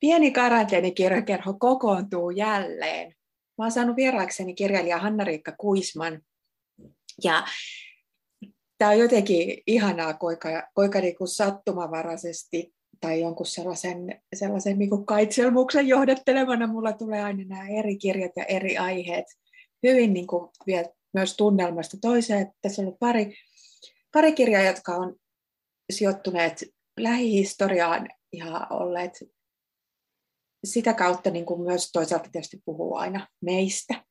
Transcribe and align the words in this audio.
Pieni 0.00 0.30
karanteenikirjakerho 0.30 1.54
kokoontuu 1.54 2.30
jälleen. 2.30 3.14
Mä 3.58 3.64
oon 3.64 3.72
saanut 3.72 3.96
vieraakseni 3.96 4.54
kirjailija 4.54 4.98
Hanna-Riikka 4.98 5.52
Kuisman. 5.58 6.22
Ja 7.24 7.46
tämä 8.78 8.90
on 8.90 8.98
jotenkin 8.98 9.62
ihanaa, 9.66 10.14
kuinka, 10.14 10.68
kuinka 10.74 11.00
niin 11.00 11.16
kuin 11.16 11.28
sattumavaraisesti 11.28 12.74
tai 13.00 13.20
jonkun 13.20 13.46
sellaisen, 13.46 14.22
sellaisen 14.34 14.78
niin 14.78 14.90
kuin 14.90 15.06
kaitselmuksen 15.06 15.88
johdattelemana 15.88 16.66
mulla 16.66 16.92
tulee 16.92 17.22
aina 17.22 17.44
nämä 17.44 17.68
eri 17.68 17.96
kirjat 17.96 18.32
ja 18.36 18.44
eri 18.44 18.78
aiheet 18.78 19.26
hyvin 19.82 20.12
niin 20.12 20.26
kuin 20.26 20.50
vielä 20.66 20.88
myös 21.14 21.36
tunnelmasta 21.36 21.96
toiseen. 22.00 22.52
Tässä 22.62 22.82
on 22.82 22.96
pari, 23.00 23.34
pari 24.12 24.32
kirjaa, 24.32 24.62
jotka 24.62 24.94
on 24.94 25.16
sijoittuneet 25.92 26.64
lähihistoriaan 27.00 28.08
ja 28.32 28.66
olleet 28.70 29.12
sitä 30.66 30.94
kautta 30.94 31.30
niin 31.30 31.46
kuin 31.46 31.60
myös 31.60 31.92
toisaalta 31.92 32.28
tietysti 32.32 32.62
puhuu 32.64 32.96
aina 32.96 33.26
meistä. 33.40 34.04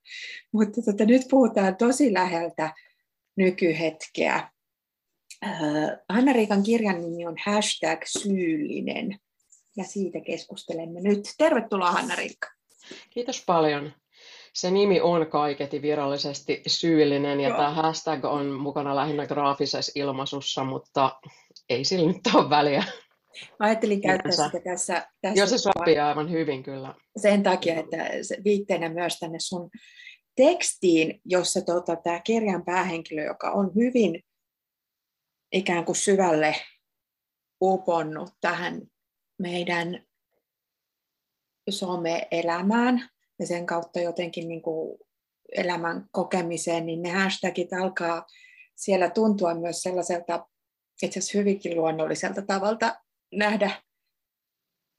Mutta 0.51 0.81
tota, 0.81 1.05
nyt 1.05 1.21
puhutaan 1.29 1.75
tosi 1.75 2.13
läheltä 2.13 2.73
nykyhetkeä. 3.37 4.49
Äh, 5.45 5.53
Hanna-Riikan 6.09 6.63
kirjan 6.63 7.01
nimi 7.01 7.25
on 7.25 7.35
hashtag 7.45 7.99
syyllinen 8.05 9.19
ja 9.77 9.83
siitä 9.83 10.21
keskustelemme 10.21 11.01
nyt. 11.01 11.19
Tervetuloa 11.37 11.91
Hanna-Riikka. 11.91 12.47
Kiitos 13.09 13.43
paljon. 13.45 13.93
Se 14.53 14.71
nimi 14.71 15.01
on 15.01 15.27
kaiketi 15.27 15.81
virallisesti 15.81 16.63
syyllinen 16.67 17.39
ja 17.39 17.49
Joo. 17.49 17.57
tämä 17.57 17.73
hashtag 17.73 18.25
on 18.25 18.51
mukana 18.51 18.95
lähinnä 18.95 19.27
graafisessa 19.27 19.91
ilmaisussa, 19.95 20.63
mutta 20.63 21.19
ei 21.69 21.85
sillä 21.85 22.07
nyt 22.07 22.21
ole 22.33 22.49
väliä. 22.49 22.83
Mä 23.59 23.65
ajattelin 23.65 24.01
käyttää 24.01 24.29
Yleensä. 24.29 24.45
sitä 24.45 24.59
tässä. 24.63 25.07
tässä 25.21 25.39
Joo, 25.39 25.47
se 25.47 25.57
sopii 25.57 25.99
aivan 25.99 26.31
hyvin 26.31 26.63
kyllä. 26.63 26.95
Sen 27.17 27.43
takia, 27.43 27.79
että 27.79 27.97
viitteenä 28.43 28.89
myös 28.89 29.19
tänne 29.19 29.37
sun 29.39 29.69
tekstiin, 30.35 31.21
jossa 31.25 31.61
tota, 31.61 31.95
tämä 31.95 32.19
kirjan 32.19 32.65
päähenkilö, 32.65 33.23
joka 33.23 33.51
on 33.51 33.71
hyvin 33.75 34.23
ikään 35.51 35.85
kuin 35.85 35.95
syvälle 35.95 36.55
uponnut 37.61 38.29
tähän 38.41 38.81
meidän 39.39 40.05
some-elämään 41.69 43.09
ja 43.39 43.47
sen 43.47 43.65
kautta 43.65 43.99
jotenkin 43.99 44.47
niin 44.47 44.61
kuin 44.61 44.97
elämän 45.55 46.05
kokemiseen, 46.11 46.85
niin 46.85 47.01
ne 47.01 47.09
hashtagit 47.09 47.73
alkaa 47.73 48.25
siellä 48.75 49.09
tuntua 49.09 49.55
myös 49.55 49.81
sellaiselta 49.81 50.47
itse 51.01 51.19
asiassa 51.19 51.37
hyvinkin 51.37 51.75
luonnolliselta 51.75 52.41
tavalta 52.41 52.95
nähdä, 53.35 53.71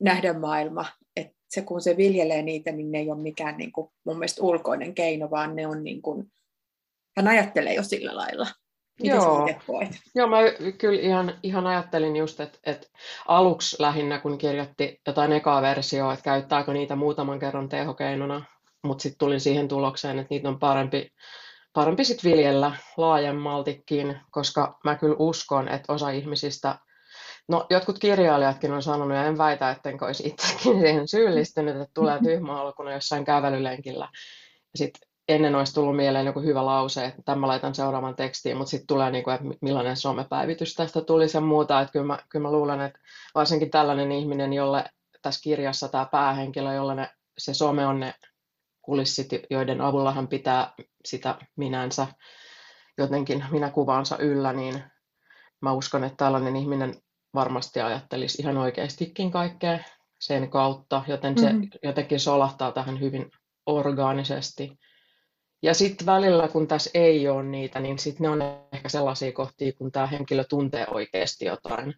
nähdä 0.00 0.32
maailma. 0.32 0.84
Et 1.16 1.32
se, 1.48 1.62
kun 1.62 1.80
se 1.80 1.96
viljelee 1.96 2.42
niitä, 2.42 2.72
niin 2.72 2.92
ne 2.92 2.98
ei 2.98 3.10
ole 3.10 3.22
mikään 3.22 3.56
niin 3.56 3.72
kuin, 3.72 3.90
mun 4.04 4.18
mielestä 4.18 4.42
ulkoinen 4.42 4.94
keino, 4.94 5.30
vaan 5.30 5.56
ne 5.56 5.66
on 5.66 5.84
niin 5.84 6.02
kuin, 6.02 6.32
hän 7.16 7.28
ajattelee 7.28 7.74
jo 7.74 7.82
sillä 7.82 8.16
lailla. 8.16 8.46
Miten 9.02 9.16
Joo. 9.16 9.48
Joo, 10.14 10.26
mä 10.28 10.36
kyllä 10.78 11.00
ihan, 11.00 11.38
ihan 11.42 11.66
ajattelin 11.66 12.16
just, 12.16 12.40
että, 12.40 12.58
että 12.66 12.86
aluksi 13.28 13.76
lähinnä, 13.78 14.18
kun 14.18 14.38
kirjoitti 14.38 15.00
jotain 15.06 15.32
ekaa 15.32 15.62
versioa, 15.62 16.12
että 16.12 16.24
käyttääkö 16.24 16.72
niitä 16.72 16.96
muutaman 16.96 17.38
kerran 17.38 17.68
tehokeinona, 17.68 18.44
mutta 18.84 19.02
sitten 19.02 19.18
tulin 19.18 19.40
siihen 19.40 19.68
tulokseen, 19.68 20.18
että 20.18 20.34
niitä 20.34 20.48
on 20.48 20.58
parempi, 20.58 21.10
parempi 21.72 22.04
sit 22.04 22.24
viljellä 22.24 22.72
laajemmaltikin, 22.96 24.20
koska 24.30 24.78
mä 24.84 24.94
kyllä 24.94 25.16
uskon, 25.18 25.68
että 25.68 25.92
osa 25.92 26.10
ihmisistä 26.10 26.78
No, 27.48 27.66
jotkut 27.70 27.98
kirjailijatkin 27.98 28.72
on 28.72 28.82
sanonut, 28.82 29.16
ja 29.16 29.24
en 29.24 29.38
väitä, 29.38 29.70
ettenkö 29.70 30.04
olisi 30.04 30.26
itsekin 30.28 30.80
siihen 30.80 31.08
syyllistynyt, 31.08 31.76
että 31.76 31.94
tulee 31.94 32.18
tyhmä 32.22 32.60
alkuna 32.60 32.92
jossain 32.92 33.24
kävelylenkillä. 33.24 34.08
Ja 34.44 34.78
sitten 34.78 35.08
ennen 35.28 35.54
olisi 35.54 35.74
tullut 35.74 35.96
mieleen 35.96 36.26
joku 36.26 36.40
hyvä 36.40 36.66
lause, 36.66 37.04
että 37.04 37.22
tämä 37.24 37.46
laitan 37.46 37.74
seuraavan 37.74 38.16
tekstiin, 38.16 38.56
mutta 38.56 38.70
sitten 38.70 38.86
tulee, 38.86 39.10
niin 39.10 39.24
kuin, 39.24 39.34
että 39.34 39.46
millainen 39.60 39.96
somepäivitys 39.96 40.74
tästä 40.74 41.00
tuli 41.00 41.28
sen 41.28 41.42
muuta. 41.42 41.80
Että 41.80 41.92
kyllä, 41.92 42.06
mä, 42.06 42.18
kyllä 42.28 42.42
mä 42.42 42.52
luulen, 42.52 42.80
että 42.80 42.98
varsinkin 43.34 43.70
tällainen 43.70 44.12
ihminen, 44.12 44.52
jolle 44.52 44.84
tässä 45.22 45.40
kirjassa 45.42 45.88
tämä 45.88 46.08
päähenkilö, 46.10 46.74
jolle 46.74 46.94
ne, 46.94 47.10
se 47.38 47.54
some 47.54 47.86
on 47.86 48.00
ne 48.00 48.14
kulissit, 48.82 49.28
joiden 49.50 49.80
avulla 49.80 50.12
hän 50.12 50.28
pitää 50.28 50.72
sitä 51.04 51.34
minänsä 51.56 52.06
jotenkin 52.98 53.44
minä 53.50 53.70
kuvaansa 53.70 54.18
yllä, 54.18 54.52
niin 54.52 54.82
mä 55.60 55.72
uskon, 55.72 56.04
että 56.04 56.16
tällainen 56.16 56.56
ihminen 56.56 56.94
varmasti 57.36 57.80
ajattelisi 57.80 58.42
ihan 58.42 58.56
oikeastikin 58.56 59.30
kaikkea 59.30 59.78
sen 60.20 60.50
kautta, 60.50 61.02
joten 61.08 61.38
se 61.38 61.52
mm-hmm. 61.52 61.68
jotenkin 61.82 62.20
solahtaa 62.20 62.72
tähän 62.72 63.00
hyvin 63.00 63.30
orgaanisesti. 63.66 64.78
Ja 65.62 65.74
sitten 65.74 66.06
välillä, 66.06 66.48
kun 66.48 66.68
tässä 66.68 66.90
ei 66.94 67.28
ole 67.28 67.42
niitä, 67.42 67.80
niin 67.80 67.98
sitten 67.98 68.22
ne 68.22 68.28
on 68.28 68.42
ehkä 68.72 68.88
sellaisia 68.88 69.32
kohtia, 69.32 69.72
kun 69.72 69.92
tämä 69.92 70.06
henkilö 70.06 70.44
tuntee 70.44 70.86
oikeasti 70.90 71.44
jotain, 71.44 71.94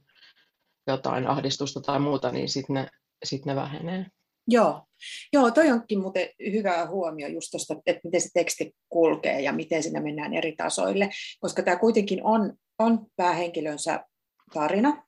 jotain 0.86 1.26
ahdistusta 1.26 1.80
tai 1.80 1.98
muuta, 2.00 2.32
niin 2.32 2.48
sitten 2.48 2.74
ne, 2.74 2.88
sit 3.24 3.44
ne 3.44 3.56
vähenee. 3.56 4.06
Joo. 4.48 4.84
Joo, 5.32 5.50
toi 5.50 5.70
onkin 5.70 6.00
muuten 6.00 6.28
hyvä 6.52 6.86
huomio 6.86 7.28
just 7.28 7.48
tuosta, 7.50 7.74
että 7.86 8.00
miten 8.04 8.20
se 8.20 8.28
teksti 8.34 8.74
kulkee 8.88 9.40
ja 9.40 9.52
miten 9.52 9.82
sinne 9.82 10.00
mennään 10.00 10.34
eri 10.34 10.52
tasoille, 10.56 11.10
koska 11.40 11.62
tämä 11.62 11.76
kuitenkin 11.76 12.24
on, 12.24 12.52
on 12.78 13.06
päähenkilönsä 13.16 14.04
tarina, 14.54 15.07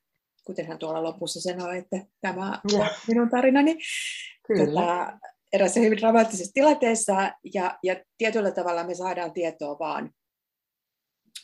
kuten 0.50 0.66
hän 0.66 0.78
tuolla 0.78 1.02
lopussa 1.02 1.40
sanoi, 1.40 1.78
että 1.78 1.96
tämä 2.20 2.60
on 2.74 2.86
minun 3.08 3.30
tarinani. 3.30 3.78
Kyllä. 4.46 4.80
Tota, 4.80 5.18
erässä 5.52 5.80
hyvin 5.80 5.98
dramaattisessa 5.98 6.52
tilanteessa, 6.54 7.32
ja, 7.54 7.78
ja 7.82 7.96
tietyllä 8.18 8.50
tavalla 8.50 8.84
me 8.84 8.94
saadaan 8.94 9.32
tietoa 9.32 9.78
vaan, 9.78 10.10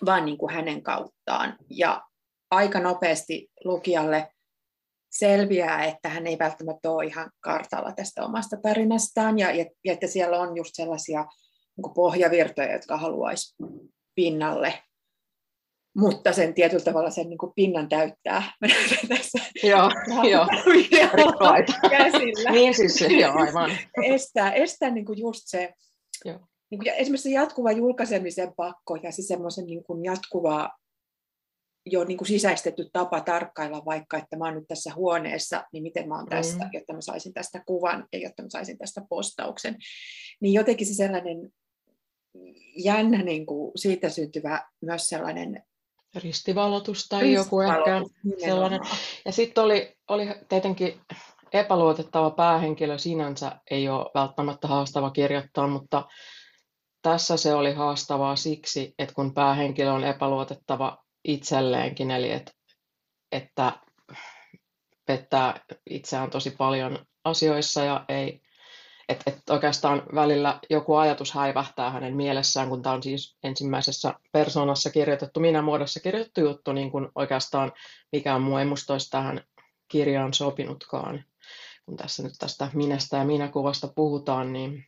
vaan 0.07 0.25
niin 0.25 0.39
kuin 0.39 0.53
hänen 0.55 0.83
kauttaan. 0.83 1.57
Ja 1.71 2.03
aika 2.51 2.81
nopeasti 2.81 3.49
lukijalle 3.65 4.33
selviää, 5.11 5.85
että 5.85 6.09
hän 6.09 6.27
ei 6.27 6.39
välttämättä 6.39 6.91
ole 6.91 7.07
ihan 7.07 7.31
kartalla 7.41 7.93
tästä 7.93 8.25
omasta 8.25 8.57
tarinastaan, 8.63 9.39
ja, 9.39 9.55
ja, 9.55 9.65
ja 9.85 9.93
että 9.93 10.07
siellä 10.07 10.39
on 10.39 10.57
just 10.57 10.71
sellaisia 10.75 11.27
niin 11.77 11.95
pohjavirtoja, 11.95 12.73
jotka 12.73 12.97
haluaisi 12.97 13.57
pinnalle 14.15 14.83
mutta 15.97 16.33
sen 16.33 16.55
tietyllä 16.55 16.85
tavalla 16.85 17.11
sen 17.11 17.29
niin 17.29 17.39
kuin 17.39 17.53
pinnan 17.57 17.89
täyttää. 17.89 18.43
tässä 19.09 19.39
joo, 19.63 19.91
joo. 20.31 20.47
käsillä. 21.91 22.51
niin 22.51 22.75
siis, 22.75 23.01
joo, 23.01 23.33
aivan. 23.35 23.71
Estää, 24.03 24.53
estää 24.53 24.91
niin 24.91 25.05
kuin 25.05 25.19
just 25.19 25.43
se, 25.45 25.73
joo. 26.25 26.39
Niin 26.71 26.79
kuin, 26.79 26.89
esimerkiksi 26.89 27.29
se 27.29 27.35
jatkuva 27.35 27.73
julkaisemisen 27.73 28.53
pakko 28.57 28.97
ja 28.97 29.13
se 29.13 29.23
semmoisen 29.23 29.67
niin 29.67 29.85
kuin 29.85 30.05
jatkuva 30.05 30.71
jo 31.87 32.05
niin 32.05 32.19
kuin 32.19 32.29
sisäistetty 32.29 32.89
tapa 32.93 33.21
tarkkailla 33.21 33.85
vaikka, 33.85 34.17
että 34.17 34.37
mä 34.37 34.45
oon 34.45 34.55
nyt 34.55 34.69
tässä 34.69 34.95
huoneessa, 34.95 35.65
niin 35.73 35.83
miten 35.83 36.09
mä 36.09 36.17
oon 36.17 36.27
tästä, 36.27 36.65
mm. 36.65 36.71
jotta 36.73 36.93
mä 36.93 37.01
saisin 37.01 37.33
tästä 37.33 37.63
kuvan 37.67 38.07
ja 38.13 38.19
jotta 38.19 38.43
mä 38.43 38.49
saisin 38.49 38.79
tästä 38.79 39.03
postauksen. 39.09 39.77
Niin 40.41 40.55
jotenkin 40.55 40.87
se 40.87 40.95
sellainen 40.95 41.51
jännä 42.77 43.23
niin 43.23 43.47
kuin 43.47 43.73
siitä 43.77 44.09
syntyvä 44.09 44.63
myös 44.83 45.09
sellainen 45.09 45.63
ristivalotus 46.17 47.09
tai 47.09 47.33
joku 47.33 47.61
ehkä 47.61 48.03
sellainen. 48.41 48.81
Ja 49.25 49.33
sitten 49.33 49.65
oli, 49.65 49.97
oli 50.09 50.29
tietenkin 50.49 51.01
epäluotettava 51.53 52.31
päähenkilö 52.31 52.99
sinänsä 52.99 53.61
ei 53.71 53.89
ole 53.89 54.11
välttämättä 54.15 54.69
haastava 54.69 55.11
kirjoittaa, 55.11 55.69
mutta 55.69 56.05
tässä 57.03 57.37
se 57.37 57.55
oli 57.55 57.73
haastavaa 57.73 58.37
siksi, 58.37 58.95
että 58.99 59.15
kun 59.15 59.35
päähenkilö 59.35 59.93
on 59.93 60.05
epäluotettava 60.05 61.05
itselleenkin, 61.25 62.11
eli 62.11 62.33
et, 62.33 62.53
että 63.33 63.73
pettää 65.07 65.61
itseään 65.91 66.31
tosi 66.31 66.51
paljon 66.51 66.99
asioissa 67.25 67.85
ja 67.85 68.05
ei, 68.09 68.41
että 69.09 69.31
et 69.31 69.51
oikeastaan 69.51 70.03
välillä 70.15 70.61
joku 70.71 70.95
ajatus 70.95 71.33
häivähtää 71.33 71.91
hänen 71.91 72.17
mielessään, 72.17 72.69
kun 72.69 72.83
tämä 72.83 72.95
on 72.95 73.03
siis 73.03 73.37
ensimmäisessä 73.43 74.15
persoonassa 74.33 74.91
kirjoitettu, 74.91 75.41
minä 75.41 75.63
muodossa 75.63 76.01
kirjoitettu 76.01 76.41
juttu, 76.41 76.73
niin 76.73 76.91
kuin 76.91 77.09
oikeastaan 77.15 77.73
mikään 78.13 78.43
muu 78.43 78.57
ei 78.57 78.65
musta 78.65 78.93
olisi 78.93 79.11
tähän 79.11 79.45
kirjaan 79.89 80.35
sopinutkaan. 80.35 81.25
Kun 81.87 81.97
tässä 81.97 82.23
nyt 82.23 82.33
tästä 82.39 82.71
minästä 82.75 83.17
ja 83.17 83.25
minäkuvasta 83.25 83.89
puhutaan, 83.89 84.53
niin, 84.53 84.85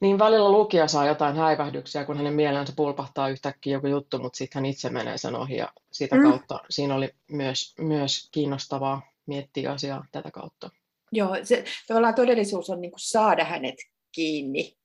niin 0.00 0.18
välillä 0.18 0.50
lukija 0.50 0.88
saa 0.88 1.06
jotain 1.06 1.36
häivähdyksiä, 1.36 2.04
kun 2.04 2.16
hänen 2.16 2.34
mielensä 2.34 2.72
pulpahtaa 2.76 3.28
yhtäkkiä 3.28 3.72
joku 3.72 3.86
juttu, 3.86 4.18
mutta 4.18 4.36
sitten 4.36 4.60
hän 4.60 4.66
itse 4.66 4.90
menee 4.90 5.18
sen 5.18 5.34
ohi 5.34 5.56
ja 5.56 5.68
sitä 5.92 6.16
mm. 6.16 6.22
kautta 6.22 6.60
siinä 6.70 6.94
oli 6.94 7.14
myös, 7.30 7.74
myös 7.78 8.28
kiinnostavaa 8.32 9.02
miettiä 9.26 9.72
asiaa 9.72 10.04
tätä 10.12 10.30
kautta. 10.30 10.70
Joo, 11.12 11.36
se, 11.42 11.64
tavallaan 11.88 12.14
todellisuus 12.14 12.70
on 12.70 12.80
niin 12.80 12.90
kuin 12.90 13.00
saada 13.00 13.44
hänet 13.44 13.74
kiinni 14.12 14.76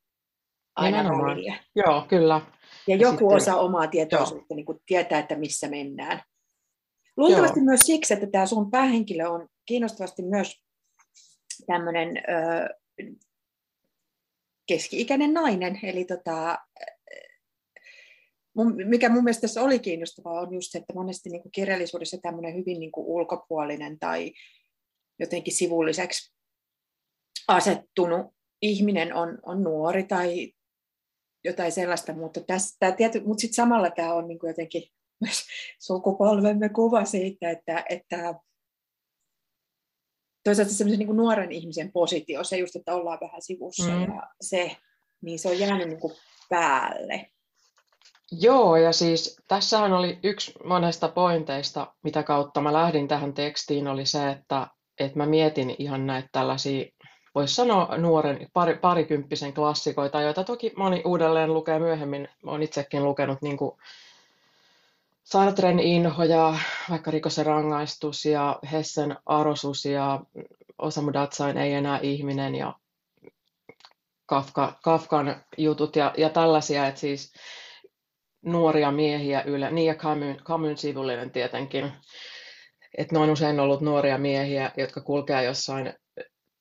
aina 0.76 1.04
välillä. 1.04 1.64
Joo, 1.76 2.06
kyllä. 2.10 2.42
Ja, 2.88 2.96
ja 2.96 3.02
joku 3.02 3.18
sitten, 3.18 3.36
osa 3.38 3.56
omaa 3.56 3.88
tietoisuutta 3.88 4.56
niin 4.56 4.66
kuin 4.66 4.80
tietää, 4.86 5.20
että 5.20 5.36
missä 5.36 5.68
mennään. 5.68 6.22
Luultavasti 7.18 7.60
Joo. 7.60 7.66
myös 7.66 7.82
siksi, 7.82 8.14
että 8.14 8.28
tämä 8.28 8.46
sun 8.46 8.72
päähenkilö 8.72 9.30
on 9.30 9.48
kiinnostavasti 9.66 10.22
myös 10.22 10.64
tämmöinen 11.68 12.24
keski-ikäinen 14.68 15.34
nainen. 15.34 15.80
Eli 15.84 16.06
tota, 16.06 16.58
mikä 18.86 19.10
mun 19.10 19.24
mielestä 19.24 19.42
tässä 19.42 19.62
oli 19.62 19.80
kiinnostavaa, 19.80 20.42
on 20.42 20.54
just 20.54 20.72
se, 20.72 20.78
että 20.78 20.94
monesti 20.94 21.30
niin 21.30 21.42
kuin 21.42 21.52
kirjallisuudessa 21.52 22.18
tämmöinen 22.22 22.56
hyvin 22.56 22.80
niin 22.80 22.92
kuin 22.92 23.08
ulkopuolinen 23.08 24.00
tai 24.00 24.34
jotenkin 25.20 25.54
sivulliseksi 25.54 26.36
asettunut 27.48 28.36
ihminen 28.62 29.14
on, 29.14 29.40
on 29.44 29.64
nuori 29.64 30.04
tai 30.04 30.54
jotain 31.44 31.72
sellaista, 31.72 32.14
mutta, 32.14 32.42
tässä, 32.42 32.92
tiety, 32.92 33.20
mutta 33.26 33.42
sitten 33.42 33.56
samalla 33.56 33.90
tämä 33.90 34.14
on 34.14 34.28
niin 34.28 34.40
jotenkin 34.48 34.84
myös 35.22 35.44
sukupolvemme 35.80 36.70
kuva 36.70 37.06
siitä, 37.06 37.50
että, 37.50 37.86
että 37.90 38.34
toisaalta 40.44 40.74
semmoisen 40.74 41.08
niin 41.08 41.18
nuoren 41.18 41.52
ihmisen 41.52 41.92
positio, 41.92 42.44
se 42.44 42.58
just, 42.58 42.76
että 42.76 42.96
ollaan 42.96 43.20
vähän 43.22 43.42
sivussa 43.42 43.92
mm. 43.92 44.02
ja 44.02 44.30
se, 44.42 44.78
niin 45.22 45.40
se 45.40 45.50
on 45.50 45.60
jäänyt 45.60 45.88
niin 45.88 46.00
kuin 46.00 46.14
päälle. 46.50 47.32
Joo, 48.32 48.76
ja 48.76 48.92
siis 48.92 49.38
tässähän 49.48 49.94
oli 49.94 50.20
yksi 50.24 50.54
monesta 50.64 51.08
pointeista, 51.08 51.96
mitä 52.04 52.24
kautta 52.24 52.62
mä 52.62 52.74
lähdin 52.74 53.08
tähän 53.08 53.34
tekstiin, 53.34 53.88
oli 53.88 54.06
se, 54.06 54.30
että, 54.30 54.68
että 55.00 55.18
mä 55.18 55.26
mietin 55.26 55.76
ihan 55.80 56.08
näitä 56.08 56.30
tällaisia, 56.32 56.86
voisi 57.36 57.56
sanoa 57.56 57.98
nuoren 57.98 58.48
pari, 58.54 58.78
parikymppisen 58.78 59.54
klassikoita, 59.54 60.22
joita 60.22 60.44
toki 60.44 60.74
moni 60.78 61.02
uudelleen 61.06 61.54
lukee 61.54 61.80
myöhemmin. 61.80 62.28
Olen 62.46 62.64
itsekin 62.64 63.04
lukenut 63.04 63.42
niin 63.42 63.58
kuin 63.58 63.78
Sartren 65.24 65.80
inho 65.80 66.24
ja 66.24 66.58
vaikka 66.90 67.12
rikos 67.12 67.38
ja 67.38 67.44
rangaistus 67.44 68.26
ja 68.26 68.60
Hessen 68.72 69.18
arosus 69.26 69.86
ja 69.86 70.20
Osamu 70.78 71.14
Datsain 71.14 71.58
ei 71.58 71.74
enää 71.74 72.00
ihminen 72.02 72.56
ja 72.56 72.74
Kafka, 74.26 74.74
Kafkan 74.84 75.44
jutut 75.58 75.96
ja, 75.96 76.14
ja 76.18 76.30
tällaisia, 76.30 76.88
että 76.88 77.00
siis 77.00 77.34
nuoria 78.42 78.92
miehiä 78.92 79.42
yle, 79.42 79.72
niin 79.72 79.88
ja 79.88 79.96
Camun, 79.96 80.36
Camun 80.44 80.78
sivullinen 80.78 81.32
tietenkin, 81.32 81.92
että 82.98 83.16
ne 83.16 83.20
on 83.20 83.30
usein 83.30 83.60
ollut 83.60 83.82
nuoria 83.82 84.18
miehiä, 84.18 84.72
jotka 84.78 85.02
kulkee 85.02 85.44
jossain 85.44 85.94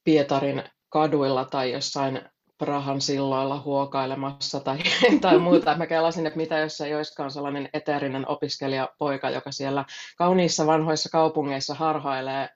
Pietarin 0.05 0.63
kaduilla 0.89 1.45
tai 1.45 1.73
jossain 1.73 2.21
Prahan 2.59 3.01
silloilla 3.01 3.63
huokailemassa 3.65 4.61
tai, 4.61 4.79
tai 5.21 5.39
muuta. 5.39 5.77
Mä 5.77 5.87
kelasin, 5.87 6.27
että 6.27 6.37
mitä 6.37 6.59
jos 6.59 6.81
ei 6.81 6.95
olisikaan 6.95 7.31
sellainen 7.31 7.69
eteerinen 7.73 8.29
opiskelijapoika, 8.29 9.31
joka 9.31 9.53
siellä 9.53 9.85
kauniissa 10.17 10.67
vanhoissa 10.67 11.09
kaupungeissa 11.09 11.75
harhailee, 11.75 12.49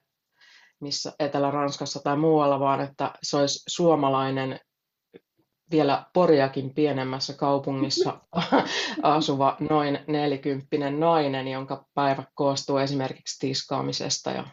missä 0.79 1.13
Etelä-Ranskassa 1.19 1.99
tai 2.03 2.17
muualla, 2.17 2.59
vaan 2.59 2.81
että 2.81 3.11
se 3.23 3.37
olisi 3.37 3.63
suomalainen 3.67 4.59
vielä 5.71 6.05
Poriakin 6.13 6.73
pienemmässä 6.73 7.33
kaupungissa 7.33 8.19
asuva 9.03 9.57
noin 9.69 9.99
nelikymppinen 10.07 10.99
nainen, 10.99 11.47
jonka 11.47 11.85
päivä 11.93 12.23
koostuu 12.33 12.77
esimerkiksi 12.77 13.39
tiskaamisesta 13.39 14.31
ja 14.31 14.43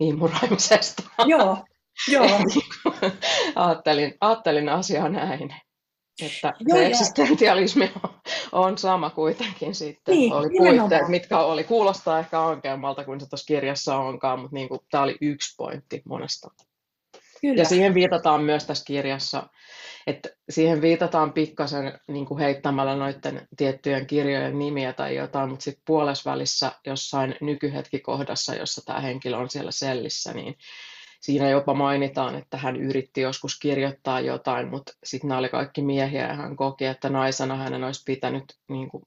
iimuraamisesta. 0.00 1.02
Joo, 1.26 1.64
joo. 2.08 2.26
ajattelin, 3.54 4.14
ajattelin 4.20 4.68
asiaa 4.68 5.08
näin. 5.08 5.54
Että 6.22 6.54
Joo, 6.60 6.78
se 6.78 6.86
eksistentialismi 6.86 7.92
on, 8.02 8.10
on 8.52 8.78
sama 8.78 9.10
kuitenkin 9.10 9.74
sitten. 9.74 10.14
Niin, 10.14 10.32
oli 10.32 10.48
puitteet, 10.58 11.08
mitkä 11.08 11.38
oli. 11.38 11.64
Kuulostaa 11.64 12.18
ehkä 12.18 12.42
ankeammalta 12.42 13.04
kuin 13.04 13.20
se 13.20 13.28
tuossa 13.28 13.46
kirjassa 13.46 13.96
onkaan, 13.96 14.40
mutta 14.40 14.54
niin 14.54 14.68
kuin, 14.68 14.80
tämä 14.90 15.02
oli 15.02 15.16
yksi 15.20 15.54
pointti 15.56 16.02
monesta. 16.04 16.50
Kyllä. 17.40 17.62
Ja 17.62 17.64
siihen 17.64 17.94
viitataan 17.94 18.42
myös 18.42 18.64
tässä 18.64 18.84
kirjassa 18.84 19.48
että 20.08 20.28
siihen 20.50 20.80
viitataan 20.80 21.32
pikkasen 21.32 22.00
niin 22.08 22.26
kuin 22.26 22.40
heittämällä 22.40 22.96
noiden 22.96 23.48
tiettyjen 23.56 24.06
kirjojen 24.06 24.58
nimiä 24.58 24.92
tai 24.92 25.16
jotain, 25.16 25.48
mutta 25.48 25.62
sitten 25.62 25.82
puolesvälissä 25.86 26.72
jossain 26.86 27.36
nykyhetkikohdassa, 27.40 28.54
jossa 28.54 28.82
tämä 28.84 29.00
henkilö 29.00 29.36
on 29.36 29.50
siellä 29.50 29.70
sellissä, 29.70 30.32
niin 30.32 30.54
siinä 31.20 31.48
jopa 31.48 31.74
mainitaan, 31.74 32.34
että 32.34 32.56
hän 32.56 32.76
yritti 32.76 33.20
joskus 33.20 33.58
kirjoittaa 33.58 34.20
jotain, 34.20 34.68
mutta 34.68 34.92
sitten 35.04 35.28
nämä 35.28 35.38
oli 35.38 35.48
kaikki 35.48 35.82
miehiä 35.82 36.26
ja 36.28 36.34
hän 36.34 36.56
koki, 36.56 36.84
että 36.84 37.08
naisena 37.08 37.56
hänen 37.56 37.84
olisi 37.84 38.02
pitänyt 38.06 38.44
niin 38.68 38.88
kuin, 38.88 39.02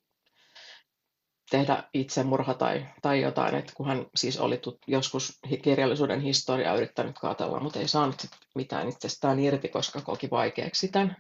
tehdä 1.52 1.84
itsemurha 1.94 2.54
tai, 2.54 2.86
tai 3.02 3.22
jotain, 3.22 3.56
että 3.56 3.74
kun 3.76 3.88
hän 3.88 4.06
siis 4.16 4.40
oli 4.40 4.58
tut, 4.58 4.78
joskus 4.88 5.40
kirjallisuuden 5.62 6.22
historiaa 6.22 6.76
yrittänyt 6.76 7.20
katsella, 7.20 7.60
mutta 7.60 7.80
ei 7.80 7.88
saanut 7.88 8.26
mitään 8.56 8.90
itsestään 8.90 9.40
irti, 9.40 9.70
koska 9.70 10.02
koki 10.02 10.30
vaikeaksi 10.30 10.88
tämän, 10.88 11.16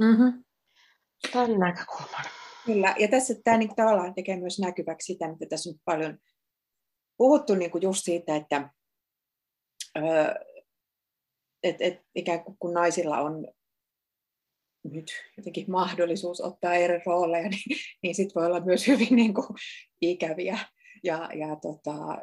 mm-hmm. 0.00 0.44
tämän 1.32 1.58
näkökulman. 1.58 2.24
Kyllä, 2.66 2.94
ja 2.98 3.08
tässä 3.08 3.34
tämä 3.44 3.56
niin 3.56 3.76
tavallaan 3.76 4.14
tekee 4.14 4.36
myös 4.36 4.58
näkyväksi 4.58 5.12
sitä, 5.12 5.28
mitä 5.28 5.46
tässä 5.46 5.70
on 5.70 5.76
paljon 5.84 6.18
puhuttu 7.16 7.54
niin 7.54 7.70
kuin 7.70 7.82
just 7.82 8.04
siitä, 8.04 8.36
että 8.36 8.70
öö, 9.98 10.34
et, 11.62 11.76
et, 11.80 12.02
ikään 12.14 12.44
kuin 12.44 12.56
kun 12.58 12.74
naisilla 12.74 13.18
on 13.18 13.48
nyt 14.84 15.12
jotenkin 15.36 15.70
mahdollisuus 15.70 16.40
ottaa 16.40 16.74
eri 16.74 17.00
rooleja, 17.06 17.48
niin, 17.50 17.78
niin 18.02 18.14
sitten 18.14 18.34
voi 18.34 18.46
olla 18.46 18.60
myös 18.60 18.86
hyvin 18.86 19.16
niin 19.16 19.34
kuin, 19.34 19.46
ikäviä. 20.00 20.58
Ja, 21.04 21.28
ja 21.34 21.56
tota, 21.56 22.18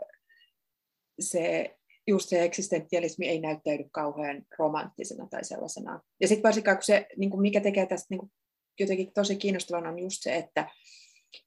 se, 1.19 1.75
just 2.07 2.29
se 2.29 2.43
eksistentialismi 2.43 3.27
ei 3.27 3.39
näyttäydy 3.39 3.83
kauhean 3.91 4.43
romanttisena 4.59 5.27
tai 5.29 5.45
sellaisena. 5.45 6.01
Ja 6.21 6.27
sitten 6.27 6.43
varsinkaan, 6.43 6.77
kun 6.77 6.83
se, 6.83 7.07
niin 7.17 7.29
kuin 7.29 7.41
mikä 7.41 7.61
tekee 7.61 7.85
tästä 7.85 8.07
niin 8.09 8.19
kuin, 8.19 8.31
jotenkin 8.79 9.13
tosi 9.13 9.35
kiinnostavana, 9.35 9.89
on 9.89 9.99
just 9.99 10.17
se, 10.19 10.35
että, 10.35 10.69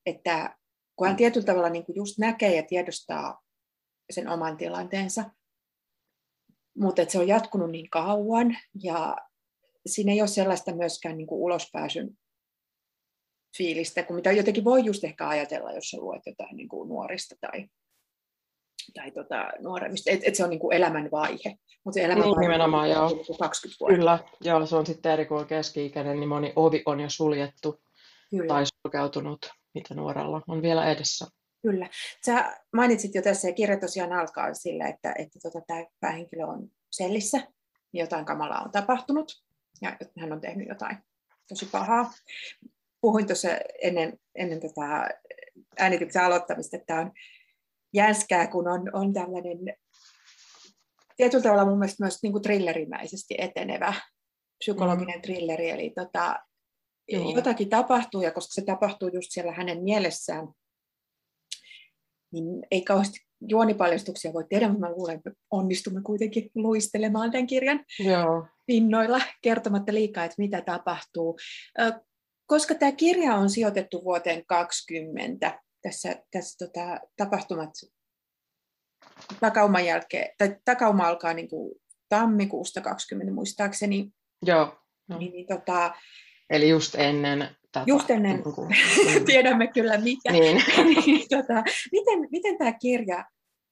että 0.06 0.56
kun 0.96 1.06
hän 1.06 1.16
tietyllä 1.16 1.46
tavalla 1.46 1.68
niin 1.68 1.86
kuin 1.86 1.96
just 1.96 2.18
näkee 2.18 2.56
ja 2.56 2.62
tiedostaa 2.62 3.42
sen 4.10 4.28
oman 4.28 4.56
tilanteensa, 4.56 5.30
mutta 6.78 7.04
se 7.08 7.18
on 7.18 7.28
jatkunut 7.28 7.70
niin 7.70 7.90
kauan 7.90 8.56
ja 8.82 9.16
siinä 9.86 10.12
ei 10.12 10.20
ole 10.20 10.28
sellaista 10.28 10.74
myöskään 10.74 11.16
niin 11.16 11.26
kuin 11.26 11.40
ulospääsyn 11.42 12.18
fiilistä, 13.56 14.02
kun 14.02 14.16
mitä 14.16 14.32
jotenkin 14.32 14.64
voi 14.64 14.84
just 14.84 15.04
ehkä 15.04 15.28
ajatella, 15.28 15.72
jos 15.72 15.90
sä 15.90 15.96
luet 15.96 16.22
jotain 16.26 16.56
niin 16.56 16.68
kuin 16.68 16.88
nuorista 16.88 17.34
tai, 17.40 17.66
tai 18.94 19.10
tota, 19.10 19.50
nuoremmista, 19.58 20.10
että 20.10 20.28
et 20.28 20.34
se 20.34 20.44
on 20.44 20.50
niin 20.50 20.60
kuin 20.60 20.76
elämän 20.76 21.10
vaihe. 21.10 21.56
Mutta 21.84 21.94
se 21.94 22.04
elämän 22.04 22.24
niin, 22.24 22.40
nimenomaan, 22.40 22.90
joo. 22.90 23.10
20 23.38 23.76
vuotta. 23.80 23.96
Kyllä, 23.96 24.18
joo, 24.40 24.66
se 24.66 24.76
on 24.76 24.86
sitten 24.86 25.12
eri 25.12 25.26
kuin 25.26 25.46
keski-ikäinen, 25.46 26.20
niin 26.20 26.28
moni 26.28 26.52
ovi 26.56 26.82
on 26.86 27.00
jo 27.00 27.10
suljettu 27.10 27.82
Kyllä. 28.30 28.46
tai 28.46 28.64
sulkeutunut, 28.66 29.50
mitä 29.74 29.94
nuorella 29.94 30.42
on 30.48 30.62
vielä 30.62 30.90
edessä. 30.90 31.26
Kyllä. 31.62 31.88
Sä 32.26 32.60
mainitsit 32.72 33.14
jo 33.14 33.22
tässä, 33.22 33.48
ja 33.48 33.54
kirja 33.54 33.80
tosiaan 33.80 34.12
alkaa 34.12 34.54
sillä, 34.54 34.88
että, 34.88 35.14
että 35.18 35.38
tota, 35.42 35.60
tämä 35.66 35.84
päähenkilö 36.00 36.46
on 36.46 36.68
sellissä, 36.90 37.40
jotain 37.92 38.24
kamalaa 38.24 38.62
on 38.62 38.70
tapahtunut 38.70 39.32
ja 39.82 39.96
hän 40.18 40.32
on 40.32 40.40
tehnyt 40.40 40.68
jotain 40.68 40.96
tosi 41.48 41.66
pahaa. 41.66 42.12
Puhuin 43.00 43.26
tuossa 43.26 43.48
ennen, 43.82 44.18
ennen 44.34 44.60
tätä 44.60 45.08
äänityksen 45.78 46.22
aloittamista, 46.22 46.76
että 46.76 46.86
tämä 46.86 47.00
on 47.00 47.12
jänskää, 47.94 48.46
kun 48.46 48.68
on, 48.68 48.90
on 48.92 49.12
tällainen 49.12 49.58
tietyllä 51.16 51.42
tavalla 51.42 51.64
mun 51.64 51.78
mielestä 51.78 52.04
myös 52.04 52.18
niin 52.22 52.32
kuin 52.32 52.42
thrillerimäisesti 52.42 53.34
etenevä 53.38 53.94
psykologinen 54.58 55.18
mm. 55.18 55.22
trilleri, 55.22 55.70
eli 55.70 55.90
tota, 55.90 56.36
jotakin 57.34 57.68
tapahtuu, 57.68 58.22
ja 58.22 58.30
koska 58.30 58.54
se 58.54 58.62
tapahtuu 58.64 59.08
just 59.08 59.28
siellä 59.30 59.52
hänen 59.52 59.82
mielessään, 59.82 60.48
niin 62.32 62.66
ei 62.70 62.82
kauheasti 62.82 63.18
juonipaljastuksia 63.48 64.32
voi 64.32 64.44
tehdä, 64.50 64.68
mutta 64.68 64.86
mä 64.86 64.92
luulen, 64.92 65.16
että 65.16 65.30
onnistumme 65.50 66.02
kuitenkin 66.02 66.50
luistelemaan 66.54 67.30
tämän 67.30 67.46
kirjan 67.46 67.84
Joo. 67.98 68.46
Pinnoilla 68.70 69.20
kertomatta 69.42 69.94
liikaa, 69.94 70.24
että 70.24 70.34
mitä 70.38 70.60
tapahtuu. 70.60 71.38
Koska 72.46 72.74
tämä 72.74 72.92
kirja 72.92 73.34
on 73.34 73.50
sijoitettu 73.50 74.04
vuoteen 74.04 74.46
20, 74.46 75.60
tässä, 75.82 76.22
tässä 76.30 76.66
tota, 76.66 77.00
tapahtumat 77.16 77.70
takauman 79.40 79.86
jälkeen, 79.86 80.34
tai 80.38 80.56
takauma 80.64 81.08
alkaa 81.08 81.34
niin 81.34 81.48
kuin 81.48 81.74
tammikuusta 82.08 82.80
20 82.80 83.32
muistaakseni. 83.32 84.10
Joo. 84.46 84.78
No. 85.08 85.18
Niin, 85.18 85.32
niin, 85.32 85.46
tota, 85.46 85.94
Eli 86.50 86.68
just 86.68 86.94
ennen 86.94 87.48
tätä. 87.72 87.84
Just 87.86 88.10
ennen, 88.10 88.42
niin 88.42 89.24
tiedämme 89.26 89.66
kyllä 89.66 89.98
mikä. 89.98 90.32
Niin. 90.32 90.62
niin, 91.06 91.28
tota, 91.28 91.62
miten, 91.92 92.28
miten 92.30 92.58
tämä 92.58 92.72
kirja 92.72 93.24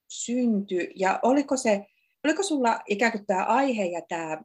syntyi 0.08 0.92
ja 0.96 1.18
oliko, 1.22 1.56
se, 1.56 1.86
oliko 2.24 2.42
sulla 2.42 2.80
ikään 2.86 3.12
kuin 3.12 3.26
tämä 3.26 3.44
aihe 3.44 3.84
ja 3.84 4.00
tämä 4.08 4.42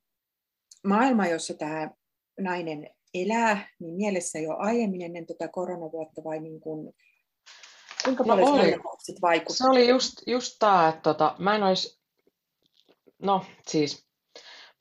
maailma, 0.83 1.27
jossa 1.27 1.53
tämä 1.53 1.91
nainen 2.39 2.89
elää, 3.13 3.67
niin 3.79 3.95
mielessä 3.95 4.39
jo 4.39 4.55
aiemmin 4.57 5.01
ennen 5.01 5.25
tätä 5.25 5.47
koronavuotta 5.47 6.23
vai 6.23 6.39
niin 6.39 6.59
kuin, 6.59 6.93
kuinka 8.03 8.23
no 8.23 8.27
paljon 8.27 8.47
no 8.47 8.53
oli. 8.53 8.75
vaikutti? 9.21 9.57
Se 9.57 9.67
oli 9.67 9.87
just, 9.87 10.13
just 10.27 10.55
tämä, 10.59 10.89
että 10.89 11.01
tota, 11.01 11.35
mä 11.39 11.55
en 11.55 11.63
olisi, 11.63 11.99
no 13.19 13.45
siis 13.67 14.07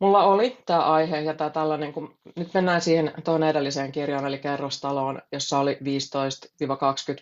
Mulla 0.03 0.25
oli 0.25 0.59
tämä 0.67 0.81
aihe 0.81 1.21
ja 1.21 1.35
tämä 1.35 1.51
tällainen, 1.51 1.93
kun 1.93 2.19
nyt 2.37 2.55
mennään 2.55 2.81
siihen 2.81 3.13
tuon 3.25 3.43
edelliseen 3.43 3.93
kirjaan, 3.93 4.27
eli 4.27 4.39
kerrostaloon, 4.39 5.23
jossa 5.33 5.59
oli 5.59 5.79
15-20 5.81 5.85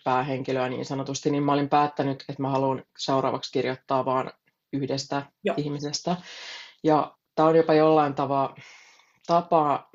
päähenkilöä 0.04 0.68
niin 0.68 0.84
sanotusti, 0.84 1.30
niin 1.30 1.42
mä 1.42 1.52
olin 1.52 1.68
päättänyt, 1.68 2.24
että 2.28 2.42
mä 2.42 2.50
haluan 2.50 2.84
seuraavaksi 2.98 3.52
kirjoittaa 3.52 4.04
vaan 4.04 4.32
yhdestä 4.72 5.22
Joo. 5.44 5.54
ihmisestä. 5.58 6.16
Ja 6.84 7.16
tämä 7.34 7.48
on 7.48 7.56
jopa 7.56 7.74
jollain 7.74 8.14
tavalla 8.14 8.54
tapaa, 9.26 9.90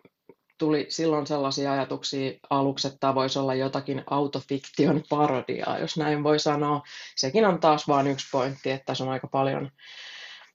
tuli 0.58 0.86
silloin 0.90 1.28
sellaisia 1.28 1.72
ajatuksia 1.72 2.32
aluksi, 2.50 2.88
että 2.88 3.00
tämä 3.00 3.16
voisi 3.16 3.40
olla 3.40 3.56
jotakin 3.56 4.04
autofiktion 4.10 5.04
parodiaa, 5.10 5.80
jos 5.80 5.98
näin 5.98 6.24
voi 6.24 6.40
sanoa. 6.40 6.82
Sekin 7.16 7.46
on 7.46 7.60
taas 7.60 7.88
vain 7.88 8.08
yksi 8.08 8.28
pointti, 8.32 8.72
että 8.72 8.86
tässä 8.86 9.04
on 9.04 9.10
aika 9.10 9.28
paljon 9.28 9.72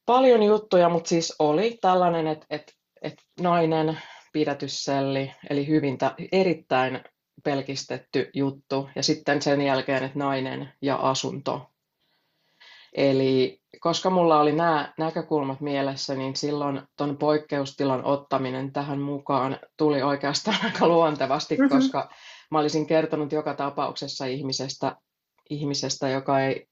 paljon 0.06 0.42
juttuja, 0.42 0.88
mutta 0.88 1.08
siis 1.08 1.34
oli 1.38 1.78
tällainen, 1.80 2.26
että, 2.26 2.46
että, 2.50 2.72
että 3.02 3.22
nainen, 3.40 3.99
pidätysselli, 4.32 5.32
eli 5.50 5.66
hyvin 5.66 5.99
erittäin 6.32 7.04
pelkistetty 7.44 8.30
juttu, 8.34 8.88
ja 8.96 9.02
sitten 9.02 9.42
sen 9.42 9.60
jälkeen, 9.60 10.02
että 10.04 10.18
nainen 10.18 10.72
ja 10.82 10.96
asunto. 10.96 11.70
Eli 12.92 13.60
koska 13.81 14.11
mulla 14.11 14.41
oli 14.41 14.53
nämä 14.53 14.93
näkökulmat 14.99 15.61
mielessä, 15.61 16.15
niin 16.15 16.37
silloin 16.37 16.83
tuon 16.97 17.17
poikkeustilan 17.17 18.05
ottaminen 18.05 18.73
tähän 18.73 19.00
mukaan 19.00 19.59
tuli 19.77 20.03
oikeastaan 20.03 20.57
aika 20.65 20.89
luontevasti, 20.89 21.57
mm-hmm. 21.57 21.77
koska 21.77 22.11
mä 22.50 22.59
olisin 22.59 22.87
kertonut 22.87 23.33
joka 23.33 23.55
tapauksessa 23.55 24.25
ihmisestä, 24.25 24.97
ihmisestä 25.50 26.09
joka 26.09 26.41
ei 26.41 26.67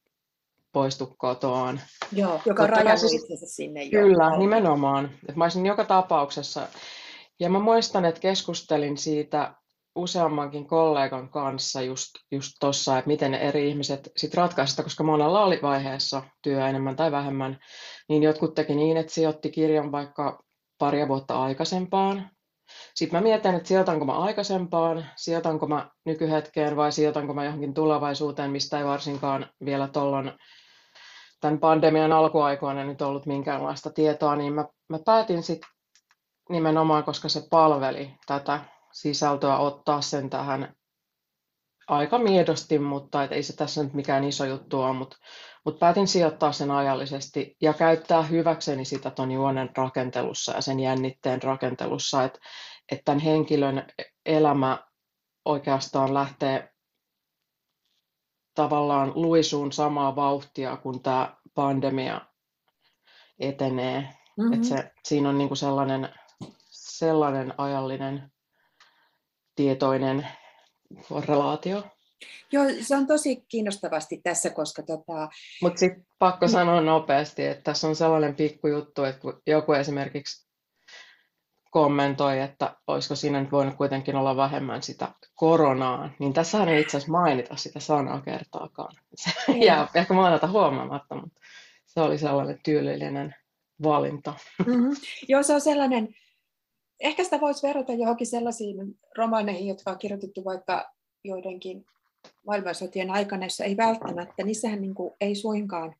poistu 0.72 1.14
kotoaan. 1.18 1.80
Joo, 2.12 2.40
joka 2.46 2.62
on 2.62 2.68
rajannut 2.68 3.12
itsensä 3.12 3.46
sinne 3.46 3.84
jo. 3.84 4.00
Kyllä, 4.00 4.38
nimenomaan. 4.38 5.10
Et 5.28 5.36
mä 5.36 5.44
olisin 5.44 5.66
joka 5.66 5.84
tapauksessa, 5.84 6.68
ja 7.40 7.50
mä 7.50 7.58
muistan, 7.58 8.04
että 8.04 8.20
keskustelin 8.20 8.98
siitä 8.98 9.54
useammankin 9.98 10.66
kollegan 10.66 11.28
kanssa 11.28 11.82
just, 11.82 12.10
just 12.30 12.52
tuossa, 12.60 12.98
että 12.98 13.08
miten 13.08 13.34
eri 13.34 13.68
ihmiset 13.68 14.12
sit 14.16 14.34
ratkaisivat, 14.34 14.84
koska 14.84 15.04
monella 15.04 15.44
oli 15.44 15.58
vaiheessa 15.62 16.22
työ 16.42 16.68
enemmän 16.68 16.96
tai 16.96 17.12
vähemmän, 17.12 17.58
niin 18.08 18.22
jotkut 18.22 18.54
teki 18.54 18.74
niin, 18.74 18.96
että 18.96 19.12
sijoitti 19.12 19.50
kirjan 19.50 19.92
vaikka 19.92 20.42
paria 20.78 21.08
vuotta 21.08 21.42
aikaisempaan. 21.42 22.30
Sitten 22.94 23.18
mä 23.18 23.22
mietin, 23.22 23.54
että 23.54 23.68
sijoitanko 23.68 24.04
mä 24.04 24.18
aikaisempaan, 24.18 25.06
sijoitanko 25.16 25.66
mä 25.66 25.90
nykyhetkeen 26.04 26.76
vai 26.76 26.92
sijoitanko 26.92 27.34
mä 27.34 27.44
johonkin 27.44 27.74
tulevaisuuteen, 27.74 28.50
mistä 28.50 28.78
ei 28.78 28.84
varsinkaan 28.84 29.46
vielä 29.64 29.88
tuolloin 29.88 30.32
tämän 31.40 31.58
pandemian 31.58 32.12
alkuaikoina 32.12 32.84
nyt 32.84 33.02
ollut 33.02 33.26
minkäänlaista 33.26 33.90
tietoa, 33.90 34.36
niin 34.36 34.52
mä, 34.52 34.64
mä 34.88 34.98
päätin 35.04 35.42
sitten 35.42 35.70
nimenomaan, 36.48 37.04
koska 37.04 37.28
se 37.28 37.42
palveli 37.50 38.14
tätä 38.26 38.60
sisältöä, 39.00 39.58
ottaa 39.58 40.00
sen 40.00 40.30
tähän 40.30 40.74
aika 41.88 42.18
miedosti, 42.18 42.78
mutta 42.78 43.24
et 43.24 43.32
ei 43.32 43.42
se 43.42 43.56
tässä 43.56 43.82
nyt 43.82 43.94
mikään 43.94 44.24
iso 44.24 44.44
juttu 44.44 44.80
ole, 44.80 44.92
mutta, 44.92 45.16
mutta 45.64 45.78
päätin 45.78 46.08
sijoittaa 46.08 46.52
sen 46.52 46.70
ajallisesti 46.70 47.56
ja 47.60 47.74
käyttää 47.74 48.22
hyväkseni 48.22 48.84
sitä 48.84 49.10
ton 49.10 49.30
juonen 49.30 49.70
rakentelussa 49.76 50.52
ja 50.52 50.60
sen 50.60 50.80
jännitteen 50.80 51.42
rakentelussa, 51.42 52.24
että, 52.24 52.38
että 52.92 53.04
tämän 53.04 53.20
henkilön 53.20 53.86
elämä 54.26 54.78
oikeastaan 55.44 56.14
lähtee 56.14 56.72
tavallaan 58.54 59.12
luisuun 59.14 59.72
samaa 59.72 60.16
vauhtia, 60.16 60.76
kun 60.76 61.02
tämä 61.02 61.36
pandemia 61.54 62.20
etenee. 63.38 64.00
Mm-hmm. 64.00 64.52
Että 64.52 64.66
se, 64.66 64.92
siinä 65.04 65.28
on 65.28 65.38
niinku 65.38 65.54
sellainen, 65.54 66.08
sellainen 66.70 67.54
ajallinen 67.58 68.32
tietoinen 69.58 70.28
relaatio. 71.26 71.82
Joo, 72.52 72.64
se 72.80 72.96
on 72.96 73.06
tosi 73.06 73.44
kiinnostavasti 73.48 74.20
tässä, 74.22 74.50
koska... 74.50 74.82
Tota... 74.82 75.28
Mutta 75.62 75.78
sitten 75.78 76.06
pakko 76.18 76.48
sanoa 76.48 76.80
nopeasti, 76.80 77.46
että 77.46 77.62
tässä 77.62 77.88
on 77.88 77.96
sellainen 77.96 78.34
pikkujuttu, 78.34 79.04
että 79.04 79.20
kun 79.20 79.42
joku 79.46 79.72
esimerkiksi 79.72 80.48
kommentoi, 81.70 82.40
että 82.40 82.76
olisiko 82.86 83.14
siinä 83.14 83.40
nyt 83.40 83.52
voinut 83.52 83.74
kuitenkin 83.74 84.16
olla 84.16 84.36
vähemmän 84.36 84.82
sitä 84.82 85.08
koronaa, 85.34 86.10
niin 86.18 86.32
tässä 86.32 86.64
ei 86.64 86.80
itse 86.80 86.96
asiassa 86.96 87.12
mainita 87.12 87.56
sitä 87.56 87.80
sanaa 87.80 88.20
kertaakaan. 88.20 88.94
Se 89.14 89.32
jää 89.64 89.88
ehkä 89.94 90.14
maanata 90.14 90.46
huomaamatta, 90.46 91.14
mutta 91.14 91.40
se 91.86 92.00
oli 92.00 92.18
sellainen 92.18 92.60
tyylillinen 92.64 93.34
valinta. 93.82 94.34
Mm-hmm. 94.66 94.90
Joo, 95.28 95.42
se 95.42 95.54
on 95.54 95.60
sellainen, 95.60 96.08
ehkä 97.00 97.24
sitä 97.24 97.40
voisi 97.40 97.66
verrata 97.66 97.92
johonkin 97.92 98.26
sellaisiin 98.26 98.98
romaaneihin, 99.16 99.68
jotka 99.68 99.90
on 99.90 99.98
kirjoitettu 99.98 100.44
vaikka 100.44 100.92
joidenkin 101.24 101.86
maailmansotien 102.46 103.10
aikana, 103.10 103.46
jossa 103.46 103.64
ei 103.64 103.76
välttämättä, 103.76 104.44
niissähän 104.44 104.80
niin 104.80 104.94
kuin, 104.94 105.14
ei 105.20 105.34
suinkaan, 105.34 105.94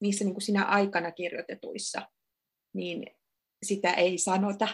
niissä 0.00 0.24
niin 0.24 0.34
kuin 0.34 0.42
sinä 0.42 0.64
aikana 0.64 1.10
kirjoitetuissa, 1.10 2.02
niin 2.72 3.06
sitä 3.62 3.92
ei 3.92 4.18
sanota, 4.18 4.68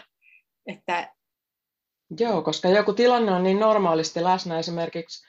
että... 0.67 1.13
Joo, 2.19 2.41
koska 2.41 2.69
joku 2.69 2.93
tilanne 2.93 3.31
on 3.31 3.43
niin 3.43 3.59
normaalisti 3.59 4.23
läsnä. 4.23 4.59
Esimerkiksi 4.59 5.27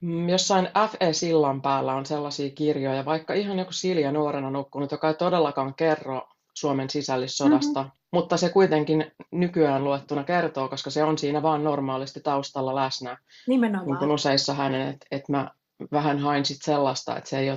mm, 0.00 0.28
jossain 0.28 0.68
FE-sillan 0.90 1.62
päällä 1.62 1.94
on 1.94 2.06
sellaisia 2.06 2.50
kirjoja, 2.50 3.04
vaikka 3.04 3.34
ihan 3.34 3.58
joku 3.58 3.72
Silja 3.72 4.12
nuorena 4.12 4.50
nukkunut, 4.50 4.92
joka 4.92 5.08
ei 5.08 5.14
todellakaan 5.14 5.74
kerro 5.74 6.28
Suomen 6.54 6.90
sisällissodasta, 6.90 7.82
mm-hmm. 7.82 7.98
mutta 8.12 8.36
se 8.36 8.48
kuitenkin 8.48 9.12
nykyään 9.30 9.84
luettuna 9.84 10.24
kertoo, 10.24 10.68
koska 10.68 10.90
se 10.90 11.04
on 11.04 11.18
siinä 11.18 11.42
vaan 11.42 11.64
normaalisti 11.64 12.20
taustalla 12.20 12.74
läsnä. 12.74 13.18
Nimenomaan. 13.46 13.86
Niin 13.86 13.98
kuin 13.98 14.10
useissa 14.10 14.54
hänen, 14.54 14.88
että 14.88 15.06
et 15.10 15.28
mä 15.28 15.50
vähän 15.92 16.18
hain 16.18 16.44
sit 16.44 16.62
sellaista, 16.62 17.16
että 17.16 17.30
se 17.30 17.38
ei 17.38 17.48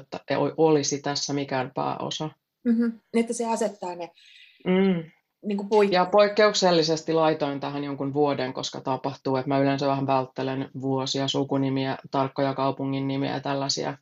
olisi 0.58 1.02
tässä 1.02 1.34
mikään 1.34 1.72
pääosa. 1.76 2.30
Mm-hmm. 2.64 3.00
Että 3.14 3.34
se 3.34 3.46
asettaa 3.46 3.96
ne 3.96 4.12
mm 4.66 5.04
niin 5.46 5.58
kuin 5.58 5.70
poik- 5.70 5.94
ja 5.94 6.06
poikkeuksellisesti 6.06 7.14
laitoin 7.14 7.60
tähän 7.60 7.84
jonkun 7.84 8.14
vuoden, 8.14 8.54
koska 8.54 8.82
tapahtuu, 8.82 9.36
että 9.36 9.48
mä 9.50 9.60
yleensä 9.60 9.88
vähän 9.88 10.08
välttelen 10.08 10.70
vuosia, 10.82 11.28
sukunimiä, 11.28 11.98
tarkkoja 12.12 12.54
kaupungin 12.54 13.08
nimiä 13.08 13.34
ja 13.34 13.40
tällaisia. 13.40 13.98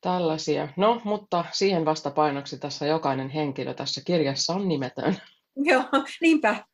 Tällaisia. 0.00 0.68
No, 0.76 1.00
mutta 1.04 1.44
siihen 1.52 1.84
vastapainoksi 1.84 2.58
tässä 2.58 2.86
jokainen 2.86 3.28
henkilö 3.28 3.74
tässä 3.74 4.00
kirjassa 4.04 4.52
on 4.52 4.68
nimetön. 4.68 5.16
Joo, 5.56 5.84
niinpä. 6.20 6.64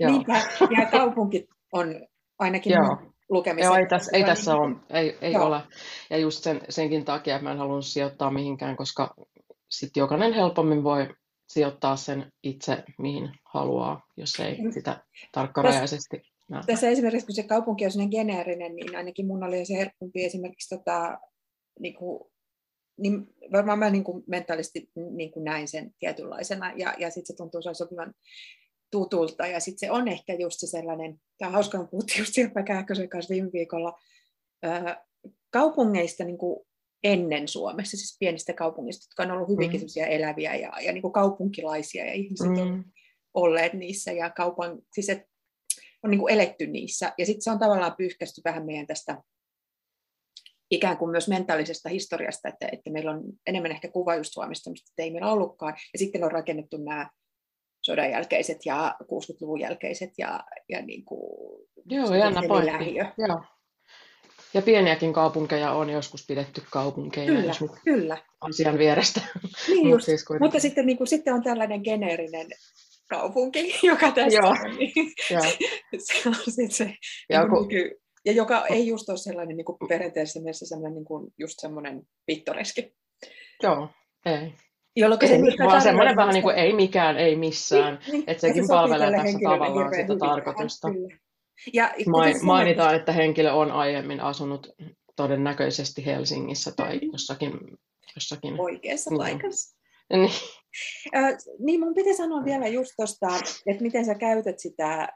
Joo. 0.00 0.10
niinpä. 0.10 0.42
Ja 0.80 0.86
kaupunki 0.90 1.48
on 1.72 2.06
ainakin 2.38 2.72
Joo. 2.72 3.12
lukemisen. 3.28 3.68
Joo, 3.68 3.76
ei 3.76 3.86
tässä, 3.86 4.10
ei 4.16 4.24
tässä 4.24 4.54
ole. 4.54 4.76
Ei, 4.90 5.18
ei 5.20 5.36
ole. 5.36 5.60
Ja 6.10 6.18
just 6.18 6.42
sen, 6.42 6.60
senkin 6.68 7.04
takia, 7.04 7.34
että 7.34 7.44
mä 7.44 7.52
en 7.52 7.58
halunnut 7.58 7.86
sijoittaa 7.86 8.30
mihinkään, 8.30 8.76
koska 8.76 9.14
sitten 9.70 10.00
jokainen 10.00 10.32
helpommin 10.32 10.84
voi 10.84 11.08
sijoittaa 11.48 11.96
sen 11.96 12.32
itse 12.42 12.84
mihin 12.98 13.30
haluaa, 13.44 14.06
jos 14.16 14.40
ei 14.40 14.62
mm. 14.62 14.72
sitä 14.72 15.04
tarkkarajaisesti 15.32 16.22
näe. 16.48 16.62
Tässä 16.66 16.88
esimerkiksi, 16.88 17.26
kun 17.26 17.34
se 17.34 17.42
kaupunki 17.42 17.84
on 17.84 18.08
geneerinen, 18.10 18.76
niin 18.76 18.96
ainakin 18.96 19.26
mun 19.26 19.44
oli 19.44 19.64
se 19.64 19.74
helpompi 19.74 20.24
esimerkiksi 20.24 20.76
tota, 20.76 21.18
niin 21.80 21.94
kuin, 21.94 22.31
niin 22.98 23.26
varmaan 23.52 23.78
mä 23.78 23.90
niin 23.90 24.04
kuin 24.04 24.24
mentaalisesti 24.26 24.90
niin 25.10 25.32
kuin 25.32 25.44
näin 25.44 25.68
sen 25.68 25.94
tietynlaisena, 25.98 26.72
ja, 26.76 26.94
ja 26.98 27.10
sitten 27.10 27.26
se 27.26 27.36
tuntuu 27.36 27.60
sopivan 27.72 28.14
tutulta, 28.90 29.46
ja 29.46 29.60
sitten 29.60 29.78
se 29.78 29.90
on 29.90 30.08
ehkä 30.08 30.34
just 30.34 30.60
se 30.60 30.66
sellainen, 30.66 31.20
tämä 31.38 31.48
on 31.48 31.52
hauska, 31.52 31.78
kun 31.78 31.88
puhuttiin 31.88 32.18
just 32.18 32.34
Sirpa 32.34 32.62
Kähkösen 32.62 33.08
kanssa 33.08 33.32
viime 33.32 33.50
viikolla, 33.52 33.98
ää, 34.62 35.04
kaupungeista 35.50 36.24
niin 36.24 36.38
kuin 36.38 36.66
ennen 37.04 37.48
Suomessa, 37.48 37.96
siis 37.96 38.16
pienistä 38.20 38.52
kaupungista, 38.52 39.04
jotka 39.04 39.22
on 39.22 39.36
ollut 39.36 39.48
hyvinkin 39.48 39.80
mm. 39.80 40.04
eläviä 40.10 40.54
ja, 40.54 40.72
ja 40.80 40.92
niin 40.92 41.02
kuin 41.02 41.12
kaupunkilaisia 41.12 42.06
ja 42.06 42.12
ihmiset 42.12 42.50
mm. 42.50 42.58
on 42.58 42.84
olleet 43.34 43.72
niissä 43.72 44.12
ja 44.12 44.30
kaupan, 44.30 44.82
siis 44.92 45.08
et, 45.08 45.22
on 46.02 46.10
niin 46.10 46.18
kuin 46.20 46.34
eletty 46.34 46.66
niissä. 46.66 47.12
Ja 47.18 47.26
sitten 47.26 47.42
se 47.42 47.50
on 47.50 47.58
tavallaan 47.58 47.96
pyyhkästy 47.96 48.40
vähän 48.44 48.66
meidän 48.66 48.86
tästä 48.86 49.22
ikään 50.72 50.96
kuin 50.96 51.10
myös 51.10 51.28
mentaalisesta 51.28 51.88
historiasta, 51.88 52.48
että, 52.48 52.68
että 52.72 52.90
meillä 52.90 53.10
on 53.10 53.22
enemmän 53.46 53.70
ehkä 53.70 53.88
kuva 53.88 54.14
just 54.14 54.32
Suomesta, 54.32 54.70
mistä 54.70 55.02
ei 55.02 55.10
meillä 55.10 55.32
ollutkaan. 55.32 55.74
Ja 55.92 55.98
sitten 55.98 56.24
on 56.24 56.32
rakennettu 56.32 56.76
nämä 56.76 57.10
sodan 57.82 58.10
jälkeiset 58.10 58.58
ja 58.66 58.94
60-luvun 59.02 59.60
jälkeiset 59.60 60.10
ja, 60.18 60.40
ja 60.68 60.82
niin 60.82 61.04
kuin 61.04 61.68
Joo, 61.86 62.14
jännä 62.14 62.42
pointti. 62.48 62.94
Joo. 62.94 63.42
Ja 64.54 64.62
pieniäkin 64.62 65.12
kaupunkeja 65.12 65.72
on 65.72 65.90
joskus 65.90 66.26
pidetty 66.26 66.62
kaupunkeina, 66.70 67.32
kyllä, 67.32 67.46
jos 67.46 67.64
kyllä. 67.84 68.18
asian 68.40 68.78
vierestä. 68.78 69.20
Niin 69.68 69.88
just, 69.88 70.04
siis 70.04 70.24
mutta 70.40 70.60
sitten, 70.60 70.86
niin 70.86 70.98
kuin, 70.98 71.08
sitten 71.08 71.34
on 71.34 71.42
tällainen 71.42 71.80
geneerinen 71.84 72.46
kaupunki, 73.10 73.74
joka 73.86 74.10
tässä 74.10 74.38
Joo. 74.38 74.48
on. 74.48 74.76
Niin 74.78 75.12
se 76.06 76.28
on 76.28 76.34
sitten 76.34 76.70
se, 76.70 76.94
ja, 77.30 77.44
niin 77.44 78.01
ja 78.24 78.32
joka 78.32 78.66
ei 78.66 78.86
just 78.86 79.08
ole 79.08 79.18
sellainen 79.18 79.56
niin 79.56 79.64
kuin 79.64 79.78
perinteisessä 79.88 80.40
mielessä 80.40 80.66
sellainen 80.66 80.94
niin 80.94 81.04
kuin, 81.04 81.34
just 81.38 81.54
semmoinen 81.58 82.02
pittoreski. 82.26 82.94
Joo, 83.62 83.88
ei. 84.26 84.52
Jolloin 84.96 85.28
se 85.28 85.34
ei, 85.34 85.66
vaan 85.66 85.82
semmoinen 85.82 86.16
vähän 86.16 86.34
niin 86.34 86.42
kuin 86.42 86.56
ei 86.56 86.72
mikään, 86.72 87.16
ei 87.16 87.36
missään. 87.36 87.98
Niin, 88.06 88.12
niin, 88.12 88.24
että 88.26 88.40
sekin 88.40 88.66
se 88.66 88.72
palvelee 88.72 89.10
tässä 89.10 89.38
tavallaan 89.44 89.94
sitä 89.94 90.16
tarkoitusta. 90.18 90.88
Ja, 91.72 91.94
Mainitaan, 92.42 92.94
että 92.94 93.12
henkilö 93.12 93.52
on 93.52 93.72
aiemmin 93.72 94.20
asunut 94.20 94.68
todennäköisesti 95.16 96.06
Helsingissä 96.06 96.72
tai 96.76 97.00
jossakin... 97.12 97.52
jossakin 98.16 98.60
Oikeassa 98.60 99.10
niin. 99.10 99.18
paikassa. 99.18 99.76
Niin. 100.12 100.30
Niin 101.58 101.80
mun 101.80 101.94
piti 101.94 102.14
sanoa 102.14 102.44
vielä 102.44 102.66
just 102.66 102.92
tuosta, 102.96 103.26
että 103.66 103.82
miten 103.82 104.04
sä 104.04 104.14
käytät 104.14 104.58
sitä 104.58 105.08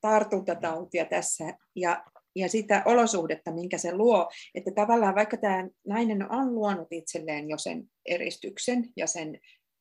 tartuntatautia 0.00 1.04
tässä 1.04 1.44
ja, 1.76 2.04
ja 2.36 2.48
sitä 2.48 2.82
olosuhdetta, 2.84 3.52
minkä 3.52 3.78
se 3.78 3.94
luo. 3.94 4.30
Että 4.54 4.70
tavallaan 4.74 5.14
vaikka 5.14 5.36
tämä 5.36 5.68
nainen 5.86 6.32
on 6.32 6.54
luonut 6.54 6.88
itselleen 6.90 7.48
jo 7.48 7.58
sen 7.58 7.84
eristyksen 8.06 8.88
ja 8.96 9.06
sen 9.06 9.38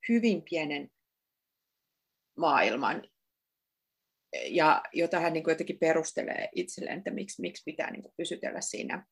hyvin 0.09 0.43
pienen 0.49 0.89
maailman, 2.37 3.03
ja 4.45 4.83
jota 4.93 5.19
hän 5.19 5.33
niin 5.33 5.43
kuin 5.43 5.51
jotenkin 5.51 5.79
perustelee 5.79 6.49
itselleen, 6.55 6.97
että 6.97 7.11
miksi, 7.11 7.41
miksi 7.41 7.63
pitää 7.65 7.91
niin 7.91 8.03
kuin 8.03 8.13
pysytellä 8.17 8.61
siinä 8.61 9.05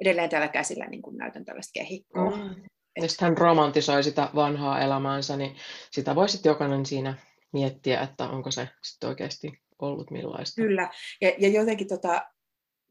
edelleen 0.00 0.30
tällä 0.30 0.48
käsillä 0.48 0.86
niin 0.86 1.02
kuin 1.02 1.16
näytän 1.16 1.44
tällaista 1.44 1.72
kehikkoa. 1.74 2.36
Mm. 2.36 2.62
Ja 3.00 3.08
sitten 3.08 3.28
hän 3.28 3.38
romantisoi 3.38 4.02
sitä 4.02 4.30
vanhaa 4.34 4.80
elämäänsä, 4.80 5.36
niin 5.36 5.56
sitä 5.90 6.14
voi 6.14 6.28
sitten 6.28 6.50
jokainen 6.50 6.86
siinä 6.86 7.14
miettiä, 7.52 8.00
että 8.00 8.28
onko 8.28 8.50
se 8.50 8.68
sitten 8.82 9.08
oikeasti 9.08 9.62
ollut 9.82 10.10
millaista. 10.10 10.62
Kyllä, 10.62 10.90
ja, 11.20 11.32
ja 11.38 11.48
jotenkin 11.48 11.88
tota, 11.88 12.22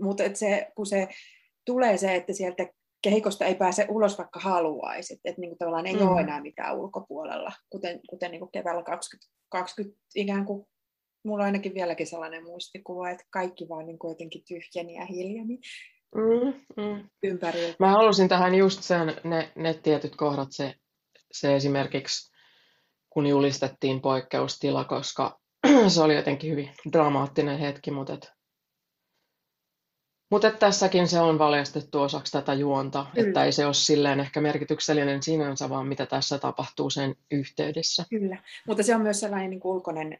mutta 0.01 0.23
et 0.23 0.35
se, 0.35 0.67
kun 0.75 0.85
se 0.85 1.07
tulee 1.65 1.97
se, 1.97 2.15
että 2.15 2.33
sieltä 2.33 2.67
kehikosta 3.01 3.45
ei 3.45 3.55
pääse 3.55 3.85
ulos, 3.89 4.17
vaikka 4.17 4.39
haluaisi, 4.39 5.13
että, 5.13 5.29
että 5.29 5.41
niin 5.41 5.49
kuin 5.49 5.57
tavallaan 5.57 5.87
ei 5.87 5.95
mm. 5.95 6.07
ole 6.07 6.21
enää 6.21 6.41
mitään 6.41 6.77
ulkopuolella, 6.77 7.51
kuten, 7.69 7.99
kuten 8.09 8.31
niin 8.31 8.39
kuin 8.39 8.51
keväällä 8.51 8.83
2020 8.83 9.99
ikään 10.15 10.45
kuin 10.45 10.65
mulla 11.23 11.43
on 11.43 11.45
ainakin 11.45 11.73
vieläkin 11.73 12.07
sellainen 12.07 12.43
muistikuva, 12.43 13.09
että 13.09 13.23
kaikki 13.29 13.69
vaan 13.69 13.85
niin 13.85 13.99
kuin 13.99 14.11
jotenkin 14.11 14.43
tyhjeni 14.47 14.93
ja 14.93 15.05
hiljeni. 15.05 15.59
Mm, 16.15 16.53
mm. 16.83 17.09
Ympärillä. 17.23 17.75
Mä 17.79 17.91
halusin 17.91 18.29
tähän 18.29 18.55
just 18.55 18.83
sen, 18.83 19.15
ne, 19.23 19.51
ne 19.55 19.73
tietyt 19.73 20.15
kohdat, 20.15 20.47
se, 20.51 20.73
se 21.31 21.55
esimerkiksi 21.55 22.31
kun 23.09 23.27
julistettiin 23.27 24.01
poikkeustila, 24.01 24.83
koska 24.83 25.39
se 25.87 26.01
oli 26.01 26.15
jotenkin 26.15 26.51
hyvin 26.51 26.69
dramaattinen 26.93 27.59
hetki, 27.59 27.91
mutta 27.91 28.13
et, 28.13 28.31
mutta 30.31 30.47
et 30.47 30.59
tässäkin 30.59 31.07
se 31.07 31.19
on 31.19 31.39
valjastettu 31.39 32.01
osaksi 32.01 32.31
tätä 32.31 32.53
juonta, 32.53 33.05
Kyllä. 33.13 33.27
että 33.27 33.45
ei 33.45 33.51
se 33.51 33.65
ole 33.65 33.73
silleen 33.73 34.19
ehkä 34.19 34.41
merkityksellinen 34.41 35.23
sinänsä, 35.23 35.69
vaan 35.69 35.87
mitä 35.87 36.05
tässä 36.05 36.39
tapahtuu 36.39 36.89
sen 36.89 37.15
yhteydessä. 37.31 38.05
Kyllä, 38.09 38.43
mutta 38.67 38.83
se 38.83 38.95
on 38.95 39.01
myös 39.01 39.19
sellainen 39.19 39.49
niin 39.49 39.61
ulkoinen 39.63 40.19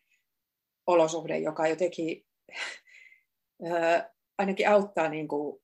olosuhde, 0.88 1.40
joka 1.40 1.68
jotenkin 1.68 2.26
äh, 3.68 4.06
ainakin 4.38 4.70
auttaa 4.70 5.10
niin 5.10 5.28
kuin 5.28 5.62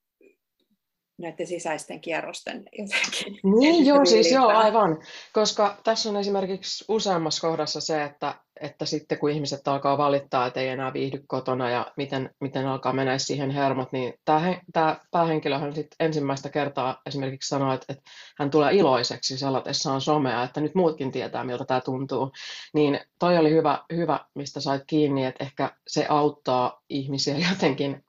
näiden 1.17 1.47
sisäisten 1.47 2.01
kierrosten 2.01 2.65
jotenkin. 2.77 3.39
Niin, 3.59 3.85
joo, 3.85 4.05
siis 4.05 4.31
joo, 4.31 4.47
aivan. 4.47 4.97
Koska 5.33 5.77
tässä 5.83 6.09
on 6.09 6.17
esimerkiksi 6.17 6.85
useammassa 6.87 7.47
kohdassa 7.47 7.81
se, 7.81 8.03
että, 8.03 8.35
että 8.61 8.85
sitten 8.85 9.17
kun 9.17 9.29
ihmiset 9.29 9.67
alkaa 9.67 9.97
valittaa, 9.97 10.47
että 10.47 10.59
ei 10.59 10.67
enää 10.67 10.93
viihdy 10.93 11.23
kotona 11.27 11.69
ja 11.69 11.91
miten, 11.97 12.29
miten 12.39 12.67
alkaa 12.67 12.93
mennä 12.93 13.17
siihen 13.17 13.51
hermot, 13.51 13.91
niin 13.91 14.13
tämä, 14.25 14.61
tämä 14.73 14.99
päähenkilöhän 15.11 15.75
sitten 15.75 15.95
ensimmäistä 15.99 16.49
kertaa 16.49 17.01
esimerkiksi 17.05 17.49
sanoo, 17.49 17.73
että, 17.73 17.85
että 17.89 18.03
hän 18.37 18.49
tulee 18.49 18.73
iloiseksi 18.73 19.37
selatessaan 19.37 20.01
somea, 20.01 20.43
että 20.43 20.61
nyt 20.61 20.75
muutkin 20.75 21.11
tietää, 21.11 21.43
miltä 21.43 21.65
tämä 21.65 21.81
tuntuu. 21.81 22.31
Niin 22.73 22.99
toi 23.19 23.37
oli 23.37 23.51
hyvä, 23.51 23.85
hyvä, 23.93 24.19
mistä 24.33 24.59
sait 24.59 24.83
kiinni, 24.87 25.25
että 25.25 25.43
ehkä 25.43 25.71
se 25.87 26.05
auttaa 26.09 26.81
ihmisiä 26.89 27.37
jotenkin 27.49 28.05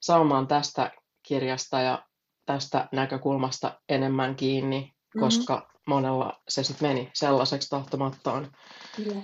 saamaan 0.00 0.46
tästä 0.46 0.90
kirjasta 1.22 1.80
ja 1.80 2.09
tästä 2.52 2.88
näkökulmasta 2.92 3.80
enemmän 3.88 4.36
kiinni, 4.36 4.80
mm-hmm. 4.80 5.20
koska 5.20 5.70
monella 5.86 6.42
se 6.48 6.64
sitten 6.64 6.88
meni 6.88 7.10
sellaiseksi 7.14 7.70
tahtomattaan. 7.70 8.52
Kyllä, 8.96 9.22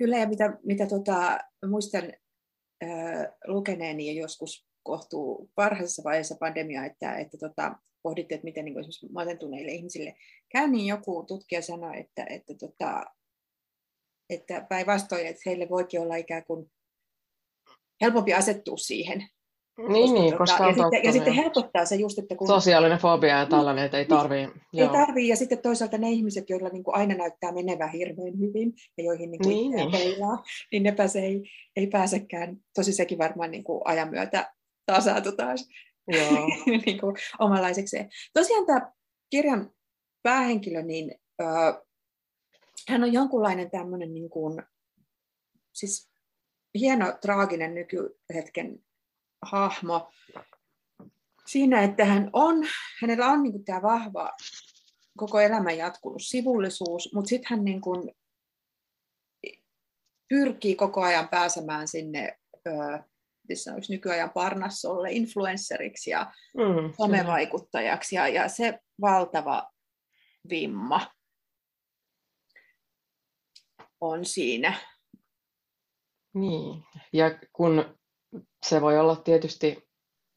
Kyllä 0.00 0.18
ja 0.18 0.28
mitä, 0.28 0.58
mitä 0.64 0.86
tota, 0.86 1.38
muistan 1.68 2.12
äh, 2.84 3.26
lukeneeni 3.46 4.16
joskus 4.16 4.66
kohtuu 4.82 5.50
parhaisessa 5.54 6.04
vaiheessa 6.04 6.36
pandemiaa, 6.40 6.84
että, 6.84 7.16
että 7.16 7.38
tota, 7.38 7.74
pohditte, 8.02 8.34
että 8.34 8.44
miten 8.44 8.64
niin 8.64 8.78
esimerkiksi 8.78 9.12
masentuneille 9.12 9.72
ihmisille 9.72 10.16
käy, 10.52 10.68
niin 10.68 10.86
joku 10.86 11.24
tutkija 11.28 11.62
sanoi, 11.62 12.00
että, 12.00 12.26
että, 12.30 12.54
tota, 12.54 13.04
että 14.30 14.66
päinvastoin, 14.68 15.26
että 15.26 15.42
heille 15.46 15.68
voikin 15.68 16.00
olla 16.00 16.16
ikään 16.16 16.44
kuin 16.44 16.70
helpompi 18.00 18.34
asettua 18.34 18.76
siihen 18.76 19.28
niin, 19.88 20.12
koska, 20.12 20.20
niin, 20.20 20.38
koska 20.38 20.66
ja, 20.66 20.72
sitten, 20.72 21.04
ja 21.04 21.12
sitten 21.12 21.32
helpottaa 21.32 21.84
se 21.84 21.96
just, 21.96 22.18
että 22.18 22.36
kun... 22.36 22.46
Sosiaalinen 22.46 22.98
fobia 22.98 23.38
ja 23.38 23.46
tällainen, 23.46 23.84
että 23.84 23.98
ei 23.98 24.04
tarvii. 24.04 24.48
Ei 24.76 24.88
tarvii, 24.88 25.28
ja 25.28 25.36
sitten 25.36 25.58
toisaalta 25.58 25.98
ne 25.98 26.10
ihmiset, 26.10 26.50
joilla 26.50 26.68
niin 26.68 26.84
kuin 26.84 26.96
aina 26.96 27.14
näyttää 27.14 27.52
menevän 27.52 27.92
hirveän 27.92 28.38
hyvin, 28.38 28.72
ja 28.98 29.04
joihin 29.04 29.30
niin 29.30 29.42
kuin 29.42 29.54
niin, 29.54 29.70
niin. 29.70 29.90
peilaa, 29.90 30.44
niin 30.72 30.82
ne 30.82 30.92
pääse, 30.92 31.20
ei, 31.20 31.42
ei 31.76 31.86
pääsekään. 31.86 32.56
Tosi 32.74 32.92
sekin 32.92 33.18
varmaan 33.18 33.50
niin 33.50 33.64
kuin 33.64 33.82
ajan 33.84 34.10
myötä 34.10 34.52
tasaatu 34.86 35.32
taas 35.32 35.68
Joo. 36.08 36.46
niin 36.86 37.00
kuin 37.00 37.16
omanlaisekseen. 37.38 38.08
Tosiaan 38.32 38.66
tämä 38.66 38.92
kirjan 39.30 39.70
päähenkilö, 40.22 40.82
niin 40.82 41.14
äh, 41.42 41.74
hän 42.88 43.04
on 43.04 43.12
jonkunlainen 43.12 43.70
tämmöinen 43.70 44.14
niin 44.14 44.30
kuin, 44.30 44.62
siis 45.72 46.10
hieno 46.74 47.12
traaginen 47.20 47.74
nykyhetken 47.74 48.78
hahmo 49.42 50.12
siinä, 51.46 51.82
että 51.82 52.04
hän 52.04 52.30
on, 52.32 52.56
hänellä 53.00 53.26
on 53.26 53.42
niin 53.42 53.52
kuin 53.52 53.64
tämä 53.64 53.82
vahva 53.82 54.30
koko 55.16 55.40
elämän 55.40 55.76
jatkunut 55.76 56.22
sivullisuus, 56.22 57.12
mutta 57.14 57.28
sitten 57.28 57.56
hän 57.56 57.64
niin 57.64 57.80
kuin 57.80 58.12
pyrkii 60.28 60.74
koko 60.74 61.02
ajan 61.02 61.28
pääsemään 61.28 61.88
sinne 61.88 62.38
missä 63.50 63.74
olisi 63.74 63.92
nykyajan 63.92 64.30
parnassolle, 64.30 65.12
influenceriksi 65.12 66.10
ja 66.10 66.32
mm, 66.56 66.92
somevaikuttajaksi 66.96 68.16
ja, 68.16 68.28
ja 68.28 68.48
se 68.48 68.78
valtava 69.00 69.70
vimma 70.50 71.06
on 74.00 74.24
siinä. 74.24 74.74
Niin, 76.34 76.84
ja 77.12 77.38
kun 77.52 77.99
se 78.66 78.80
voi 78.80 78.98
olla 78.98 79.16
tietysti 79.16 79.88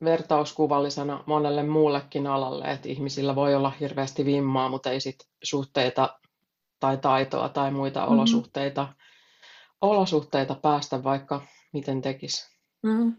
vertauskuvallisena 0.04 1.24
monelle 1.28 1.64
muullekin 1.64 2.28
alalle, 2.28 2.72
että 2.72 2.90
ihmisillä 2.90 3.36
voi 3.36 3.56
olla 3.56 3.70
hirveästi 3.70 4.26
vimmaa, 4.26 4.70
mutta 4.70 4.92
ei 4.92 5.00
sit 5.00 5.16
suhteita 5.44 6.20
tai 6.80 6.98
taitoa 6.98 7.50
tai 7.50 7.72
muita 7.72 8.00
mm-hmm. 8.00 8.14
olosuhteita, 8.14 8.94
olosuhteita 9.82 10.56
päästä 10.56 11.04
vaikka 11.04 11.42
miten 11.74 12.02
tekisi. 12.02 12.58
Mm-hmm. 12.84 13.16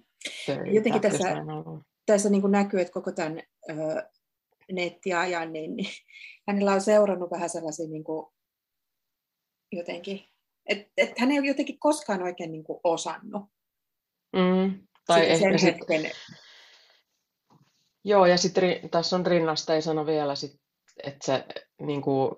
Jotenkin 0.73 1.01
tässä, 1.01 1.29
tässä 2.07 2.31
niin 2.31 2.51
näkyy, 2.51 2.81
että 2.81 2.93
koko 2.93 3.13
tämän 3.13 3.43
ö, 3.71 3.75
nettiajan, 4.73 5.53
niin, 5.53 5.77
niin 5.77 5.91
hänellä 6.49 6.73
on 6.73 6.81
seurannut 6.81 7.31
vähän 7.31 7.51
sellaisia 7.51 7.89
niin 7.89 8.05
kuin, 8.05 8.27
jotenkin, 9.73 10.25
että 10.67 10.93
et 10.97 11.19
hän 11.19 11.31
ei 11.31 11.39
ole 11.39 11.47
jotenkin 11.47 11.79
koskaan 11.79 12.23
oikein 12.23 12.53
niin 12.53 12.65
kuin 12.65 12.81
osannut 12.85 13.55
Mm, 14.35 14.87
tai 15.07 15.31
ehkä 15.31 15.59
sen 15.59 15.59
hetken. 15.63 16.11
Joo, 18.05 18.27
ja 18.27 18.37
sitten 18.37 18.91
tässä 18.91 19.17
on 19.17 19.27
rinnasteisena 19.27 20.07
vielä, 20.07 20.35
sit, 20.35 20.61
että 21.05 21.27
se 21.27 21.45
niin 21.81 22.03
kuin, 22.03 22.31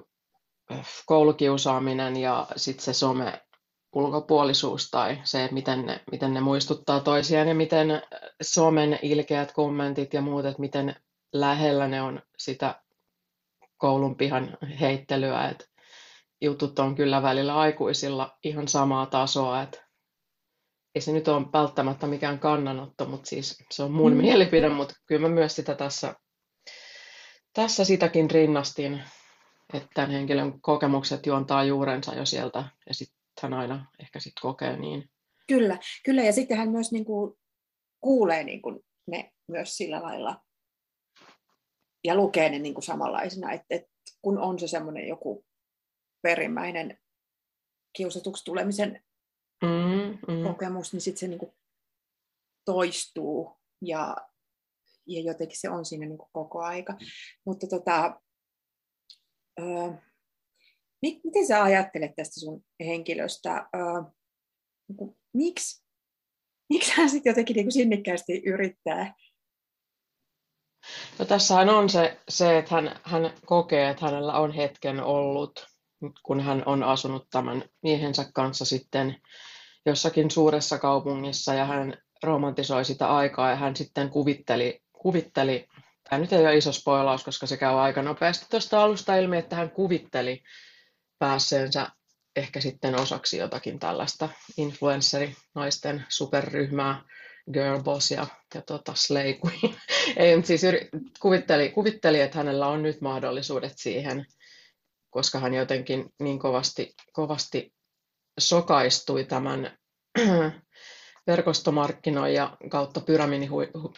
koulukiusaaminen 1.06 2.16
ja 2.16 2.46
sitten 2.56 2.84
se 2.84 2.92
some 2.92 3.42
ulkopuolisuus 3.92 4.90
tai 4.90 5.20
se, 5.24 5.48
miten 5.52 5.86
ne, 5.86 6.00
miten 6.10 6.34
ne 6.34 6.40
muistuttaa 6.40 7.00
toisiaan 7.00 7.48
ja 7.48 7.54
miten 7.54 8.02
somen 8.42 8.98
ilkeät 9.02 9.52
kommentit 9.52 10.14
ja 10.14 10.20
muut, 10.20 10.44
että 10.44 10.60
miten 10.60 10.96
lähellä 11.32 11.88
ne 11.88 12.02
on 12.02 12.22
sitä 12.38 12.82
koulun 13.76 14.16
pihan 14.16 14.58
heittelyä, 14.80 15.48
että 15.48 15.64
jutut 16.40 16.78
on 16.78 16.94
kyllä 16.94 17.22
välillä 17.22 17.56
aikuisilla 17.56 18.38
ihan 18.44 18.68
samaa 18.68 19.06
tasoa, 19.06 19.62
että 19.62 19.85
ei 20.96 21.00
se 21.00 21.12
nyt 21.12 21.28
ole 21.28 21.46
välttämättä 21.52 22.06
mikään 22.06 22.38
kannanotto, 22.38 23.04
mutta 23.04 23.28
siis 23.28 23.64
se 23.70 23.82
on 23.82 23.92
mun 23.92 24.12
mm. 24.12 24.18
mielipide, 24.18 24.68
mutta 24.68 24.94
kyllä 25.06 25.28
mä 25.28 25.34
myös 25.34 25.56
sitä 25.56 25.74
tässä, 25.74 26.14
tässä 27.52 27.84
sitäkin 27.84 28.30
rinnastin, 28.30 29.02
että 29.74 29.88
tämän 29.94 30.10
henkilön 30.10 30.60
kokemukset 30.60 31.26
juontaa 31.26 31.64
juurensa 31.64 32.14
jo 32.14 32.26
sieltä 32.26 32.64
ja 32.88 32.94
sitten 32.94 33.16
hän 33.42 33.54
aina 33.54 33.86
ehkä 34.02 34.20
sitten 34.20 34.40
kokee 34.42 34.76
niin. 34.76 35.10
Kyllä, 35.48 35.78
kyllä 36.04 36.22
ja 36.22 36.32
sitten 36.32 36.56
hän 36.56 36.70
myös 36.70 36.92
niin 36.92 37.04
kuin 37.04 37.34
kuulee 38.00 38.44
niin 38.44 38.62
kuin 38.62 38.80
ne 39.06 39.32
myös 39.48 39.76
sillä 39.76 40.02
lailla 40.02 40.40
ja 42.04 42.14
lukee 42.14 42.48
ne 42.48 42.58
niin 42.58 42.74
kuin 42.74 42.84
samanlaisina, 42.84 43.52
että, 43.52 43.66
että 43.70 43.90
kun 44.22 44.38
on 44.38 44.58
se 44.58 44.68
semmoinen 44.68 45.08
joku 45.08 45.44
perimmäinen 46.22 46.98
kiusatuksi 47.92 48.44
tulemisen 48.44 49.02
mm, 49.62 50.18
mm. 50.34 50.42
kokemus, 50.42 50.92
niin 50.92 51.00
sitten 51.00 51.20
se 51.20 51.28
niin 51.28 51.38
kuin 51.38 51.52
toistuu 52.64 53.56
ja, 53.82 54.16
ja 55.06 55.20
jotenkin 55.22 55.60
se 55.60 55.70
on 55.70 55.84
siinä 55.84 56.06
niin 56.06 56.18
kuin 56.18 56.30
koko 56.32 56.62
aika. 56.62 56.98
Mutta 57.46 57.66
tota, 57.66 58.20
ö, 59.60 59.64
miten 61.02 61.46
sä 61.46 61.62
ajattelet 61.62 62.12
tästä 62.16 62.40
sun 62.40 62.64
henkilöstä? 62.80 63.68
Ö, 63.76 63.78
niin 64.88 65.16
miksi, 65.34 65.84
miksi 66.70 66.92
hän 66.96 67.10
sitten 67.10 67.30
jotenkin 67.30 67.54
niin 67.54 67.64
kuin 67.64 67.72
sinnikkäästi 67.72 68.42
yrittää 68.46 69.14
No 71.18 71.24
tässähän 71.24 71.68
on 71.68 71.88
se, 71.88 72.20
se 72.28 72.58
että 72.58 72.74
hän, 72.74 73.00
hän 73.02 73.32
kokee, 73.46 73.90
että 73.90 74.06
hänellä 74.06 74.38
on 74.38 74.52
hetken 74.52 75.00
ollut, 75.00 75.66
kun 76.22 76.40
hän 76.40 76.62
on 76.66 76.82
asunut 76.82 77.26
tämän 77.30 77.64
miehensä 77.82 78.26
kanssa 78.34 78.64
sitten 78.64 79.16
jossakin 79.86 80.30
suuressa 80.30 80.78
kaupungissa 80.78 81.54
ja 81.54 81.64
hän 81.64 81.98
romantisoi 82.22 82.84
sitä 82.84 83.16
aikaa 83.16 83.50
ja 83.50 83.56
hän 83.56 83.76
sitten 83.76 84.10
kuvitteli, 84.10 84.82
kuvitteli 84.92 85.68
tämä 86.08 86.20
nyt 86.20 86.32
ei 86.32 86.40
ole 86.40 86.56
iso 86.56 86.72
spoilaus, 86.72 87.24
koska 87.24 87.46
se 87.46 87.56
käy 87.56 87.80
aika 87.80 88.02
nopeasti 88.02 88.46
tuosta 88.50 88.82
alusta 88.82 89.16
ilmi, 89.16 89.36
että 89.38 89.56
hän 89.56 89.70
kuvitteli 89.70 90.42
päässeensä 91.18 91.88
ehkä 92.36 92.60
sitten 92.60 93.00
osaksi 93.00 93.36
jotakin 93.36 93.78
tällaista 93.78 94.28
influencerinaisten 94.56 96.04
superryhmää, 96.08 97.02
girlboss 97.52 98.10
ja, 98.10 98.26
ja 98.54 98.62
tota 98.62 98.94
slay 98.94 99.34
queen. 99.44 99.76
Ei, 100.16 100.42
siis 100.42 100.62
kuvitteli, 101.20 101.70
kuvitteli, 101.70 102.20
että 102.20 102.38
hänellä 102.38 102.66
on 102.66 102.82
nyt 102.82 103.00
mahdollisuudet 103.00 103.72
siihen, 103.76 104.26
koska 105.16 105.38
hän 105.38 105.54
jotenkin 105.54 106.14
niin 106.20 106.38
kovasti, 106.38 106.94
kovasti 107.12 107.74
sokaistui 108.38 109.24
tämän 109.24 109.78
verkostomarkkinoija 111.26 112.56
kautta 112.70 113.00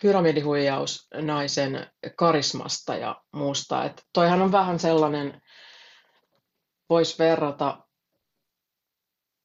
pyramidihuijaus 0.01 1.09
naisen 1.15 1.87
karismasta 2.17 2.95
ja 2.95 3.23
muusta. 3.33 3.85
Et 3.85 4.03
toihan 4.13 4.43
on 4.43 4.53
vähän 4.53 4.79
sellainen, 4.79 5.41
voisi 6.91 7.19
verrata 7.19 7.79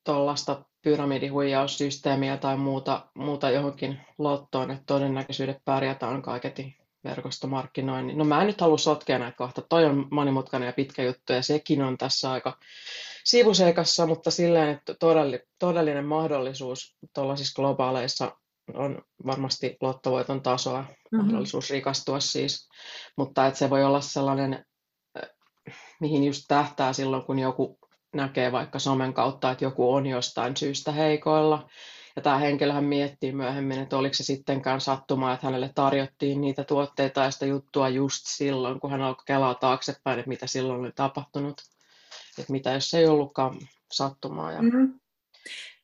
tuollaista 0.04 0.66
pyramidihuijaussysteemiä 0.82 2.38
tai 2.38 2.58
muuta, 2.58 3.08
muuta 3.16 3.50
johonkin 3.50 4.02
lottoon, 4.18 4.72
että 4.72 4.84
todennäköisyydet 4.86 5.58
pärjätä 5.66 6.08
on 6.08 6.22
kaiketi 6.22 6.83
verkostomarkkinoinnin. 7.04 8.18
No 8.18 8.26
mä 8.26 8.42
en 8.42 8.48
nyt 8.48 8.62
halua 8.62 8.78
sotkea 8.78 9.20
näitä 9.20 9.38
kohta. 9.38 9.62
Toi 9.62 9.86
on 9.86 10.08
monimutkainen 10.12 10.68
ja 10.68 10.74
pitkä 10.74 11.04
juttu 11.04 11.34
ja 11.34 11.44
sekin 11.44 11.82
on 11.82 11.98
tässä 11.98 12.32
aika 12.32 12.58
sivuseikassa, 13.24 14.06
mutta 14.06 14.32
silleen, 14.32 14.70
että 14.70 14.96
todellinen 15.60 16.06
mahdollisuus 16.06 16.98
tuollaisissa 17.14 17.62
globaaleissa 17.62 18.38
on 18.74 19.02
varmasti 19.26 19.78
lottovoiton 19.82 20.42
tasoa, 20.42 20.82
mm-hmm. 20.82 21.18
mahdollisuus 21.18 21.70
rikastua 21.70 22.20
siis, 22.20 22.70
mutta 23.18 23.48
että 23.48 23.60
se 23.60 23.70
voi 23.70 23.84
olla 23.84 24.02
sellainen, 24.02 24.66
mihin 26.00 26.24
just 26.24 26.44
tähtää 26.48 26.94
silloin, 26.94 27.24
kun 27.24 27.40
joku 27.40 27.80
näkee 28.14 28.52
vaikka 28.52 28.80
somen 28.80 29.14
kautta, 29.14 29.52
että 29.52 29.66
joku 29.66 29.94
on 29.94 30.06
jostain 30.06 30.58
syystä 30.58 30.92
heikoilla. 30.92 31.70
Ja 32.16 32.22
tämä 32.22 32.38
henkilöhän 32.38 32.84
miettii 32.84 33.32
myöhemmin, 33.32 33.80
että 33.80 33.98
oliko 33.98 34.14
se 34.14 34.24
sittenkään 34.24 34.82
sattumaa, 34.82 35.34
että 35.34 35.48
hänelle 35.48 35.72
tarjottiin 35.76 36.42
niitä 36.42 36.64
tuotteita 36.64 37.24
ja 37.24 37.32
sitä 37.32 37.46
juttua 37.46 37.90
just 37.90 38.24
silloin, 38.26 38.80
kun 38.80 38.92
hän 38.92 39.02
alkoi 39.02 39.24
kelaa 39.26 39.56
taaksepäin, 39.56 40.20
että 40.20 40.30
mitä 40.30 40.48
silloin 40.48 40.80
oli 40.80 40.92
tapahtunut. 40.96 41.62
Että 42.40 42.52
mitä 42.52 42.72
jos 42.72 42.90
se 42.90 42.98
ei 42.98 43.08
ollutkaan 43.08 43.58
sattumaa. 43.92 44.52
Ja... 44.52 44.62
Mm-hmm. 44.62 45.00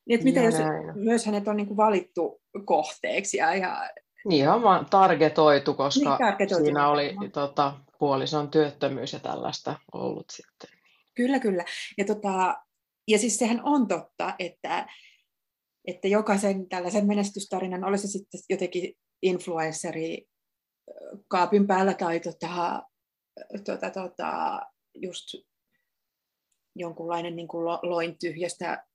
Niin, 0.06 0.16
että 0.16 0.24
mitä 0.24 0.40
jos 0.40 0.54
näin. 0.54 1.00
myös 1.00 1.26
hänet 1.26 1.48
on 1.48 1.58
niin 1.58 1.78
valittu 1.78 2.42
kohteeksi 2.66 3.38
ja, 3.38 3.56
ja 3.56 3.90
niin 4.26 4.50
on 4.50 4.86
targetoitu, 4.86 5.74
koska 5.74 6.10
niin, 6.10 6.18
targetoitu. 6.18 6.66
siinä 6.66 6.88
oli 6.88 7.16
tota, 7.34 7.74
puolison 8.00 8.52
työttömyys 8.52 9.14
ja 9.14 9.20
tällaista 9.20 9.76
ollut 9.94 10.30
sitten. 10.30 10.70
Kyllä, 11.16 11.40
kyllä. 11.40 11.66
Ja, 11.98 12.06
tota, 12.06 12.58
ja 13.08 13.20
siis 13.20 13.38
sehän 13.38 13.62
on 13.64 13.88
totta, 13.88 14.34
että, 14.40 14.88
että 15.90 16.08
jokaisen 16.08 16.70
tällaisen 16.70 17.08
menestystarinan, 17.08 17.84
olisi 17.84 18.08
se 18.08 18.12
sitten 18.12 18.40
jotenkin 18.50 18.94
influenceri 19.22 20.28
kaapin 21.28 21.68
päällä 21.68 21.94
tai 21.94 22.20
tota, 22.20 22.84
tota, 23.66 23.90
tota, 23.90 24.62
just 24.96 25.26
jonkunlainen 26.76 27.36
niin 27.36 27.48
kuin 27.48 27.66
loin 27.66 28.18
tyhjästä 28.20 28.86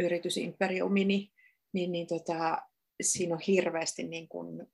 yritysimperiumini, 0.00 1.16
niin, 1.16 1.30
niin, 1.72 1.92
niin 1.92 2.06
tota, 2.06 2.58
siinä 3.02 3.34
on 3.34 3.40
hirveästi 3.46 4.02
niin 4.02 4.28
kuin 4.28 4.66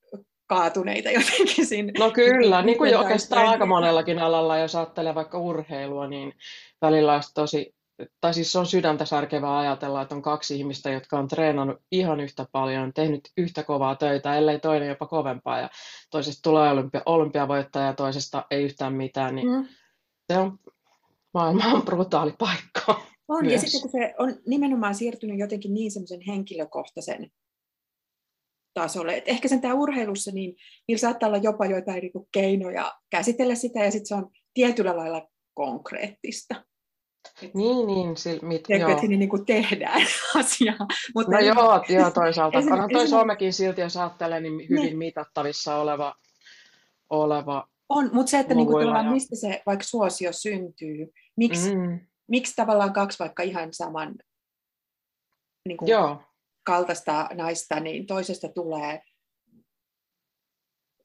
kaatuneita 0.46 1.10
jotenkin 1.10 1.66
siinä. 1.66 1.92
No 1.98 2.10
kyllä, 2.10 2.62
niin 2.62 2.78
kuin 2.78 2.96
oikeastaan 2.96 3.46
aika 3.46 3.66
monellakin 3.66 4.18
alalla, 4.18 4.58
jos 4.58 4.76
ajattelee 4.76 5.14
vaikka 5.14 5.38
urheilua, 5.38 6.08
niin 6.08 6.32
välillä 6.82 7.14
olisi 7.14 7.34
tosi, 7.34 7.74
tai 8.20 8.34
siis 8.34 8.52
se 8.52 8.58
on 8.58 8.66
sydäntä 8.66 9.04
särkevää 9.04 9.58
ajatella, 9.58 10.02
että 10.02 10.14
on 10.14 10.22
kaksi 10.22 10.56
ihmistä, 10.56 10.90
jotka 10.90 11.18
on 11.18 11.28
treenannut 11.28 11.76
ihan 11.90 12.20
yhtä 12.20 12.46
paljon, 12.52 12.92
tehnyt 12.92 13.20
yhtä 13.36 13.62
kovaa 13.62 13.96
töitä, 13.96 14.34
ellei 14.34 14.60
toinen 14.60 14.88
jopa 14.88 15.06
kovempaa, 15.06 15.60
ja 15.60 15.68
toisesta 16.10 16.42
tulee 16.42 16.70
olympia, 16.70 17.02
olympiavoittaja 17.06 17.86
ja 17.86 17.92
toisesta 17.92 18.44
ei 18.50 18.64
yhtään 18.64 18.94
mitään, 18.94 19.34
niin 19.34 19.48
mm. 19.48 19.66
se 20.32 20.38
on 20.38 20.58
maailman 21.34 21.82
brutaali 21.82 22.34
paikka. 22.38 23.02
On, 23.28 23.44
myös. 23.44 23.52
ja 23.52 23.58
sitten 23.58 23.80
kun 23.80 23.90
se 23.90 24.14
on 24.18 24.34
nimenomaan 24.46 24.94
siirtynyt 24.94 25.38
jotenkin 25.38 25.74
niin 25.74 25.90
semmoisen 25.90 26.20
henkilökohtaisen 26.20 27.30
tasolle. 28.74 29.16
Et 29.16 29.28
ehkä 29.28 29.48
sen 29.48 29.60
tämä 29.60 29.74
urheilussa, 29.74 30.30
niin 30.30 30.56
niillä 30.88 31.00
saattaa 31.00 31.26
olla 31.26 31.38
jopa 31.38 31.66
joitain 31.66 32.00
niinku 32.00 32.28
keinoja 32.32 32.92
käsitellä 33.10 33.54
sitä, 33.54 33.84
ja 33.84 33.90
sitten 33.90 34.06
se 34.06 34.14
on 34.14 34.30
tietyllä 34.54 34.96
lailla 34.96 35.28
konkreettista. 35.54 36.64
Niin, 37.54 37.86
niin. 37.86 38.16
Sil, 38.22 38.38
mit, 38.42 38.64
joo. 38.68 38.90
että 38.90 39.06
niin 39.06 39.28
kuin 39.28 39.46
tehdään 39.46 40.02
asiaa. 40.40 40.86
Mutta 41.14 41.32
no 41.32 41.38
joo, 41.38 41.84
joo, 41.88 42.10
toisaalta. 42.10 42.58
Onhan 42.58 42.90
toi 42.92 43.08
somekin 43.08 43.52
silti, 43.52 43.80
jos 43.80 43.96
ajattelee, 43.96 44.40
niin 44.40 44.68
hyvin 44.68 44.90
ne. 44.90 44.94
mitattavissa 44.96 45.76
oleva, 45.76 46.14
oleva 47.10 47.68
On, 47.88 48.10
mutta 48.12 48.30
se, 48.30 48.38
että 48.38 48.54
niin 48.54 48.66
kuin, 48.66 48.86
mistä 49.12 49.36
se 49.36 49.62
vaikka 49.66 49.84
suosio 49.84 50.32
syntyy, 50.32 51.12
miksi, 51.36 51.76
mm. 51.76 52.00
miksi 52.28 52.52
tavallaan 52.56 52.92
kaksi 52.92 53.18
vaikka 53.18 53.42
ihan 53.42 53.68
saman 53.72 54.14
niin 55.68 55.76
kuin, 55.76 55.88
joo 55.88 56.20
kaltaista 56.64 57.28
naista, 57.34 57.80
niin 57.80 58.06
toisesta 58.06 58.48
tulee 58.48 59.02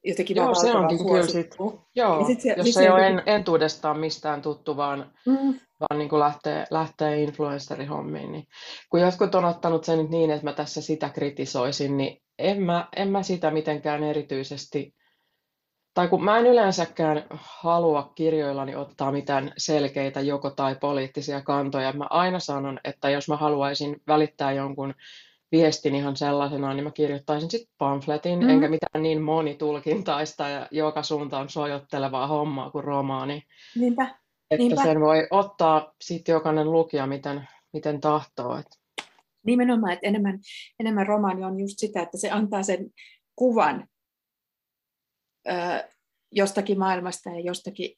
jotenkin 0.04 0.38
Joo, 0.38 0.56
se 0.56 0.72
onkin 0.72 0.98
kyllä 0.98 1.28
sit, 1.28 1.56
joo, 1.96 2.26
sit 2.26 2.42
se, 2.42 2.54
jos 2.58 2.68
sit 2.68 2.78
ei 2.78 2.90
ole 2.90 3.08
en, 3.08 3.24
entuudestaan 3.26 4.00
mistään 4.00 4.42
tuttu, 4.42 4.78
vaan, 4.78 5.12
mm. 5.26 5.60
vaan 5.80 6.00
niin 6.00 6.10
kuin 6.10 6.20
lähtee, 6.20 6.66
lähtee 6.72 7.24
influencerihommiin. 7.24 8.32
Niin, 8.32 8.48
kun 8.90 9.02
jotkut 9.02 9.36
on 9.36 9.46
ottanut 9.46 9.84
sen 9.84 9.98
nyt 10.00 10.10
niin, 10.10 10.32
että 10.32 10.44
mä 10.44 10.54
tässä 10.54 10.82
sitä 10.82 11.10
kritisoisin, 11.10 11.98
niin 11.98 12.22
en 12.40 12.62
mä, 12.62 12.88
en 12.96 13.10
mä 13.10 13.24
sitä 13.24 13.52
mitenkään 13.52 14.04
erityisesti, 14.04 14.96
tai 15.94 16.08
kun 16.08 16.24
mä 16.24 16.38
en 16.38 16.48
yleensäkään 16.48 17.26
halua 17.32 18.12
kirjoillani 18.16 18.76
ottaa 18.76 19.12
mitään 19.12 19.52
selkeitä 19.58 20.22
joko 20.22 20.50
tai 20.50 20.76
poliittisia 20.76 21.42
kantoja. 21.42 21.94
Mä 21.94 22.08
aina 22.10 22.40
sanon, 22.40 22.80
että 22.84 23.10
jos 23.10 23.30
mä 23.30 23.38
haluaisin 23.38 24.02
välittää 24.08 24.52
jonkun 24.52 24.94
viestin 25.52 25.96
ihan 25.96 26.18
sellaisena, 26.18 26.74
niin 26.74 26.84
mä 26.84 26.92
kirjoittaisin 26.92 27.52
sitten 27.52 27.74
pamfletin, 27.78 28.40
mm. 28.40 28.50
enkä 28.50 28.70
mitään 28.70 29.04
niin 29.04 29.22
monitulkintaista 29.22 30.50
ja 30.50 30.68
joka 30.72 31.04
suuntaan 31.04 31.50
sojottelevaa 31.50 32.28
hommaa 32.28 32.72
kuin 32.72 32.84
romaani. 32.84 33.44
Niinpä. 33.76 34.04
Että 34.52 34.64
Niinpä. 34.64 34.84
sen 34.84 35.02
voi 35.02 35.28
ottaa 35.32 35.94
sitten 36.02 36.34
jokainen 36.34 36.72
lukija 36.72 37.08
miten, 37.08 37.48
miten 37.74 38.02
tahtoo. 38.02 38.58
Et. 38.58 38.68
Nimenomaan, 39.46 39.94
että 39.94 40.08
enemmän, 40.08 40.40
enemmän 40.80 41.08
romaani 41.08 41.44
on 41.44 41.60
just 41.60 41.80
sitä, 41.80 42.02
että 42.02 42.18
se 42.18 42.32
antaa 42.32 42.64
sen 42.64 42.90
kuvan 43.36 43.88
ö, 45.48 45.52
jostakin 46.32 46.80
maailmasta 46.80 47.30
ja 47.30 47.40
jostakin 47.40 47.98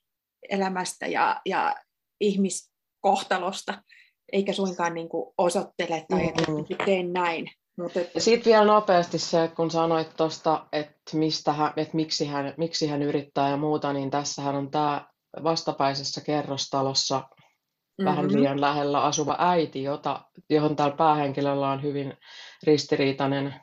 elämästä 0.50 1.08
ja, 1.08 1.42
ja 1.46 1.76
ihmiskohtalosta 2.20 3.84
eikä 4.32 4.54
suinkaan 4.54 4.94
niin 4.94 5.10
kuin 5.10 5.34
osoittele 5.38 6.06
tai 6.10 6.26
mm-hmm. 6.26 6.66
että 6.70 6.86
teen 6.86 7.14
näin. 7.14 7.52
Mutta 7.78 8.00
että... 8.00 8.20
Sitten 8.20 8.52
vielä 8.52 8.66
nopeasti 8.66 9.20
se, 9.20 9.52
kun 9.56 9.72
sanoit 9.72 10.18
tuosta, 10.18 10.66
että, 10.72 11.18
mistä 11.18 11.54
hän, 11.54 11.74
että 11.78 11.96
miksi, 11.96 12.26
hän, 12.26 12.54
miksi 12.58 12.88
hän 12.88 13.02
yrittää 13.02 13.50
ja 13.50 13.58
muuta, 13.58 13.94
niin 13.94 14.12
tässähän 14.12 14.56
on 14.56 14.72
tämä 14.72 15.08
vastapäisessä 15.44 16.22
kerrostalossa 16.22 17.20
mm-hmm. 17.20 18.06
vähän 18.06 18.34
liian 18.34 18.62
lähellä 18.62 19.04
asuva 19.04 19.36
äiti, 19.40 19.84
jota, 19.84 20.22
johon 20.50 20.76
täällä 20.76 20.96
päähenkilöllä 20.96 21.70
on 21.70 21.84
hyvin 21.84 22.18
ristiriitainen, 22.64 23.56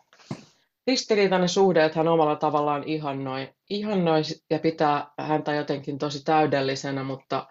ristiriitainen 0.86 1.48
suhde, 1.48 1.84
että 1.84 1.98
hän 1.98 2.08
omalla 2.08 2.36
tavallaan 2.36 2.84
ihannoi, 2.84 3.48
ihannoi 3.70 4.22
ja 4.50 4.58
pitää 4.58 5.10
häntä 5.18 5.54
jotenkin 5.54 5.98
tosi 5.98 6.24
täydellisenä, 6.24 7.04
mutta 7.04 7.46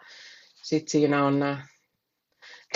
sitten 0.64 0.92
siinä 0.92 1.26
on 1.26 1.40
nämä 1.40 1.62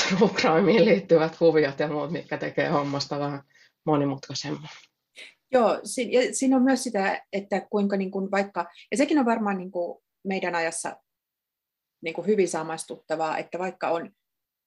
true 0.02 0.30
crimeen 0.30 0.86
liittyvät 0.86 1.40
huviot 1.40 1.80
ja 1.80 1.88
muut, 1.88 2.12
mitkä 2.12 2.38
tekee 2.38 2.70
hommasta 2.70 3.20
vähän 3.20 3.44
monimutkaisemman. 3.86 4.70
Joo, 5.52 5.80
siinä 6.32 6.56
on 6.56 6.64
myös 6.64 6.84
sitä, 6.84 7.26
että 7.34 7.68
kuinka 7.70 7.98
niin 7.98 8.12
kuin 8.12 8.32
vaikka, 8.32 8.66
ja 8.92 8.98
sekin 8.98 9.20
on 9.20 9.26
varmaan 9.26 9.58
niin 9.58 9.72
kuin 9.72 10.04
meidän 10.24 10.56
ajassa 10.56 10.98
niin 12.04 12.14
kuin 12.14 12.28
hyvin 12.28 12.48
samastuttavaa, 12.48 13.38
että 13.38 13.60
vaikka 13.60 13.90
on 13.90 14.12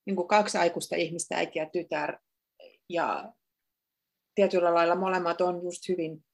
niin 0.07 0.17
kuin 0.17 0.29
kaksi 0.29 0.59
aikuista 0.59 0.97
ihmistä, 0.97 1.37
äiti 1.37 1.59
ja 1.59 1.71
tytär, 1.73 2.19
ja 2.89 3.33
tietyllä 4.35 4.75
lailla 4.75 4.95
molemmat 4.95 5.41
on 5.41 5.65
just 5.65 5.89
hyvin 5.89 6.25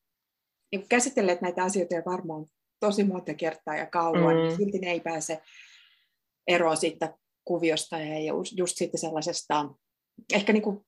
niin 0.73 0.81
kuin 0.81 0.89
käsitelleet 0.89 1.41
näitä 1.41 1.65
asioita 1.65 1.95
ja 1.95 2.03
varmaan 2.07 2.47
tosi 2.81 3.05
monta 3.05 3.35
kertaa 3.35 3.77
ja 3.77 3.87
kauan, 3.87 4.23
niin 4.23 4.37
mm. 4.37 4.49
niin 4.49 4.57
silti 4.57 4.79
ne 4.79 4.91
ei 4.91 5.01
pääse 5.01 5.43
eroon 6.47 6.77
siitä 6.77 7.15
kuviosta 7.49 7.99
ja 7.99 8.33
just 8.57 8.77
sitten 8.77 9.01
sellaisesta, 9.01 9.75
ehkä 10.33 10.53
niin 10.53 10.63
kuin 10.63 10.87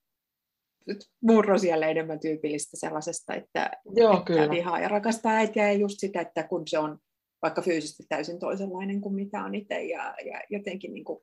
murrosialle 1.22 1.90
enemmän 1.90 2.20
tyypillistä 2.20 2.76
sellaisesta, 2.76 3.34
että, 3.34 3.70
Joo, 3.94 4.12
että 4.12 4.24
kyllä. 4.24 4.50
vihaa 4.50 4.80
ja 4.80 4.88
rakastaa 4.88 5.32
äitiä 5.32 5.72
ja 5.72 5.78
just 5.78 5.96
sitä, 5.98 6.20
että 6.20 6.42
kun 6.48 6.62
se 6.68 6.78
on 6.78 6.98
vaikka 7.42 7.62
fyysisesti 7.62 8.02
täysin 8.08 8.38
toisenlainen 8.38 9.00
kuin 9.00 9.14
mitä 9.14 9.44
on 9.44 9.54
itse 9.54 9.82
ja, 9.82 10.14
ja 10.24 10.42
jotenkin, 10.50 10.94
niin 10.94 11.04
kuin, 11.04 11.20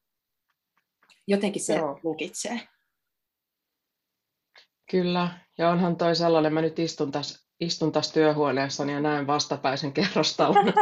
jotenkin 1.28 1.62
se 1.62 1.76
Joo. 1.76 2.00
lukitsee. 2.04 2.60
Kyllä, 4.92 5.40
ja 5.58 5.70
onhan 5.70 5.98
toi 5.98 6.16
sellainen, 6.16 6.54
mä 6.54 6.62
nyt 6.62 6.80
istun 6.80 7.12
tässä, 7.12 7.47
istun 7.60 7.92
tässä 7.92 8.14
työhuoneessani 8.14 8.94
ja 8.94 9.00
näen 9.00 9.28
vastapäisen 9.28 9.94
kerrostalon 9.94 10.74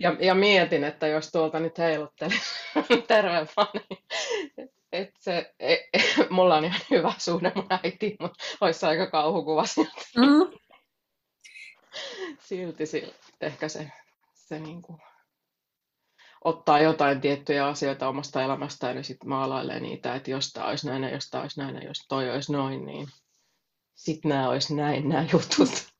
ja, 0.00 0.16
ja 0.20 0.34
mietin, 0.34 0.84
että 0.84 1.06
jos 1.06 1.30
tuolta 1.30 1.60
nyt 1.60 1.78
heiluttelisi 1.78 2.54
terve 3.08 3.46
niin 3.72 4.04
et 4.92 5.14
se, 5.18 5.54
e, 5.58 5.74
e, 5.74 6.00
mulla 6.30 6.56
on 6.56 6.64
ihan 6.64 6.80
hyvä 6.90 7.12
suhde 7.18 7.52
mun 7.54 7.66
äitiin, 7.84 8.16
mutta 8.20 8.44
olisi 8.60 8.86
aika 8.86 9.06
kauhukuva 9.06 9.66
silti. 9.66 10.04
Mm. 10.16 10.58
silti, 12.48 12.86
silti 12.86 13.16
ehkä 13.40 13.68
se, 13.68 13.92
se 14.34 14.58
niin 14.58 14.82
kuin 14.82 14.98
ottaa 16.44 16.80
jotain 16.80 17.20
tiettyjä 17.20 17.66
asioita 17.66 18.08
omasta 18.08 18.42
elämästään 18.42 18.96
ja 18.96 19.02
sitten 19.02 19.28
maalailee 19.28 19.80
niitä, 19.80 20.14
että 20.14 20.30
jos 20.30 20.52
tämä 20.52 20.66
olisi 20.66 20.86
näin 20.86 21.02
ja 21.02 21.10
jos 21.10 21.30
tämä 21.30 21.42
olisi 21.42 21.60
näin 21.60 21.74
ja 21.74 21.84
jos 21.84 22.06
toi 22.08 22.30
olisi 22.30 22.52
noin, 22.52 22.86
niin 22.86 23.08
sitten 23.94 24.28
nämä 24.28 24.48
olisi 24.48 24.74
näin 24.74 25.08
nämä 25.08 25.26
jutut. 25.32 25.91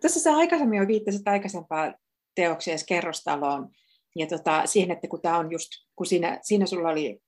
Tuossa 0.00 0.20
sä 0.20 0.36
aikaisemmin 0.36 0.78
jo 0.78 0.86
viittasit 0.86 1.28
aikaisempaan 1.28 1.94
teokseen 2.34 2.78
kerrostaloon 2.88 3.68
ja 4.16 4.26
tota, 4.26 4.66
siihen, 4.66 4.90
että 4.90 5.08
kun 5.08 5.22
tämä 5.22 5.38
on 5.38 5.52
just, 5.52 5.68
kun 5.96 6.06
siinä, 6.06 6.38
siinä 6.42 6.66
sulla 6.66 6.88
oli 6.88 7.20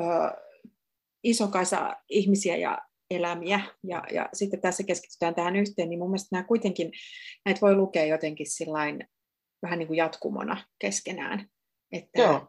ö, 0.00 0.04
iso 1.24 1.48
kasa 1.48 1.96
ihmisiä 2.08 2.56
ja 2.56 2.78
elämiä, 3.10 3.60
ja, 3.84 4.02
ja 4.12 4.28
sitten 4.32 4.60
tässä 4.60 4.82
keskitytään 4.82 5.34
tähän 5.34 5.56
yhteen, 5.56 5.90
niin 5.90 5.98
mun 5.98 6.10
mielestä 6.10 6.28
nämä 6.36 6.44
kuitenkin, 6.44 6.92
näitä 7.44 7.60
voi 7.60 7.74
lukea 7.74 8.04
jotenkin 8.04 8.50
sillain, 8.50 9.08
vähän 9.62 9.78
niin 9.78 9.86
kuin 9.86 9.96
jatkumona 9.96 10.64
keskenään, 10.78 11.48
että 11.92 12.22
Joo. 12.22 12.48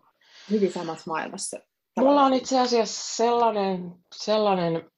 hyvin 0.51 0.73
samassa 0.73 1.11
maailmassa. 1.11 1.59
Mulla 1.99 2.25
on 2.25 2.33
itse 2.33 2.59
asiassa 2.59 3.15
sellainen, 3.15 3.91
sellainen 4.15 4.91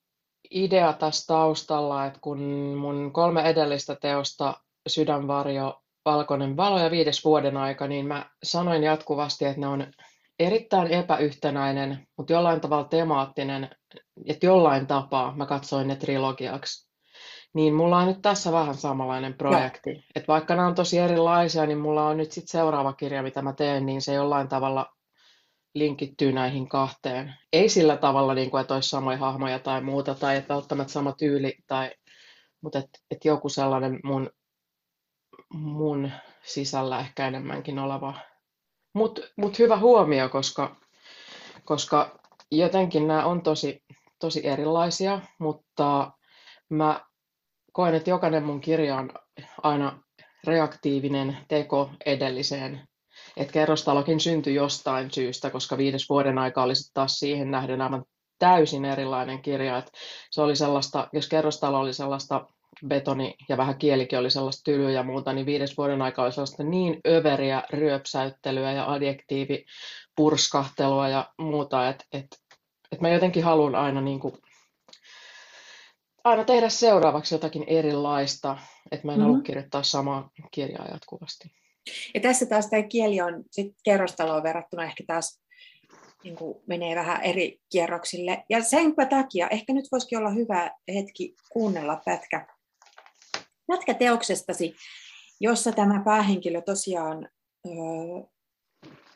idea 0.51 0.93
tässä 0.93 1.33
taustalla, 1.33 2.05
että 2.05 2.19
kun 2.21 2.39
mun 2.77 3.11
kolme 3.13 3.41
edellistä 3.41 3.95
teosta, 4.01 4.53
Sydänvarjo, 4.87 5.81
Valkoinen 6.05 6.57
valo 6.57 6.79
ja 6.79 6.91
viides 6.91 7.25
vuoden 7.25 7.57
aika, 7.57 7.87
niin 7.87 8.07
mä 8.07 8.29
sanoin 8.43 8.83
jatkuvasti, 8.83 9.45
että 9.45 9.61
ne 9.61 9.67
on 9.67 9.87
erittäin 10.39 10.87
epäyhtenäinen, 10.87 12.07
mutta 12.17 12.33
jollain 12.33 12.61
tavalla 12.61 12.83
temaattinen, 12.83 13.69
että 14.27 14.45
jollain 14.45 14.87
tapaa 14.87 15.35
mä 15.35 15.45
katsoin 15.45 15.87
ne 15.87 15.95
trilogiaksi. 15.95 16.85
Niin 17.53 17.73
mulla 17.73 17.97
on 17.97 18.07
nyt 18.07 18.21
tässä 18.21 18.51
vähän 18.51 18.75
samanlainen 18.75 19.33
projekti. 19.33 19.93
No. 19.93 20.01
Että 20.15 20.27
vaikka 20.27 20.55
nämä 20.55 20.67
on 20.67 20.75
tosi 20.75 20.99
erilaisia, 20.99 21.65
niin 21.65 21.77
mulla 21.77 22.07
on 22.07 22.17
nyt 22.17 22.31
sitten 22.31 22.51
seuraava 22.51 22.93
kirja, 22.93 23.23
mitä 23.23 23.41
mä 23.41 23.53
teen, 23.53 23.85
niin 23.85 24.01
se 24.01 24.13
jollain 24.13 24.47
tavalla 24.47 24.94
linkittyy 25.75 26.31
näihin 26.31 26.69
kahteen. 26.69 27.33
Ei 27.53 27.69
sillä 27.69 27.97
tavalla, 27.97 28.33
niin 28.33 28.51
kuin, 28.51 28.61
että 28.61 28.73
olisi 28.73 28.89
samoja 28.89 29.17
hahmoja 29.17 29.59
tai 29.59 29.81
muuta, 29.81 30.15
tai 30.15 30.37
että 30.37 30.53
välttämättä 30.53 30.93
sama 30.93 31.13
tyyli, 31.17 31.53
tai, 31.67 31.91
mutta 32.61 32.79
että 32.79 32.99
et 33.11 33.25
joku 33.25 33.49
sellainen 33.49 33.99
mun, 34.03 34.29
mun 35.53 36.11
sisällä 36.43 36.99
ehkä 36.99 37.27
enemmänkin 37.27 37.79
oleva 37.79 38.13
mutta 38.95 39.21
mut 39.37 39.59
hyvä 39.59 39.77
huomio, 39.77 40.29
koska, 40.29 40.75
koska 41.65 42.19
jotenkin 42.51 43.07
nämä 43.07 43.25
on 43.25 43.41
tosi, 43.41 43.83
tosi 44.19 44.47
erilaisia, 44.47 45.21
mutta 45.39 46.11
mä 46.69 47.05
koen, 47.71 47.95
että 47.95 48.09
jokainen 48.09 48.43
mun 48.43 48.61
kirja 48.61 48.97
on 48.97 49.09
aina 49.63 50.03
reaktiivinen 50.47 51.37
teko 51.47 51.89
edelliseen. 52.05 52.87
Että 53.37 53.53
kerrostalokin 53.53 54.19
syntyi 54.19 54.55
jostain 54.55 55.11
syystä, 55.11 55.49
koska 55.49 55.77
viides 55.77 56.09
vuoden 56.09 56.37
aika 56.37 56.63
olisi 56.63 56.91
taas 56.93 57.19
siihen 57.19 57.51
nähden 57.51 57.81
aivan 57.81 58.05
täysin 58.39 58.85
erilainen 58.85 59.41
kirja. 59.41 59.77
Et 59.77 59.91
se 60.31 60.41
oli 60.41 60.55
sellaista, 60.55 61.07
jos 61.13 61.29
kerrostalo 61.29 61.79
oli 61.79 61.93
sellaista 61.93 62.45
betoni 62.87 63.35
ja 63.49 63.57
vähän 63.57 63.77
kielikin 63.77 64.19
oli 64.19 64.31
sellaista 64.31 64.63
tylyä 64.63 64.91
ja 64.91 65.03
muuta, 65.03 65.33
niin 65.33 65.45
viides 65.45 65.77
vuoden 65.77 66.01
aika 66.01 66.23
oli 66.23 66.31
sellaista 66.31 66.63
niin 66.63 66.99
överiä 67.07 67.63
ryöpsäyttelyä 67.69 68.71
ja 68.71 68.91
adjektiivipurskahtelua 68.91 71.09
ja 71.09 71.33
muuta, 71.37 71.89
että 71.89 72.05
et, 72.11 72.27
et 72.91 73.01
mä 73.01 73.09
jotenkin 73.09 73.43
haluan 73.43 73.75
aina, 73.75 74.01
niin 74.01 74.19
kuin, 74.19 74.37
aina 76.23 76.43
tehdä 76.43 76.69
seuraavaksi 76.69 77.35
jotakin 77.35 77.63
erilaista, 77.67 78.57
että 78.91 79.07
mä 79.07 79.11
en 79.11 79.17
mm-hmm. 79.17 79.31
halua 79.31 79.43
kirjoittaa 79.43 79.83
samaa 79.83 80.29
kirjaa 80.51 80.87
jatkuvasti. 80.87 81.51
Ja 82.13 82.21
tässä 82.21 82.45
taas 82.45 82.69
tämä 82.69 82.83
kieli 82.83 83.21
on 83.21 83.43
sit 83.51 83.75
kerrostaloon 83.83 84.43
verrattuna 84.43 84.83
ehkä 84.83 85.03
taas 85.07 85.41
niin 86.23 86.35
kuin 86.35 86.57
menee 86.67 86.95
vähän 86.95 87.21
eri 87.21 87.59
kierroksille. 87.71 88.43
Ja 88.49 88.63
senpä 88.63 89.05
takia 89.05 89.47
ehkä 89.47 89.73
nyt 89.73 89.85
voisikin 89.91 90.17
olla 90.17 90.29
hyvä 90.29 90.71
hetki 90.93 91.35
kuunnella 91.49 92.01
pätkä 93.67 93.93
teoksestasi, 93.93 94.75
jossa 95.39 95.71
tämä 95.71 96.01
päähenkilö 96.05 96.61
tosiaan 96.61 97.29
ö, 97.65 97.69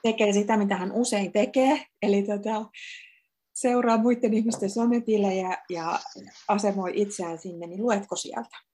tekee 0.01 0.33
sitä, 0.33 0.57
mitä 0.57 0.75
hän 0.75 0.91
usein 0.91 1.31
tekee, 1.31 1.85
eli 2.01 2.23
tota, 2.23 2.65
seuraa 3.53 3.97
muiden 3.97 4.33
ihmisten 4.33 4.69
sometilejä 4.69 5.57
ja 5.69 5.99
asemoi 6.47 6.91
itseään 6.95 7.37
sinne, 7.37 7.67
niin 7.67 7.81
luetko 7.81 8.15
sieltä? 8.15 8.68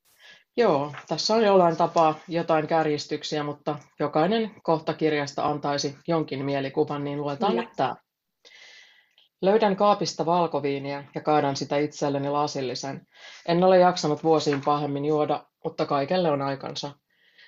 Joo, 0.57 0.93
tässä 1.07 1.35
on 1.35 1.43
jollain 1.43 1.77
tapaa 1.77 2.15
jotain 2.27 2.67
kärjistyksiä, 2.67 3.43
mutta 3.43 3.79
jokainen 3.99 4.51
kohta 4.63 4.93
kirjasta 4.93 5.45
antaisi 5.45 5.97
jonkin 6.07 6.45
mielikuvan, 6.45 7.03
niin 7.03 7.21
luetaan 7.21 7.55
nyt 7.55 7.69
tämä. 7.75 7.95
Löydän 9.41 9.75
kaapista 9.75 10.25
valkoviiniä 10.25 11.03
ja 11.15 11.21
kaadan 11.21 11.55
sitä 11.55 11.77
itselleni 11.77 12.29
lasillisen. 12.29 13.07
En 13.47 13.63
ole 13.63 13.79
jaksanut 13.79 14.23
vuosiin 14.23 14.61
pahemmin 14.65 15.05
juoda, 15.05 15.45
mutta 15.63 15.85
kaikelle 15.85 16.31
on 16.31 16.41
aikansa. 16.41 16.91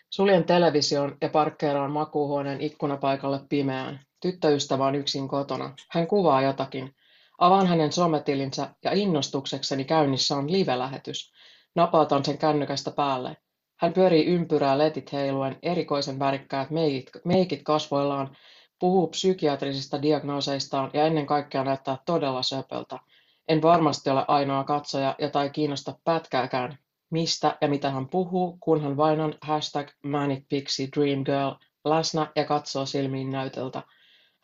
Suljen 0.09 0.43
television 0.43 1.17
ja 1.21 1.29
parkkeeraan 1.29 1.91
makuuhuoneen 1.91 2.61
ikkunapaikalle 2.61 3.39
pimeään. 3.49 3.99
Tyttöystävä 4.21 4.85
on 4.85 4.95
yksin 4.95 5.27
kotona. 5.27 5.73
Hän 5.89 6.07
kuvaa 6.07 6.41
jotakin. 6.41 6.95
Avaan 7.37 7.67
hänen 7.67 7.91
sometilinsä 7.91 8.69
ja 8.83 8.91
innostuksekseni 8.93 9.85
käynnissä 9.85 10.35
on 10.35 10.51
live-lähetys. 10.51 11.33
Napautan 11.77 12.25
sen 12.25 12.37
kännykästä 12.37 12.91
päälle. 12.91 13.37
Hän 13.79 13.93
pyörii 13.93 14.25
ympyrää 14.25 14.77
letit 14.77 15.13
heiluen, 15.13 15.59
erikoisen 15.61 16.19
värikkäät 16.19 16.69
meikit, 16.69 17.09
meikit 17.25 17.63
kasvoillaan, 17.63 18.37
puhuu 18.79 19.07
psykiatrisista 19.07 20.01
diagnooseistaan 20.01 20.91
ja 20.93 21.05
ennen 21.05 21.25
kaikkea 21.25 21.63
näyttää 21.63 21.97
todella 22.05 22.43
söpöltä. 22.43 22.99
En 23.47 23.61
varmasti 23.61 24.09
ole 24.09 24.25
ainoa 24.27 24.63
katsoja, 24.63 25.15
jota 25.19 25.43
ei 25.43 25.49
kiinnosta 25.49 25.93
pätkääkään, 26.03 26.77
mistä 27.09 27.57
ja 27.61 27.67
mitä 27.67 27.89
hän 27.89 28.09
puhuu, 28.09 28.57
kunhan 28.59 28.97
vain 28.97 29.21
on 29.21 29.33
hashtag 29.41 29.87
Manic 30.03 30.43
Pixie 30.49 30.87
Dream 30.95 31.23
Girl 31.23 31.51
läsnä 31.85 32.31
ja 32.35 32.45
katsoo 32.45 32.85
silmiin 32.85 33.31
näytöltä. 33.31 33.81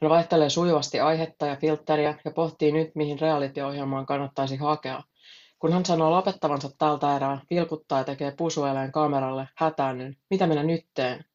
Hän 0.01 0.09
vaihtelee 0.09 0.49
sujuvasti 0.49 0.99
aihetta 0.99 1.45
ja 1.45 1.55
filtteriä 1.55 2.19
ja 2.25 2.31
pohtii 2.31 2.71
nyt, 2.71 2.95
mihin 2.95 3.19
reality-ohjelmaan 3.19 4.05
kannattaisi 4.05 4.55
hakea. 4.55 5.03
Kun 5.63 5.73
hän 5.73 5.85
sanoo 5.85 6.11
lopettavansa 6.11 6.69
tältä 6.77 7.15
erää, 7.15 7.41
vilkuttaa 7.49 7.97
ja 7.97 8.03
tekee 8.03 8.31
pusueleen 8.31 8.91
kameralle, 8.91 9.47
hätäännyn. 9.55 10.17
Mitä 10.29 10.47
minä 10.47 10.63
nyt 10.63 10.85
teen? 10.93 11.25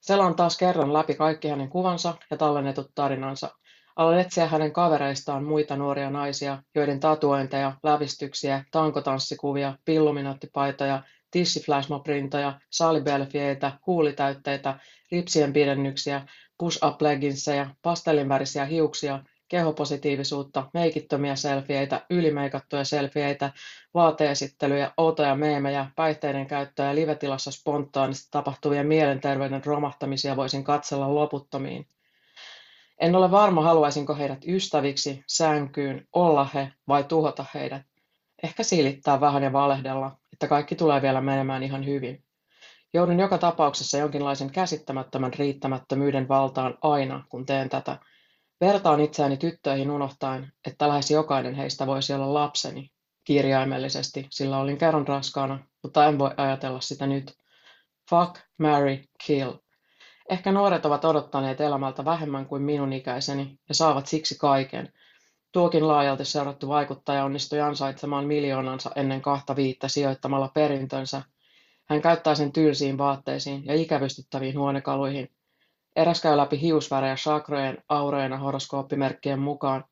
Selaan 0.00 0.36
taas 0.36 0.58
kerran 0.58 0.92
läpi 0.92 1.14
kaikki 1.14 1.48
hänen 1.48 1.68
kuvansa 1.68 2.14
ja 2.30 2.36
tallennetut 2.36 2.90
tarinansa. 2.94 3.50
Alan 3.96 4.20
etsiä 4.20 4.46
hänen 4.46 4.72
kavereistaan 4.72 5.44
muita 5.44 5.76
nuoria 5.76 6.10
naisia, 6.10 6.62
joiden 6.74 7.00
tatuointeja, 7.00 7.72
lävistyksiä, 7.82 8.64
tankotanssikuvia, 8.70 9.74
pilluminaattipaitoja, 9.84 11.02
tissiflashmobrintoja, 11.30 12.60
saalibelfieitä, 12.70 13.72
huulitäytteitä, 13.86 14.78
ripsien 15.12 15.52
pidennyksiä, 15.52 16.26
push-up 16.58 17.02
legginsejä, 17.02 17.70
pastellinvärisiä 17.82 18.64
hiuksia, 18.64 19.24
kehopositiivisuutta, 19.50 20.70
meikittömiä 20.74 21.36
selfieitä, 21.36 22.06
ylimeikattuja 22.10 22.84
selfieitä, 22.84 23.52
vaateesittelyjä, 23.94 24.92
outoja 24.96 25.34
meemejä, 25.34 25.86
päihteiden 25.96 26.46
käyttöä 26.46 26.86
ja 26.86 26.94
livetilassa 26.94 27.50
spontaanisti 27.50 28.28
tapahtuvia 28.30 28.84
mielenterveyden 28.84 29.64
romahtamisia 29.64 30.36
voisin 30.36 30.64
katsella 30.64 31.14
loputtomiin. 31.14 31.86
En 33.00 33.16
ole 33.16 33.30
varma, 33.30 33.62
haluaisinko 33.62 34.14
heidät 34.14 34.44
ystäviksi, 34.48 35.24
sänkyyn, 35.26 36.08
olla 36.12 36.48
he 36.54 36.72
vai 36.88 37.04
tuhota 37.04 37.44
heidät. 37.54 37.82
Ehkä 38.42 38.62
silittää 38.62 39.20
vähän 39.20 39.42
ja 39.42 39.52
valehdella, 39.52 40.16
että 40.32 40.46
kaikki 40.48 40.76
tulee 40.76 41.02
vielä 41.02 41.20
menemään 41.20 41.62
ihan 41.62 41.86
hyvin. 41.86 42.24
Joudun 42.94 43.20
joka 43.20 43.38
tapauksessa 43.38 43.98
jonkinlaisen 43.98 44.50
käsittämättömän 44.50 45.34
riittämättömyyden 45.34 46.28
valtaan 46.28 46.78
aina, 46.82 47.24
kun 47.28 47.46
teen 47.46 47.68
tätä. 47.68 47.98
Vertaan 48.60 49.00
itseäni 49.00 49.36
tyttöihin 49.36 49.90
unohtaen, 49.90 50.52
että 50.66 50.88
lähes 50.88 51.10
jokainen 51.10 51.54
heistä 51.54 51.86
voisi 51.86 52.12
olla 52.14 52.34
lapseni, 52.34 52.90
kirjaimellisesti, 53.24 54.26
sillä 54.30 54.58
olin 54.58 54.78
kerran 54.78 55.08
raskaana, 55.08 55.58
mutta 55.82 56.06
en 56.06 56.18
voi 56.18 56.30
ajatella 56.36 56.80
sitä 56.80 57.06
nyt. 57.06 57.36
Fuck, 58.10 58.40
marry, 58.58 59.04
kill. 59.26 59.52
Ehkä 60.30 60.52
nuoret 60.52 60.86
ovat 60.86 61.04
odottaneet 61.04 61.60
elämältä 61.60 62.04
vähemmän 62.04 62.46
kuin 62.46 62.62
minun 62.62 62.92
ikäiseni 62.92 63.58
ja 63.68 63.74
saavat 63.74 64.06
siksi 64.06 64.38
kaiken. 64.38 64.92
Tuokin 65.52 65.88
laajalti 65.88 66.24
seurattu 66.24 66.68
vaikuttaja 66.68 67.24
onnistui 67.24 67.60
ansaitsemaan 67.60 68.26
miljoonansa 68.26 68.90
ennen 68.96 69.22
kahta 69.22 69.56
viittä 69.56 69.88
sijoittamalla 69.88 70.50
perintönsä. 70.54 71.22
Hän 71.88 72.02
käyttää 72.02 72.34
sen 72.34 72.52
tylsiin 72.52 72.98
vaatteisiin 72.98 73.64
ja 73.64 73.74
ikävystyttäviin 73.74 74.58
huonekaluihin. 74.58 75.28
Eräs 75.96 76.20
käy 76.20 76.36
läpi 76.36 76.60
hiusvärejä 76.60 77.14
chakrojen, 77.14 77.78
aurojen 77.88 78.32
ja 78.32 78.38
horoskooppimerkkien 78.38 79.38
mukaan. 79.38 79.84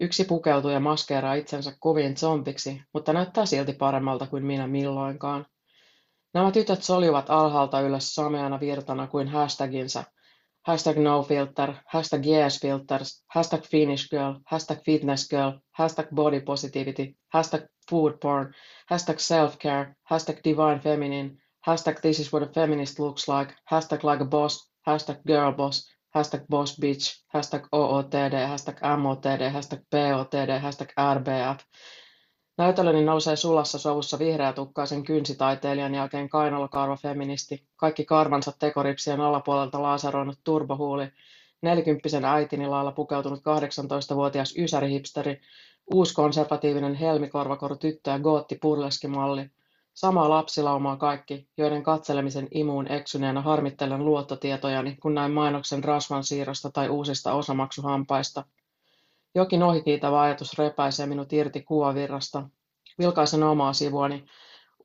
Yksi 0.00 0.24
pukeutuu 0.24 0.70
ja 0.70 0.80
maskeeraa 0.80 1.34
itsensä 1.34 1.72
kuviin 1.80 2.16
zombiksi, 2.16 2.82
mutta 2.94 3.12
näyttää 3.12 3.46
silti 3.46 3.72
paremmalta 3.72 4.26
kuin 4.26 4.46
minä 4.46 4.66
milloinkaan. 4.66 5.46
Nämä 6.34 6.50
tytöt 6.50 6.82
soljuvat 6.82 7.30
alhaalta 7.30 7.80
ylös 7.80 8.14
sameana 8.14 8.60
virtana 8.60 9.06
kuin 9.06 9.28
hashtaginsa. 9.28 10.04
Hashtag 10.66 10.96
nofilter, 10.96 11.74
hashtag 11.86 12.26
yesfilters, 12.26 13.24
hashtag 13.34 13.62
Finnish 13.70 14.08
girl, 14.10 14.34
hashtag 14.46 14.78
fitness 14.84 15.28
girl, 15.28 15.52
hashtag 15.70 16.06
body 16.14 16.40
positivity, 16.40 17.16
hashtag 17.34 17.62
food 17.90 18.12
porn, 18.22 18.54
hashtag 18.90 19.18
self-care, 19.18 19.94
hashtag 20.10 20.36
divine 20.44 20.80
feminine, 20.80 21.38
hashtag 21.66 22.00
this 22.00 22.20
is 22.20 22.32
what 22.32 22.42
a 22.42 22.52
feminist 22.52 22.98
looks 22.98 23.28
like, 23.28 23.54
hashtag 23.72 24.04
like 24.04 24.22
a 24.22 24.24
boss, 24.24 24.65
hashtag 24.86 25.16
girlboss, 25.26 25.90
hashtag 26.14 26.40
boss 26.50 26.80
bitch, 26.80 27.24
hashtag 27.34 27.68
OOTD, 27.72 28.46
hashtag 28.48 28.76
MOTD, 28.96 29.50
hashtag 29.52 29.80
POTD, 29.90 30.60
hashtag 30.60 30.88
RBF, 31.14 31.64
Näytelöni 32.58 33.04
nousee 33.04 33.36
sulassa 33.36 33.78
sovussa 33.78 34.18
vihreätukkaisen 34.18 35.02
kynsitaiteilijan 35.02 35.94
jälkeen 35.94 36.28
kainalokarvafeministi, 36.28 37.66
kaikki 37.76 38.04
karvansa 38.04 38.52
tekoripsien 38.58 39.20
alapuolelta 39.20 39.82
laaseroinut 39.82 40.38
turbohuuli, 40.44 41.08
nelikymppisen 41.62 42.24
äitini 42.24 42.66
lailla 42.66 42.92
pukeutunut 42.92 43.40
18-vuotias 43.40 44.54
ysärihipsteri, 44.58 45.40
uuskonservatiivinen 45.94 46.94
helmikorvakoru 46.94 47.76
tyttö 47.76 48.10
ja 48.10 48.18
gootti 48.18 48.58
purleskimalli, 48.62 49.50
samaa 49.96 50.30
lapsilaumaa 50.30 50.96
kaikki, 50.96 51.48
joiden 51.56 51.82
katselemisen 51.82 52.48
imuun 52.50 52.92
eksyneenä 52.92 53.40
harmittelen 53.40 54.04
luottotietojani, 54.04 54.96
kun 54.96 55.14
näin 55.14 55.32
mainoksen 55.32 55.84
rasvan 55.84 56.24
siirrosta 56.24 56.70
tai 56.70 56.88
uusista 56.88 57.32
osamaksuhampaista– 57.32 58.44
jokin 59.36 59.62
ohikiitävä 59.62 60.20
ajatus 60.20 60.58
repäisee 60.58 61.06
minut 61.06 61.32
irti 61.32 61.62
kuvavirrasta. 61.62 62.48
Vilkaisen 62.98 63.42
omaa 63.42 63.72
sivuani. 63.72 64.24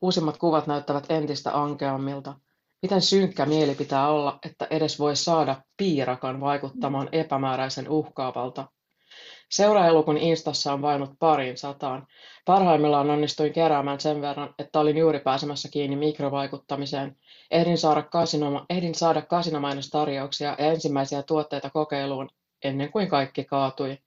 Uusimmat 0.02 0.38
kuvat 0.38 0.68
näyttävät 0.68 1.06
entistä 1.12 1.62
ankeammilta. 1.62 2.34
Miten 2.82 3.02
synkkä 3.02 3.46
mieli 3.46 3.76
pitää 3.76 4.10
olla, 4.10 4.40
että 4.46 4.68
edes 4.70 5.00
voi 5.00 5.16
saada 5.16 5.62
piirakan 5.78 6.42
vaikuttamaan 6.42 7.10
epämääräisen 7.12 7.90
uhkaavalta? 7.90 8.68
Seuraajalukun 9.52 10.18
Instassa 10.18 10.74
on 10.74 10.82
vainut 10.82 11.12
pariin 11.20 11.58
sataan. 11.58 12.08
Parhaimmillaan 12.46 13.10
onnistuin 13.10 13.54
keräämään 13.54 14.00
sen 14.00 14.22
verran, 14.22 14.54
että 14.60 14.80
olin 14.80 14.98
juuri 14.98 15.20
pääsemässä 15.20 15.70
kiinni 15.70 15.96
mikrovaikuttamiseen. 15.96 17.16
Ehdin 17.52 17.78
saada, 17.78 18.02
kasinoma, 18.02 18.66
ehdin 18.70 18.96
saada 18.96 19.22
kasinomainostarjouksia 19.22 20.56
ja 20.60 20.68
ensimmäisiä 20.72 21.24
tuotteita 21.24 21.70
kokeiluun, 21.70 22.30
ennen 22.64 22.92
kuin 22.92 23.08
kaikki 23.08 23.44
kaatui. 23.44 23.98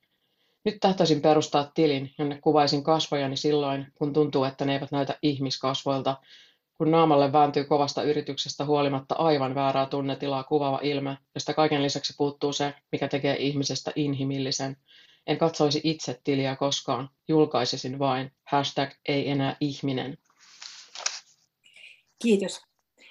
Nyt 0.64 0.76
tahtoisin 0.80 1.20
perustaa 1.20 1.70
tilin, 1.74 2.11
jonne 2.18 2.38
kuvaisin 2.40 2.85
kasvojani 2.85 3.37
silloin, 3.37 3.87
kun 3.94 4.12
tuntuu, 4.12 4.44
että 4.44 4.64
ne 4.64 4.72
eivät 4.72 4.92
näytä 4.92 5.18
ihmiskasvoilta, 5.22 6.16
kun 6.78 6.90
naamalle 6.90 7.33
vääntyy 7.33 7.64
kovasta 7.64 8.02
yrityksestä 8.02 8.64
huolimatta 8.64 9.14
aivan 9.14 9.54
väärää 9.54 9.87
tunnetilaa 9.87 10.44
kuvaava 10.44 10.80
ilme, 10.83 11.18
josta 11.35 11.54
kaiken 11.54 11.83
lisäksi 11.83 12.14
puuttuu 12.16 12.52
se, 12.52 12.74
mikä 12.92 13.09
tekee 13.09 13.37
ihmisestä 13.37 13.92
inhimillisen. 13.96 14.76
En 15.26 15.38
katsoisi 15.38 15.80
itse 15.84 16.20
tiliä 16.24 16.56
koskaan, 16.56 17.10
julkaisisin 17.28 17.98
vain 17.98 18.30
hashtag 18.44 18.90
ei 19.08 19.30
enää 19.30 19.56
ihminen. 19.60 20.18
Kiitos. 22.22 22.60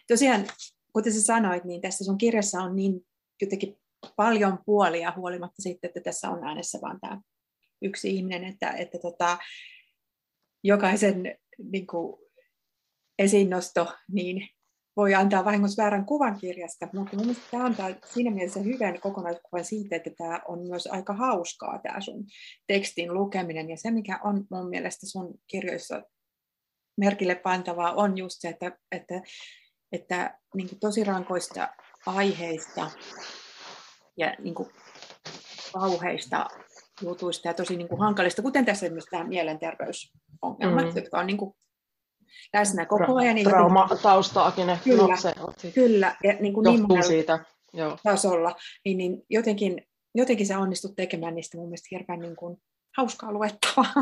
Tosiaan, 0.08 0.47
kuten 0.93 1.13
sä 1.13 1.21
sanoit, 1.21 1.63
niin 1.63 1.82
tässä 1.82 2.06
sun 2.06 2.17
kirjassa 2.17 2.62
on 2.62 2.76
niin 2.76 3.06
jotenkin 3.41 3.80
paljon 4.15 4.60
puolia 4.65 5.13
huolimatta 5.15 5.62
siitä, 5.62 5.88
että 5.88 5.99
tässä 5.99 6.30
on 6.30 6.43
äänessä 6.43 6.80
vain 6.82 6.99
tämä 6.99 7.21
yksi 7.82 8.10
ihminen, 8.10 8.43
että, 8.43 8.71
että 8.71 8.97
tota, 8.99 9.38
jokaisen 10.63 11.38
niin 11.71 11.88
kuin, 11.88 12.23
esiinnosto 13.19 13.93
niin 14.12 14.49
voi 14.97 15.13
antaa 15.13 15.45
vahingossa 15.45 15.84
väärän 15.84 16.06
kuvan 16.06 16.39
kirjasta, 16.39 16.88
mutta 16.93 17.15
mun 17.15 17.25
mielestä 17.25 17.51
tämä 17.51 17.65
antaa 17.65 17.89
siinä 18.06 18.32
mielessä 18.32 18.60
hyvän 18.60 18.99
kokonaiskuvan 18.99 19.65
siitä, 19.65 19.95
että 19.95 20.10
tämä 20.17 20.39
on 20.47 20.67
myös 20.67 20.88
aika 20.88 21.13
hauskaa 21.13 21.79
tämä 21.84 22.01
sun 22.01 22.25
tekstin 22.67 23.13
lukeminen. 23.13 23.69
Ja 23.69 23.77
se, 23.77 23.91
mikä 23.91 24.19
on 24.23 24.45
mun 24.51 24.69
mielestä 24.69 25.08
sun 25.08 25.34
kirjoissa 25.47 26.03
merkille 26.97 27.36
pantavaa, 27.36 27.93
on 27.93 28.17
just 28.17 28.36
se, 28.39 28.49
että, 28.49 28.77
että, 28.91 29.21
että 29.91 30.39
niin 30.56 30.69
tosi 30.79 31.03
rankoista 31.03 31.69
aiheista 32.06 32.91
ja 34.17 34.36
niin 34.39 34.56
kuin 34.56 34.69
kauheista 35.73 36.47
jutuista 37.01 37.47
ja 37.47 37.53
tosi 37.53 37.77
niin 37.77 37.88
kuin 37.88 37.99
hankalista, 37.99 38.41
kuten 38.41 38.65
tässä 38.65 38.89
myös 38.89 39.06
tämä 39.12 39.23
mielenterveysongelmat, 39.23 40.86
mm. 40.86 40.95
jotka 40.95 41.19
on 41.19 41.27
niin 41.27 41.38
kuin 41.38 41.56
läsnä 42.54 42.86
koko 42.86 43.15
ajan. 43.15 43.36
Niin 43.36 43.50
Trauma-taustaakin 43.50 44.69
ehkä. 44.69 44.84
Kyllä, 44.84 45.15
se 45.15 45.34
kyllä. 45.74 46.15
Ja 46.24 46.34
niin 46.39 46.54
kuin 46.54 46.63
niin 46.63 47.04
siitä. 47.04 47.39
Joo. 47.74 47.98
tasolla. 48.04 48.56
Niin, 48.86 48.98
niin 48.98 49.26
jotenkin, 49.30 49.88
jotenkin 50.15 50.48
sä 50.48 50.60
onnistut 50.60 50.96
tekemään 50.96 51.36
niistä 51.36 51.58
mun 51.58 51.67
mielestä 51.67 51.88
hirveän 51.91 52.19
niin 52.19 52.36
kuin 52.36 52.58
hauskaa 52.98 53.32
luettavaa. 53.32 53.93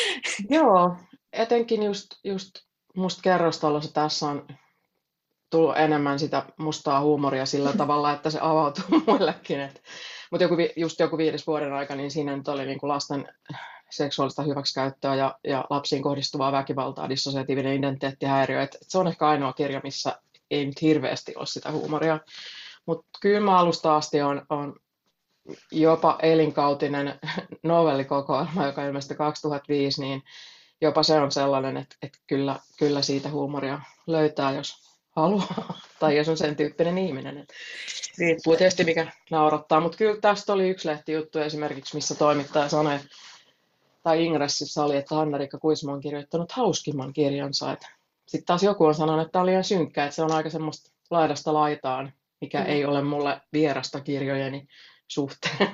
Joo, 0.50 0.96
etenkin 1.32 1.82
just, 1.82 2.06
just 2.24 2.50
musta 2.96 3.22
kerrostalossa 3.22 3.94
tässä 3.94 4.26
on 4.26 4.46
tullut 5.50 5.76
enemmän 5.76 6.18
sitä 6.18 6.42
mustaa 6.58 7.00
huumoria 7.00 7.46
sillä 7.46 7.72
tavalla, 7.78 8.12
että 8.12 8.30
se 8.30 8.38
avautuu 8.42 8.84
muillekin. 9.06 9.70
Mutta 10.30 10.44
joku, 10.44 10.56
just 10.76 11.00
joku 11.00 11.18
viides 11.18 11.46
vuoden 11.46 11.72
aika, 11.72 11.96
niin 11.96 12.10
siinä 12.10 12.36
nyt 12.36 12.48
oli 12.48 12.66
niin 12.66 12.80
kuin 12.80 12.88
lasten 12.88 13.28
seksuaalista 13.90 14.42
hyväksikäyttöä 14.42 15.14
ja, 15.14 15.38
ja 15.44 15.64
lapsiin 15.70 16.02
kohdistuvaa 16.02 16.52
väkivaltaa, 16.52 17.08
dissosiatiivinen 17.08 17.76
identiteettihäiriö. 17.76 18.62
Et, 18.62 18.74
et 18.74 18.90
se 18.90 18.98
on 18.98 19.08
ehkä 19.08 19.28
ainoa 19.28 19.52
kirja, 19.52 19.80
missä 19.84 20.18
ei 20.50 20.66
nyt 20.66 20.82
hirveästi 20.82 21.32
ole 21.36 21.46
sitä 21.46 21.72
huumoria. 21.72 22.20
Mutta 22.86 23.18
kyllä 23.20 23.40
mä 23.40 23.58
alusta 23.58 23.96
asti 23.96 24.20
on, 24.20 24.46
on 24.48 24.76
jopa 25.72 26.18
elinkautinen 26.22 27.14
novellikokoelma, 27.62 28.66
joka 28.66 28.84
ilmestyi 28.84 29.16
2005, 29.16 30.00
niin 30.00 30.22
jopa 30.80 31.02
se 31.02 31.20
on 31.20 31.32
sellainen, 31.32 31.76
että, 31.76 31.96
että 32.02 32.18
kyllä, 32.26 32.56
kyllä 32.78 33.02
siitä 33.02 33.28
huumoria 33.28 33.80
löytää, 34.06 34.52
jos 34.52 34.98
haluaa, 35.16 35.78
tai 36.00 36.16
jos 36.16 36.28
on 36.28 36.36
sen 36.36 36.56
tyyppinen 36.56 36.98
ihminen. 36.98 37.46
Riippuu 38.18 38.56
tietysti 38.56 38.84
mikä 38.84 39.12
naurattaa, 39.30 39.80
mutta 39.80 39.98
kyllä 39.98 40.20
tästä 40.20 40.52
oli 40.52 40.68
yksi 40.68 40.88
lehtijuttu 40.88 41.38
esimerkiksi, 41.38 41.94
missä 41.94 42.14
toimittaja 42.14 42.68
sanoi, 42.68 42.98
tai 44.02 44.24
Ingressissä 44.24 44.84
oli, 44.84 44.96
että 44.96 45.14
Hanna-Riikka 45.14 45.58
Kuisma 45.58 45.92
on 45.92 46.00
kirjoittanut 46.00 46.52
hauskimman 46.52 47.12
kirjansa. 47.12 47.76
Sitten 48.28 48.46
taas 48.46 48.62
joku 48.62 48.84
on 48.84 48.94
sanonut, 48.94 49.22
että 49.22 49.32
tämä 49.32 49.42
oli 49.42 49.50
liian 49.50 49.64
synkkä, 49.64 50.04
että 50.04 50.16
se 50.16 50.22
on 50.22 50.32
aika 50.32 50.50
semmoista 50.50 50.92
laidasta 51.10 51.54
laitaan, 51.54 52.12
mikä 52.40 52.60
mm. 52.60 52.66
ei 52.66 52.84
ole 52.84 53.02
mulle 53.02 53.40
vierasta 53.52 54.00
kirjojeni 54.00 54.66
suhteen. 55.08 55.68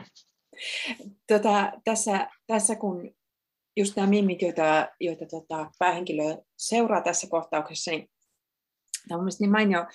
Tota, 1.29 1.73
tässä, 1.85 2.29
tässä 2.47 2.77
kun 2.77 3.15
just 3.77 3.97
nämä 3.97 4.09
mimmit, 4.09 4.43
joita, 4.43 4.89
joita 5.01 5.27
tota, 5.27 5.71
päähenkilö 5.79 6.37
seuraa 6.57 7.01
tässä 7.01 7.27
kohtauksessa, 7.31 7.91
niin 7.91 8.11
tämä 9.09 9.19
on 9.19 9.25
mielestäni 9.25 9.47
niin 9.47 9.53
mainio 9.53 9.87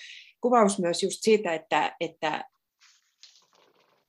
kuvaus 0.41 0.79
myös 0.79 1.03
just 1.03 1.17
siitä, 1.21 1.53
että, 1.53 1.95
että 1.99 2.43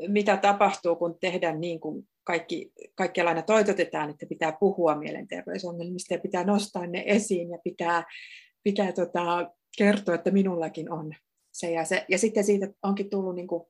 mitä 0.08 0.36
tapahtuu, 0.36 0.96
kun 0.96 1.18
tehdään 1.20 1.60
niin 1.60 1.80
kuin 1.80 2.08
kaikki, 2.24 2.72
kaikki 2.94 3.20
aina 3.20 3.42
toitotetaan, 3.42 4.10
että 4.10 4.26
pitää 4.26 4.56
puhua 4.60 4.96
mielenterveysongelmista 4.96 6.14
ja 6.14 6.20
pitää 6.20 6.44
nostaa 6.44 6.86
ne 6.86 7.04
esiin 7.06 7.50
ja 7.50 7.58
pitää, 7.64 8.04
pitää 8.62 8.92
tota, 8.92 9.50
kertoa, 9.78 10.14
että 10.14 10.30
minullakin 10.30 10.92
on 10.92 11.14
se 11.52 11.70
ja 11.70 11.84
se. 11.84 12.04
Ja 12.08 12.18
sitten 12.18 12.44
siitä 12.44 12.68
onkin 12.82 13.10
tullut 13.10 13.34
niin 13.34 13.48
kuin, 13.48 13.62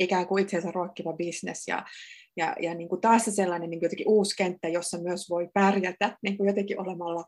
ikään 0.00 0.26
kuin 0.26 0.42
itsensä 0.42 0.70
ruokkiva 0.70 1.12
bisnes 1.12 1.68
ja, 1.68 1.84
ja, 2.36 2.56
ja 2.60 2.74
niin 2.74 2.88
kuin 2.88 3.00
taas 3.00 3.24
sellainen 3.24 3.70
niin 3.70 3.80
kuin 3.80 3.86
jotenkin 3.86 4.08
uusi 4.08 4.36
kenttä, 4.36 4.68
jossa 4.68 4.98
myös 4.98 5.30
voi 5.30 5.48
pärjätä 5.54 6.18
niin 6.22 6.36
kuin 6.36 6.46
jotenkin 6.46 6.80
olemalla 6.80 7.24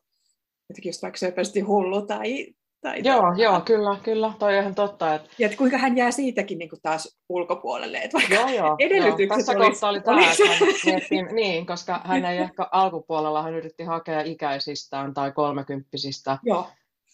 jotenkin 0.68 0.88
just 0.88 1.02
vaikka 1.02 1.18
söpösti 1.18 1.60
hullu 1.60 2.06
tai, 2.06 2.54
tai 2.80 3.00
joo, 3.04 3.34
joo, 3.36 3.60
kyllä, 3.60 3.96
kyllä, 4.02 4.32
toi 4.38 4.56
on 4.56 4.60
ihan 4.60 4.74
totta. 4.74 5.14
Että... 5.14 5.28
Ja 5.38 5.46
että 5.46 5.58
kuinka 5.58 5.78
hän 5.78 5.96
jää 5.96 6.10
siitäkin 6.10 6.58
niin 6.58 6.68
kuin 6.68 6.80
taas 6.82 7.18
ulkopuolelle, 7.28 7.98
että 7.98 8.18
vaikka 8.18 8.34
joo, 8.34 8.48
joo, 8.48 8.76
edellytykset 8.78 9.28
joo. 9.28 9.36
Tässä 9.36 9.52
olisi, 9.52 9.70
kohtaa 9.70 9.90
oli 9.90 10.00
tämä, 10.00 10.20
että 10.30 10.42
miettiin, 10.84 11.28
niin, 11.32 11.66
koska 11.66 12.00
hän 12.04 12.24
ei 12.24 12.38
ehkä 12.38 12.68
alkupuolella, 12.72 13.42
hän 13.42 13.54
yritti 13.54 13.84
hakea 13.84 14.20
ikäisistään 14.20 15.14
tai 15.14 15.32
kolmekymppisistä 15.32 16.38
joo. 16.42 16.68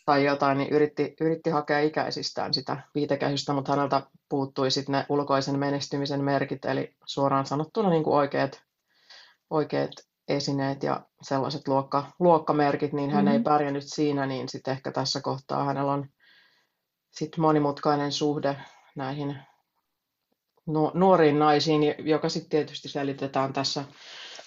tai 0.07 0.25
jotain, 0.25 0.59
niin 0.59 0.71
yritti, 0.71 1.15
yritti 1.21 1.51
hakea 1.51 1.81
ikäisistään 1.81 2.55
sitä 2.55 2.77
viitekäisystä, 2.95 3.53
mutta 3.53 3.73
häneltä 3.73 4.03
puuttui 4.29 4.71
sitten 4.71 4.93
ne 4.93 5.07
ulkoisen 5.09 5.59
menestymisen 5.59 6.25
merkit, 6.25 6.65
eli 6.65 6.95
suoraan 7.07 7.47
sanottuna 7.47 7.91
niin 7.91 8.05
kuin 8.05 8.17
oikeat, 8.17 8.63
oikeat 9.51 9.91
esineet 10.29 10.83
ja 10.83 11.07
sellaiset 11.23 11.69
luokka, 11.69 12.13
luokkamerkit, 12.19 12.93
niin 12.93 13.11
hän 13.11 13.25
mm-hmm. 13.25 13.39
ei 13.39 13.43
pärjännyt 13.43 13.85
siinä, 13.87 14.27
niin 14.27 14.49
sitten 14.49 14.73
ehkä 14.73 14.93
tässä 14.93 15.21
kohtaa 15.21 15.65
hänellä 15.65 15.93
on 15.93 16.09
sit 17.11 17.37
monimutkainen 17.37 18.13
suhde 18.13 18.57
näihin 18.97 19.37
nuoriin 20.95 21.39
naisiin, 21.39 21.81
joka 21.99 22.29
sitten 22.29 22.51
tietysti 22.51 22.89
selitetään 22.89 23.53
tässä 23.53 23.85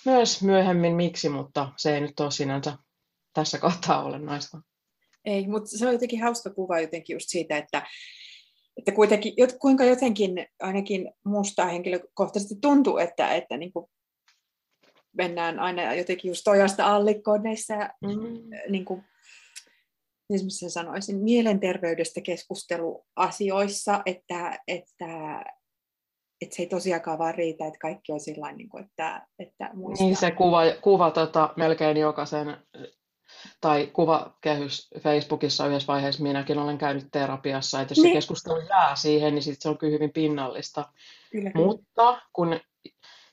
myös 0.05 0.43
myöhemmin 0.43 0.95
miksi, 0.95 1.30
mutta 1.30 1.71
se 1.78 1.95
ei 1.95 2.01
nyt 2.01 2.19
ole 2.19 2.32
sinänsä 2.32 2.78
tässä 3.34 3.57
kohtaa 3.57 4.03
olennaista. 4.03 4.61
Ei, 5.25 5.47
mutta 5.47 5.78
se 5.78 5.88
on 5.88 5.93
jotenkin 5.93 6.23
hauska 6.23 6.49
kuva 6.49 6.80
jotenkin 6.80 7.13
just 7.13 7.25
siitä, 7.30 7.57
että, 7.57 7.88
että 8.78 8.91
kuitenkin, 8.91 9.34
kuinka 9.61 9.84
jotenkin 9.84 10.47
ainakin 10.61 11.11
musta 11.25 11.65
henkilökohtaisesti 11.65 12.55
tuntuu, 12.61 12.97
että, 12.97 13.36
että 13.36 13.57
niin 13.57 13.73
kuin 13.73 13.89
mennään 15.18 15.59
aina 15.59 15.93
jotenkin 15.93 16.30
just 16.30 16.47
ojasta 16.47 16.95
allikkoon 16.95 17.43
näissä, 17.43 17.89
mm. 18.01 18.49
niin 18.70 18.86
kuin, 18.86 19.03
niin 20.30 20.51
sen 20.51 20.72
sanoisin, 20.72 21.18
mielenterveydestä 21.18 22.22
keskusteluasioissa, 22.22 24.01
että, 24.05 24.59
että, 24.68 25.43
että 26.41 26.55
se 26.55 26.61
ei 26.61 26.68
tosiaankaan 26.68 27.20
vaan 27.20 27.36
riitä, 27.36 27.68
että 27.68 27.80
kaikki 27.80 28.11
on 28.11 28.20
sillä 28.20 28.51
niin 28.51 28.70
kuin, 28.70 28.84
että, 28.84 29.28
että 29.39 29.70
muistaa. 29.74 30.07
Niin 30.07 30.18
se 30.18 30.32
kuva, 30.32 30.61
kuva 30.82 31.11
tota, 31.11 31.53
melkein 31.57 31.97
jokaisen, 31.97 32.57
tai 33.61 33.88
kuvakehys 33.88 34.89
Facebookissa 34.99 35.68
yhdessä 35.68 35.88
vaiheessa 35.88 36.24
minäkin 36.24 36.59
olen 36.59 36.78
käynyt 36.78 37.07
terapiassa, 37.11 37.82
että 37.82 37.91
jos 37.91 37.97
niin. 37.97 38.11
se 38.11 38.18
keskustelu 38.18 38.59
jää 38.59 38.95
siihen, 38.95 39.36
niin 39.36 39.43
sit 39.43 39.61
se 39.61 39.70
on 39.70 39.78
kyllä 39.78 39.93
hyvin 39.93 40.13
pinnallista. 40.13 40.86
Kyllä, 41.32 41.51
kyllä. 41.51 41.65
Mutta 41.65 42.22
kun 42.34 42.59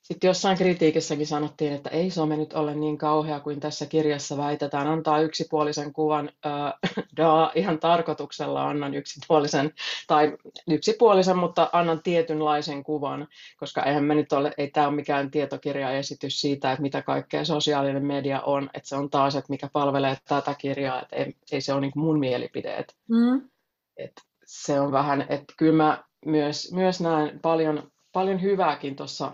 sitten 0.05 0.29
jossain 0.29 0.59
kritiikissäkin 0.59 1.27
sanottiin, 1.27 1.73
että 1.73 1.91
ei 1.91 2.11
some 2.11 2.37
nyt 2.37 2.53
ole 2.53 2.75
niin 2.75 2.99
kauhea 2.99 3.41
kuin 3.41 3.61
tässä 3.61 3.87
kirjassa 3.87 4.37
väitetään. 4.37 4.87
Antaa 4.87 5.21
yksipuolisen 5.21 5.93
kuvan, 5.93 6.31
äh, 6.47 6.73
da, 7.17 7.53
ihan 7.55 7.79
tarkoituksella 7.79 8.69
annan 8.69 8.95
yksipuolisen, 8.95 9.73
tai 10.07 10.37
yksipuolisen, 10.71 11.37
mutta 11.37 11.71
annan 11.73 12.03
tietynlaisen 12.03 12.85
kuvan, 12.85 13.29
koska 13.57 13.83
eihän 13.83 14.05
me 14.05 14.15
nyt 14.15 14.33
ole, 14.33 14.53
ei 14.59 14.71
tämä 14.71 14.87
ole 14.87 14.97
mikään 14.97 15.31
tietokirjaesitys 15.31 16.41
siitä, 16.41 16.73
että 16.73 16.83
mitä 16.83 17.03
kaikkea 17.03 17.45
sosiaalinen 17.45 18.07
media 18.07 18.41
on, 18.41 18.71
että 18.75 18.89
se 18.89 18.97
on 18.97 19.11
taas, 19.11 19.37
että 19.37 19.51
mikä 19.51 19.69
palvelee 19.73 20.17
tätä 20.29 20.55
kirjaa, 20.59 21.03
että 21.03 21.17
ei, 21.17 21.35
ei 21.53 21.61
se 21.61 21.73
ole 21.73 21.81
niin 21.81 21.93
mun 21.97 22.19
mielipide. 22.19 22.77
Että, 22.77 22.95
mm. 23.09 23.49
että 23.97 24.23
se 24.47 24.81
on 24.81 24.93
vähän, 24.93 25.27
että 25.29 25.55
kyllä 25.59 25.85
mä 25.85 26.05
myös, 26.27 26.73
myös 26.73 27.01
näen 27.01 27.41
paljon, 27.43 27.91
paljon 28.13 28.43
hyvääkin 28.43 28.97
tuossa 28.97 29.33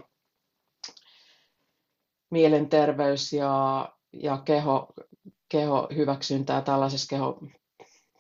mielenterveys 2.31 3.33
ja, 3.33 3.89
ja 4.13 4.39
keho, 4.45 4.93
keho 5.49 5.89
hyväksyntää 5.97 6.61
tällaisessa 6.61 7.09
keho, 7.11 7.39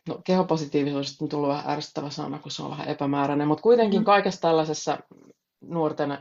no, 0.08 0.20
kehopositiivisuudesta 0.24 1.24
on 1.24 1.28
tullut 1.28 1.48
vähän 1.48 1.70
ärsyttävä 1.70 2.10
sana, 2.10 2.38
kun 2.38 2.50
se 2.50 2.62
on 2.62 2.70
vähän 2.70 2.88
epämääräinen, 2.88 3.48
mutta 3.48 3.62
kuitenkin 3.62 4.00
mm. 4.00 4.04
kaikessa 4.04 4.40
tällaisessa 4.40 4.98
nuorten, 5.60 6.18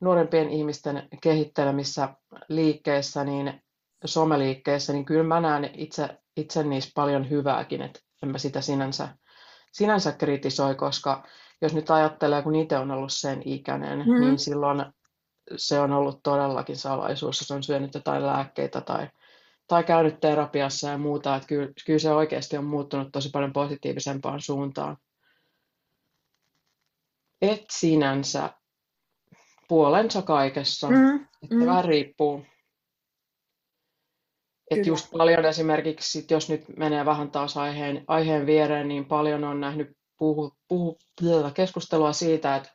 nuorempien 0.00 0.50
ihmisten 0.50 1.08
kehittelemissä 1.22 2.08
liikkeessä, 2.48 3.24
niin 3.24 3.62
someliikkeessä, 4.04 4.92
niin 4.92 5.04
kyllä 5.04 5.22
mä 5.22 5.40
näen 5.40 5.70
itse, 5.74 6.08
itse 6.36 6.62
niissä 6.62 6.90
paljon 6.94 7.30
hyvääkin, 7.30 7.82
että 7.82 8.00
en 8.22 8.28
mä 8.28 8.38
sitä 8.38 8.60
sinänsä, 8.60 9.08
sinänsä 9.72 10.12
kritisoi, 10.12 10.74
koska 10.74 11.22
jos 11.60 11.74
nyt 11.74 11.90
ajattelee, 11.90 12.42
kun 12.42 12.54
itse 12.54 12.78
on 12.78 12.90
ollut 12.90 13.12
sen 13.12 13.42
ikäinen, 13.44 13.98
mm. 13.98 14.20
niin 14.20 14.38
silloin 14.38 14.84
se 15.56 15.80
on 15.80 15.92
ollut 15.92 16.20
todellakin 16.22 16.76
salaisuus, 16.76 17.40
jos 17.40 17.50
on 17.50 17.62
syönyt 17.62 17.94
jotain 17.94 18.26
lääkkeitä 18.26 18.80
tai, 18.80 19.08
tai 19.68 19.84
käynyt 19.84 20.20
terapiassa 20.20 20.88
ja 20.88 20.98
muuta. 20.98 21.36
Että 21.36 21.48
kyllä, 21.48 21.68
kyllä 21.86 21.98
se 21.98 22.10
oikeasti 22.10 22.56
on 22.56 22.64
muuttunut 22.64 23.08
tosi 23.12 23.30
paljon 23.30 23.52
positiivisempaan 23.52 24.40
suuntaan. 24.40 24.96
Et 27.42 27.64
sinänsä 27.70 28.50
puolensa 29.68 30.22
kaikessa. 30.22 30.90
Mm, 30.90 31.14
että 31.42 31.54
mm. 31.54 31.66
vähän 31.66 31.84
riippuu. 31.84 32.46
Että 34.70 34.88
just 34.88 35.10
paljon 35.10 35.44
esimerkiksi, 35.44 36.10
sit 36.10 36.30
jos 36.30 36.48
nyt 36.48 36.64
menee 36.76 37.04
vähän 37.04 37.30
taas 37.30 37.56
aiheen, 37.56 38.04
aiheen 38.06 38.46
viereen, 38.46 38.88
niin 38.88 39.04
paljon 39.04 39.44
on 39.44 39.60
nähnyt 39.60 39.96
puhu, 40.18 40.52
puhu, 40.68 40.98
keskustelua 41.54 42.12
siitä, 42.12 42.56
että 42.56 42.72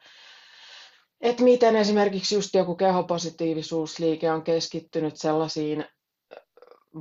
että 1.22 1.44
miten 1.44 1.76
esimerkiksi 1.76 2.36
just 2.36 2.54
joku 2.54 2.76
kehopositiivisuusliike 2.76 4.32
on 4.32 4.42
keskittynyt 4.42 5.18
sellaisiin 5.18 5.86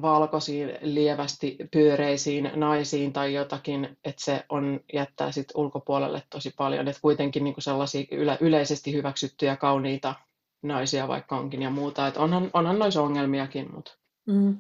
valkoisiin, 0.03 0.79
lievästi 0.81 1.57
pyöreisiin 1.73 2.51
naisiin 2.55 3.13
tai 3.13 3.35
jotakin, 3.35 3.99
että 4.05 4.25
se 4.25 4.45
on 4.49 4.81
jättää 4.93 5.33
sit 5.33 5.49
ulkopuolelle 5.55 6.23
tosi 6.31 6.51
paljon, 6.57 6.89
että 6.89 7.03
kuitenkin 7.03 7.45
niinku 7.45 7.61
sellaisia 7.61 8.05
yle, 8.11 8.39
yleisesti 8.41 8.93
hyväksyttyjä 8.93 9.57
kauniita 9.57 10.15
naisia 10.63 11.09
vaikka 11.09 11.39
onkin 11.39 11.63
ja 11.63 11.71
muuta, 11.71 12.07
että 12.07 12.21
onhan, 12.21 12.51
onhan 12.53 12.79
noissa 12.79 13.03
ongelmiakin, 13.03 13.75
mutta 13.75 13.99
Mm. 14.27 14.59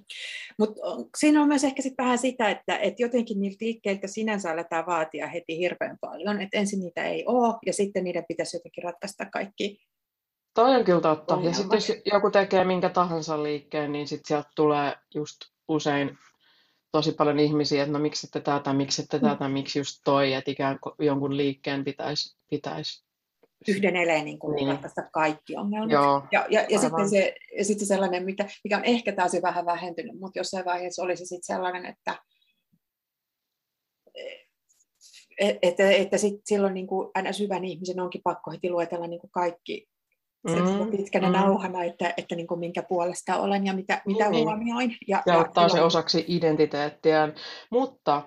Mutta 0.58 0.80
siinä 1.18 1.42
on 1.42 1.48
myös 1.48 1.64
ehkä 1.64 1.82
sit 1.82 1.94
vähän 1.98 2.18
sitä, 2.18 2.50
että 2.50 2.78
et 2.78 3.00
jotenkin 3.00 3.40
niiltä 3.40 3.56
liikkeiltä 3.60 4.06
sinänsä 4.06 4.50
aletaan 4.50 4.86
vaatia 4.86 5.26
heti 5.26 5.58
hirveän 5.58 5.98
paljon, 6.00 6.40
että 6.40 6.58
ensin 6.58 6.80
niitä 6.80 7.04
ei 7.04 7.24
ole 7.26 7.54
ja 7.66 7.72
sitten 7.72 8.04
niiden 8.04 8.24
pitäisi 8.28 8.56
jotenkin 8.56 8.84
ratkaista 8.84 9.26
kaikki 9.26 9.78
Toi 10.56 10.76
on 10.76 10.84
kyllä 10.84 11.00
totta. 11.00 11.34
Ongelmat. 11.34 11.58
Ja 11.58 11.80
sitten 11.80 11.94
jos 11.94 12.02
joku 12.12 12.30
tekee 12.30 12.64
minkä 12.64 12.88
tahansa 12.88 13.42
liikkeen, 13.42 13.92
niin 13.92 14.08
sitten 14.08 14.28
sieltä 14.28 14.48
tulee 14.56 14.96
just 15.14 15.36
usein 15.68 16.18
tosi 16.92 17.12
paljon 17.12 17.38
ihmisiä, 17.38 17.82
että 17.82 17.92
no 17.92 17.98
miksi 17.98 18.26
ette 18.26 18.40
tätä, 18.40 18.72
miksi 18.72 19.02
ette 19.02 19.18
mm. 19.18 19.28
tätä, 19.28 19.48
miksi 19.48 19.78
just 19.78 20.00
toi, 20.04 20.32
että 20.32 20.50
ikään 20.50 20.78
kuin 20.80 20.94
jonkun 20.98 21.36
liikkeen 21.36 21.84
pitäisi, 21.84 22.36
pitäisi 22.50 23.05
yhden 23.68 23.96
eleen 23.96 24.24
niin 24.24 24.38
kuin 24.38 24.56
niin. 24.56 24.68
ratkaista 24.68 25.02
kaikki 25.12 25.56
ongelmat. 25.56 25.90
Joo, 25.90 26.22
ja, 26.32 26.46
ja, 26.50 26.66
ja 26.68 26.78
sitten, 26.78 27.10
se, 27.10 27.34
ja 27.58 27.64
sitten 27.64 27.86
sellainen, 27.86 28.24
mikä, 28.24 28.46
mikä 28.64 28.76
on 28.76 28.84
ehkä 28.84 29.12
taas 29.12 29.34
jo 29.34 29.42
vähän 29.42 29.66
vähentynyt, 29.66 30.20
mutta 30.20 30.38
jossain 30.38 30.64
vaiheessa 30.64 31.02
olisi 31.02 31.26
sitten 31.26 31.56
sellainen, 31.56 31.86
että 31.86 32.18
että, 35.40 35.58
että, 35.62 35.90
että 35.90 36.18
sit 36.18 36.40
silloin 36.44 36.74
niin 36.74 36.86
kuin 36.86 37.10
aina 37.14 37.32
syvän 37.32 37.64
ihmisen 37.64 38.00
onkin 38.00 38.20
pakko 38.24 38.50
heti 38.50 38.70
luetella 38.70 39.06
niin 39.06 39.20
kuin 39.20 39.30
kaikki 39.30 39.88
mm, 40.48 40.90
pitkänä 40.90 41.26
mm. 41.26 41.32
nauhana, 41.32 41.84
että, 41.84 42.14
että 42.16 42.36
niin 42.36 42.46
kuin 42.46 42.60
minkä 42.60 42.82
puolesta 42.82 43.36
olen 43.36 43.66
ja 43.66 43.72
mitä, 43.72 44.02
mitä 44.06 44.30
niin. 44.30 44.44
huomioin. 44.44 44.96
Ja, 45.08 45.22
ja, 45.26 45.32
ja 45.32 45.38
ottaa 45.38 45.68
se 45.68 45.82
osaksi 45.82 46.24
identiteettiään. 46.28 47.34
Mutta 47.70 48.22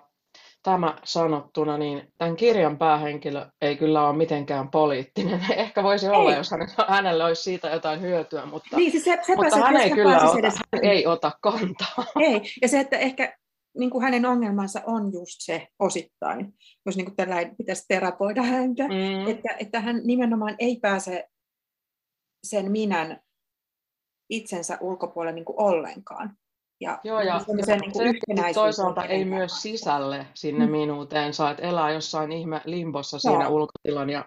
tämä 0.63 0.97
sanottuna, 1.03 1.77
niin 1.77 2.13
tämän 2.17 2.35
kirjan 2.35 2.77
päähenkilö 2.77 3.45
ei 3.61 3.77
kyllä 3.77 4.07
ole 4.07 4.17
mitenkään 4.17 4.71
poliittinen. 4.71 5.39
Ehkä 5.55 5.83
voisi 5.83 6.05
ei. 6.05 6.11
olla, 6.11 6.35
jos 6.35 6.49
hänellä 6.87 7.25
olisi 7.25 7.43
siitä 7.43 7.69
jotain 7.69 8.01
hyötyä, 8.01 8.45
mutta, 8.45 8.77
niin, 8.77 8.91
siis 8.91 9.03
se, 9.03 9.19
mutta 9.35 9.57
hän 9.57 9.77
ei 9.77 9.91
kyllä 9.91 10.17
ota, 10.17 10.39
edes... 10.39 10.53
hän 10.73 10.83
ei 10.83 11.07
ota 11.07 11.31
kantaa. 11.41 12.05
Ei, 12.25 12.41
ja 12.61 12.67
se, 12.67 12.79
että 12.79 12.97
ehkä 12.97 13.37
niin 13.77 13.89
kuin 13.89 14.03
hänen 14.03 14.25
ongelmansa 14.25 14.81
on 14.85 15.13
just 15.13 15.35
se 15.39 15.67
osittain, 15.79 16.53
jos 16.85 16.97
niin 16.97 17.05
kuin 17.05 17.15
tällä 17.15 17.35
pitäisi 17.57 17.85
terapoida 17.87 18.43
häntä, 18.43 18.83
mm. 18.83 19.27
että, 19.27 19.55
että 19.59 19.79
hän 19.79 20.01
nimenomaan 20.03 20.55
ei 20.59 20.79
pääse 20.81 21.27
sen 22.43 22.71
minän 22.71 23.19
itsensä 24.29 24.77
ulkopuolelle 24.81 25.35
niin 25.35 25.45
kuin 25.45 25.59
ollenkaan. 25.59 26.37
Ja 26.81 26.99
Joo, 27.03 27.21
ja, 27.21 27.41
ja 27.67 27.75
niin 27.75 27.91
kuin 27.91 28.53
toisaalta 28.53 29.05
ei 29.05 29.25
myös 29.25 29.61
sisälle 29.61 30.27
sinne 30.33 30.65
mm. 30.65 30.71
minuuteen, 30.71 31.33
saat 31.33 31.57
elää 31.59 31.91
jossain 31.91 32.31
ihme 32.31 32.61
limbossa 32.65 33.19
siinä 33.19 33.43
Joo. 33.43 33.53
ulkotilan 33.53 34.09
ja 34.09 34.25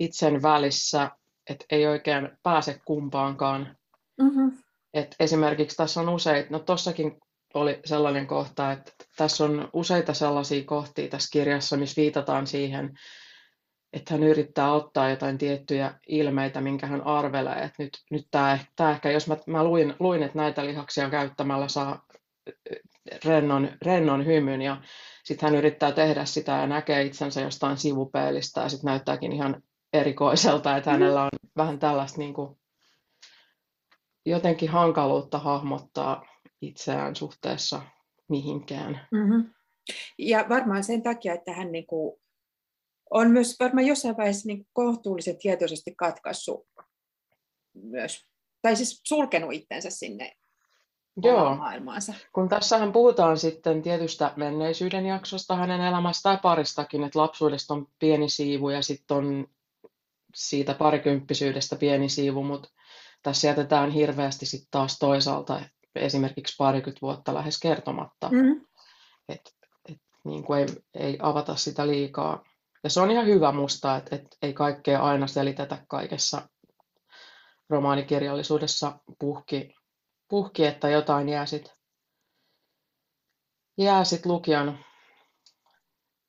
itsen 0.00 0.42
välissä, 0.42 1.10
että 1.50 1.64
ei 1.70 1.86
oikein 1.86 2.30
pääse 2.42 2.80
kumpaankaan. 2.84 3.76
Mm-hmm. 4.20 4.52
Et 4.94 5.16
esimerkiksi 5.20 5.76
tässä 5.76 6.00
on 6.00 6.08
useita, 6.08 6.48
no 6.50 6.58
tossakin 6.58 7.20
oli 7.54 7.80
sellainen 7.84 8.26
kohta, 8.26 8.72
että 8.72 8.92
tässä 9.16 9.44
on 9.44 9.68
useita 9.72 10.14
sellaisia 10.14 10.64
kohtia 10.64 11.08
tässä 11.08 11.28
kirjassa, 11.32 11.76
missä 11.76 12.00
viitataan 12.00 12.46
siihen, 12.46 12.94
että 13.94 14.14
hän 14.14 14.22
yrittää 14.22 14.72
ottaa 14.72 15.10
jotain 15.10 15.38
tiettyjä 15.38 15.94
ilmeitä, 16.08 16.60
minkä 16.60 16.86
hän 16.86 17.06
arvelee, 17.06 17.54
että 17.54 17.82
nyt, 17.82 17.92
nyt 18.10 18.26
tämä, 18.30 18.58
tämä 18.76 18.90
ehkä, 18.90 19.10
jos 19.10 19.28
mä, 19.28 19.36
mä 19.46 19.64
luin, 19.64 19.94
luin, 19.98 20.22
että 20.22 20.38
näitä 20.38 20.66
lihaksia 20.66 21.10
käyttämällä 21.10 21.68
saa 21.68 22.06
rennon, 23.24 23.68
rennon 23.82 24.26
hymyn 24.26 24.62
ja 24.62 24.82
sitten 25.24 25.46
hän 25.46 25.58
yrittää 25.58 25.92
tehdä 25.92 26.24
sitä 26.24 26.52
ja 26.52 26.66
näkee 26.66 27.02
itsensä 27.02 27.40
jostain 27.40 27.76
sivupeilistä 27.76 28.60
ja 28.60 28.68
sitten 28.68 28.88
näyttääkin 28.88 29.32
ihan 29.32 29.62
erikoiselta, 29.92 30.76
että 30.76 30.90
hänellä 30.90 31.22
on 31.22 31.30
vähän 31.56 31.78
tällaista 31.78 32.18
niin 32.18 32.34
kuin, 32.34 32.58
jotenkin 34.26 34.68
hankaluutta 34.68 35.38
hahmottaa 35.38 36.26
itseään 36.62 37.16
suhteessa 37.16 37.82
mihinkään. 38.28 39.06
Mm-hmm. 39.12 39.50
Ja 40.18 40.46
varmaan 40.48 40.84
sen 40.84 41.02
takia, 41.02 41.34
että 41.34 41.52
hän 41.52 41.72
niin 41.72 41.86
kuin 41.86 42.23
on 43.14 43.30
myös 43.30 43.56
varmaan 43.60 43.86
jossain 43.86 44.16
vaiheessa 44.16 44.46
niin 44.46 44.66
kohtuullisen 44.72 45.38
tietoisesti 45.38 45.94
katkaissut 45.96 46.66
myös, 47.74 48.26
tai 48.62 48.76
siis 48.76 49.00
sulkenut 49.04 49.52
itsensä 49.52 49.90
sinne 49.90 50.32
Joo. 51.22 51.56
maailmaansa. 51.56 52.14
Kun 52.32 52.48
tässähän 52.48 52.92
puhutaan 52.92 53.38
sitten 53.38 53.82
tietystä 53.82 54.32
menneisyyden 54.36 55.06
jaksosta 55.06 55.56
hänen 55.56 55.80
elämästä 55.80 56.22
tai 56.22 56.38
paristakin, 56.42 57.04
että 57.04 57.18
lapsuudesta 57.18 57.74
on 57.74 57.86
pieni 57.98 58.28
siivu 58.28 58.70
ja 58.70 58.82
sitten 58.82 59.16
on 59.16 59.46
siitä 60.34 60.74
parikymppisyydestä 60.74 61.76
pieni 61.76 62.08
siivu, 62.08 62.42
mutta 62.42 62.68
tässä 63.22 63.46
jätetään 63.46 63.90
hirveästi 63.90 64.46
sitten 64.46 64.68
taas 64.70 64.98
toisaalta 64.98 65.60
esimerkiksi 65.94 66.54
parikymmentä 66.58 67.00
vuotta 67.02 67.34
lähes 67.34 67.60
kertomatta. 67.60 68.28
Mm-hmm. 68.28 68.66
Et, 69.28 69.40
et, 69.88 69.98
niin 70.24 70.44
kuin 70.44 70.60
ei, 70.60 70.66
ei 70.94 71.18
avata 71.22 71.56
sitä 71.56 71.86
liikaa. 71.86 72.44
Ja 72.84 72.90
se 72.90 73.00
on 73.00 73.10
ihan 73.10 73.26
hyvä 73.26 73.52
musta, 73.52 73.96
että 73.96 74.16
et 74.16 74.36
ei 74.42 74.52
kaikkea 74.52 75.02
aina 75.02 75.26
selitetä 75.26 75.84
kaikessa 75.88 76.48
romaanikirjallisuudessa 77.70 78.98
puhki, 79.18 79.74
puhki 80.28 80.64
että 80.64 80.88
jotain 80.88 81.28
jää 81.28 81.46
sitten 81.46 81.72
jää 83.78 84.04
sit 84.04 84.26
lukijan, 84.26 84.84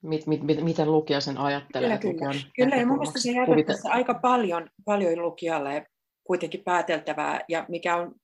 mit, 0.03 0.27
mit, 0.27 0.43
mit, 0.43 0.63
miten 0.63 0.91
lukija 0.91 1.21
sen 1.21 1.37
ajattelee. 1.37 1.97
Kyllä, 1.97 2.13
kyllä. 2.13 2.51
kyllä 2.55 2.75
ja 2.75 2.87
mun 2.87 2.97
mielestä 2.97 3.19
se 3.19 3.31
jättää 3.31 3.91
aika 3.91 4.13
paljon, 4.13 4.69
paljon 4.85 5.21
lukijalle 5.21 5.85
kuitenkin 6.23 6.63
pääteltävää, 6.63 7.41
ja 7.49 7.65
mikä 7.69 7.95
on 7.95 8.15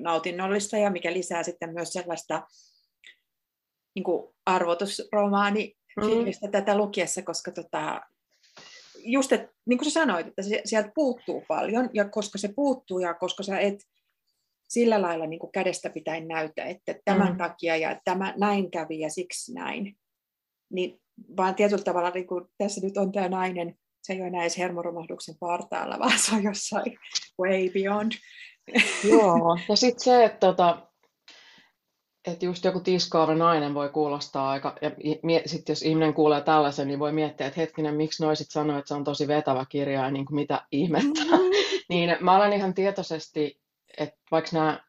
nautinnollista 0.00 0.76
ja 0.76 0.90
mikä 0.90 1.12
lisää 1.12 1.42
sitten 1.42 1.72
myös 1.72 1.92
sellaista 1.92 2.46
niin 3.94 4.04
kuin 4.04 4.34
arvotusromaani 4.46 5.74
mm. 5.96 6.50
tätä 6.50 6.76
lukiessa, 6.76 7.22
koska 7.22 7.50
tota, 7.50 8.00
just, 9.04 9.32
että, 9.32 9.52
niin 9.66 9.78
kuin 9.78 9.90
sä 9.90 10.00
sanoit, 10.00 10.26
että 10.26 10.42
sieltä 10.64 10.92
puuttuu 10.94 11.44
paljon, 11.48 11.90
ja 11.92 12.08
koska 12.08 12.38
se 12.38 12.52
puuttuu, 12.56 12.98
ja 12.98 13.14
koska 13.14 13.42
sä 13.42 13.58
et 13.58 13.80
sillä 14.68 15.02
lailla 15.02 15.26
niin 15.26 15.40
kuin 15.40 15.52
kädestä 15.52 15.90
pitäen 15.90 16.28
näytä, 16.28 16.64
että 16.64 16.94
tämän 17.04 17.32
mm. 17.32 17.38
takia 17.38 17.76
ja 17.76 18.00
tämä 18.04 18.34
näin 18.36 18.70
kävi 18.70 19.00
ja 19.00 19.10
siksi 19.10 19.54
näin, 19.54 19.96
niin 20.70 21.00
vaan 21.36 21.54
tietyllä 21.54 21.82
tavalla 21.82 22.10
niin 22.10 22.26
kuin 22.26 22.44
tässä 22.58 22.80
nyt 22.80 22.96
on 22.96 23.12
tämä 23.12 23.28
nainen, 23.28 23.74
se 24.02 24.12
ei 24.12 24.20
ole 24.20 24.28
enää 24.28 24.42
edes 24.42 24.58
hermoromahduksen 24.58 25.34
partaalla, 25.40 25.98
vaan 26.02 26.18
se 26.18 26.36
on 26.36 26.42
jossain 26.42 26.98
way 27.40 27.70
beyond. 27.70 28.12
Joo, 29.04 29.58
ja 29.68 29.76
sitten 29.76 30.04
se, 30.04 30.24
että 30.24 30.38
tota, 30.38 30.91
että 32.26 32.44
just 32.44 32.64
joku 32.64 32.80
tiskaava 32.80 33.34
nainen 33.34 33.74
voi 33.74 33.88
kuulostaa 33.88 34.50
aika, 34.50 34.76
ja 34.82 34.90
sitten 35.46 35.72
jos 35.72 35.82
ihminen 35.82 36.14
kuulee 36.14 36.40
tällaisen, 36.40 36.88
niin 36.88 36.98
voi 36.98 37.12
miettiä, 37.12 37.46
että 37.46 37.60
hetkinen, 37.60 37.94
miksi 37.94 38.22
noisit 38.22 38.50
sanoo, 38.50 38.78
että 38.78 38.88
se 38.88 38.94
on 38.94 39.04
tosi 39.04 39.28
vetävä 39.28 39.66
kirja 39.68 40.02
ja 40.02 40.10
niin 40.10 40.26
kuin 40.26 40.34
mitä 40.34 40.62
ihmettä. 40.72 41.20
Mm-hmm. 41.20 41.50
niin 41.88 42.16
mä 42.20 42.36
olen 42.36 42.52
ihan 42.52 42.74
tietoisesti, 42.74 43.60
että 43.98 44.16
vaikka 44.30 44.50
nämä 44.52 44.80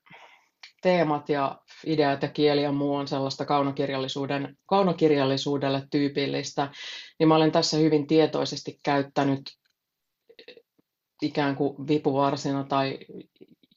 teemat 0.81 1.29
ja 1.29 1.61
ideat 1.86 2.21
ja 2.21 2.27
kieli 2.27 2.63
ja 2.63 2.71
muu 2.71 2.95
on 2.95 3.07
sellaista 3.07 3.45
kaunokirjallisuuden, 3.45 4.57
kaunokirjallisuudelle 4.65 5.88
tyypillistä, 5.91 6.69
niin 7.19 7.27
mä 7.27 7.36
olen 7.36 7.51
tässä 7.51 7.77
hyvin 7.77 8.07
tietoisesti 8.07 8.79
käyttänyt 8.84 9.41
ikään 11.21 11.55
kuin 11.55 11.88
vipuvarsina 11.88 12.63
tai 12.63 12.99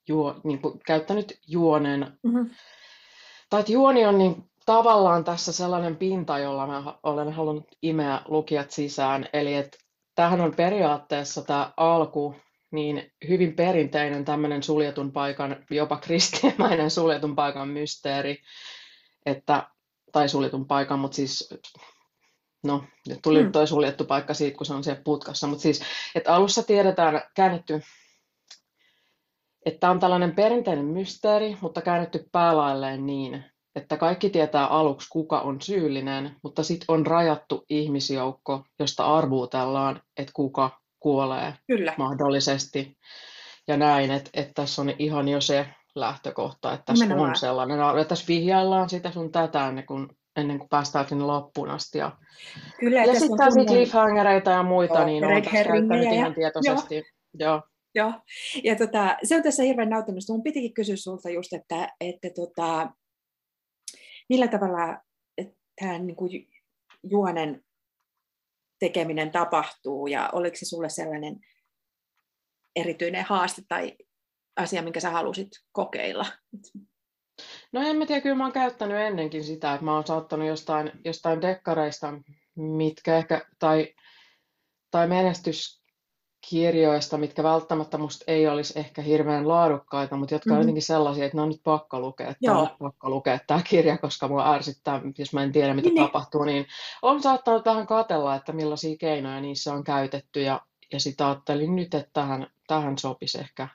juo, 0.08 0.40
niin 0.44 0.62
kuin, 0.62 0.78
käyttänyt 0.86 1.38
juonen 1.46 2.18
mm-hmm 2.22 2.50
tai 3.50 3.60
että 3.60 3.72
juoni 3.72 4.06
on 4.06 4.18
niin 4.18 4.50
tavallaan 4.66 5.24
tässä 5.24 5.52
sellainen 5.52 5.96
pinta, 5.96 6.38
jolla 6.38 6.66
mä 6.66 6.94
olen 7.02 7.32
halunnut 7.32 7.68
imeä 7.82 8.20
lukijat 8.28 8.70
sisään. 8.70 9.28
Eli 9.32 9.54
että 9.54 9.78
tämähän 10.14 10.40
on 10.40 10.54
periaatteessa 10.56 11.42
tämä 11.42 11.72
alku 11.76 12.34
niin 12.70 13.12
hyvin 13.28 13.56
perinteinen 13.56 14.24
tämmöinen 14.24 14.62
suljetun 14.62 15.12
paikan, 15.12 15.56
jopa 15.70 15.96
kristimäinen 15.96 16.90
suljetun 16.90 17.36
paikan 17.36 17.68
mysteeri, 17.68 18.38
että, 19.26 19.70
tai 20.12 20.28
suljetun 20.28 20.66
paikan, 20.66 20.98
mutta 20.98 21.16
siis 21.16 21.54
no, 22.64 22.84
nyt 23.08 23.18
tuli 23.22 23.42
mm. 23.42 23.52
toi 23.52 23.66
suljettu 23.66 24.04
paikka 24.04 24.34
siitä, 24.34 24.56
kun 24.56 24.66
se 24.66 24.74
on 24.74 24.84
siellä 24.84 25.02
putkassa, 25.04 25.46
mutta 25.46 25.62
siis, 25.62 25.82
että 26.14 26.34
alussa 26.34 26.62
tiedetään 26.62 27.22
käännetty 27.34 27.82
että 29.66 29.90
on 29.90 30.00
tällainen 30.00 30.34
perinteinen 30.34 30.84
mysteeri, 30.84 31.56
mutta 31.60 31.82
käännetty 31.82 32.28
päälailleen 32.32 33.06
niin, 33.06 33.44
että 33.76 33.96
kaikki 33.96 34.30
tietää 34.30 34.66
aluksi, 34.66 35.08
kuka 35.10 35.40
on 35.40 35.60
syyllinen, 35.60 36.36
mutta 36.42 36.62
sitten 36.62 36.84
on 36.88 37.06
rajattu 37.06 37.64
ihmisjoukko, 37.70 38.64
josta 38.78 39.16
arvuutellaan, 39.16 40.00
että 40.16 40.32
kuka 40.34 40.70
kuolee 41.00 41.54
Kyllä. 41.66 41.94
mahdollisesti. 41.96 42.96
Ja 43.68 43.76
näin, 43.76 44.10
että, 44.10 44.30
että 44.34 44.52
tässä 44.54 44.82
on 44.82 44.92
ihan 44.98 45.28
jo 45.28 45.40
se 45.40 45.66
lähtökohta, 45.94 46.72
että 46.72 46.84
tässä 46.86 47.04
Nimenomaan. 47.04 47.30
on 47.30 47.36
sellainen, 47.36 47.78
ja 47.78 48.04
tässä 48.04 48.24
vihjaillaan 48.28 48.90
sitä 48.90 49.10
sun 49.10 49.32
tätä 49.32 49.68
ennen 49.68 49.86
kuin, 49.86 50.08
ennen 50.36 50.58
kuin 50.58 50.68
päästään 50.68 51.08
sinne 51.08 51.24
loppuun 51.24 51.70
asti. 51.70 51.98
Ja, 51.98 52.12
Kyllä, 52.80 53.00
ja 53.00 53.20
sitten 53.20 53.28
kunnon... 53.28 53.66
cliffhangereita 53.66 54.50
ja 54.50 54.62
muita, 54.62 54.94
Joo, 54.94 55.06
niin 55.06 55.24
on 55.24 55.42
tässä 55.42 55.64
käyttänyt 55.64 56.12
ihan 56.12 56.34
tietoisesti. 56.34 56.94
Joo. 56.94 57.04
Joo. 57.38 57.62
Joo, 57.96 58.12
ja 58.64 58.76
tota, 58.76 59.16
se 59.24 59.36
on 59.36 59.42
tässä 59.42 59.62
hirveän 59.62 59.90
nautinnosta. 59.90 60.32
Mun 60.32 60.42
pitikin 60.42 60.74
kysyä 60.74 60.96
sulta 60.96 61.30
just, 61.30 61.52
että, 61.52 61.88
että 62.00 62.28
tota, 62.34 62.90
millä 64.28 64.48
tavalla 64.48 64.98
tämä 65.80 65.98
niin 65.98 66.16
kuin 66.16 66.48
juonen 67.02 67.64
tekeminen 68.78 69.30
tapahtuu 69.30 70.06
ja 70.06 70.30
oliko 70.32 70.56
se 70.56 70.66
sulle 70.66 70.88
sellainen 70.88 71.40
erityinen 72.76 73.24
haaste 73.24 73.62
tai 73.68 73.96
asia, 74.56 74.82
minkä 74.82 75.00
sä 75.00 75.10
halusit 75.10 75.48
kokeilla? 75.72 76.26
No 77.72 77.80
en 77.80 77.96
mä 77.96 78.06
tiedä, 78.06 78.20
kyllä 78.20 78.36
mä 78.36 78.44
oon 78.44 78.52
käyttänyt 78.52 78.96
ennenkin 78.96 79.44
sitä, 79.44 79.74
että 79.74 79.84
mä 79.84 79.94
oon 79.94 80.06
saattanut 80.06 80.48
jostain, 80.48 80.92
jostain 81.04 81.42
dekkareista, 81.42 82.14
mitkä 82.56 83.16
ehkä, 83.16 83.46
tai, 83.58 83.94
tai 84.90 85.08
menestys, 85.08 85.85
kirjoista, 86.48 87.18
mitkä 87.18 87.42
välttämättä 87.42 87.98
musta 87.98 88.24
ei 88.26 88.48
olisi 88.48 88.78
ehkä 88.78 89.02
hirveän 89.02 89.48
laadukkaita, 89.48 90.16
mutta 90.16 90.34
jotka 90.34 90.50
mm-hmm. 90.50 90.58
on 90.58 90.62
jotenkin 90.62 90.82
sellaisia, 90.82 91.24
että 91.24 91.36
ne 91.36 91.42
on 91.42 91.48
nyt 91.48 91.60
pakko 91.64 92.00
lukea, 92.00 92.28
että 92.28 92.58
on 92.58 92.68
pakko 92.78 93.10
lukea 93.10 93.38
tämä 93.46 93.62
kirja, 93.62 93.98
koska 93.98 94.28
mua 94.28 94.54
ärsyttää, 94.54 95.00
jos 95.18 95.32
mä 95.32 95.42
en 95.42 95.52
tiedä, 95.52 95.74
mitä 95.74 95.88
niin. 95.88 96.02
tapahtuu, 96.02 96.44
niin 96.44 96.66
on 97.02 97.22
saattanut 97.22 97.64
tähän 97.64 97.86
katella, 97.86 98.34
että 98.34 98.52
millaisia 98.52 98.96
keinoja 98.96 99.40
niissä 99.40 99.72
on 99.74 99.84
käytetty, 99.84 100.42
ja, 100.42 100.60
ja 100.92 101.00
sitä 101.00 101.26
ajattelin 101.26 101.76
nyt, 101.76 101.94
että 101.94 102.10
tähän, 102.12 102.46
tähän 102.66 102.98
sopisi 102.98 103.38
ehkä 103.38 103.68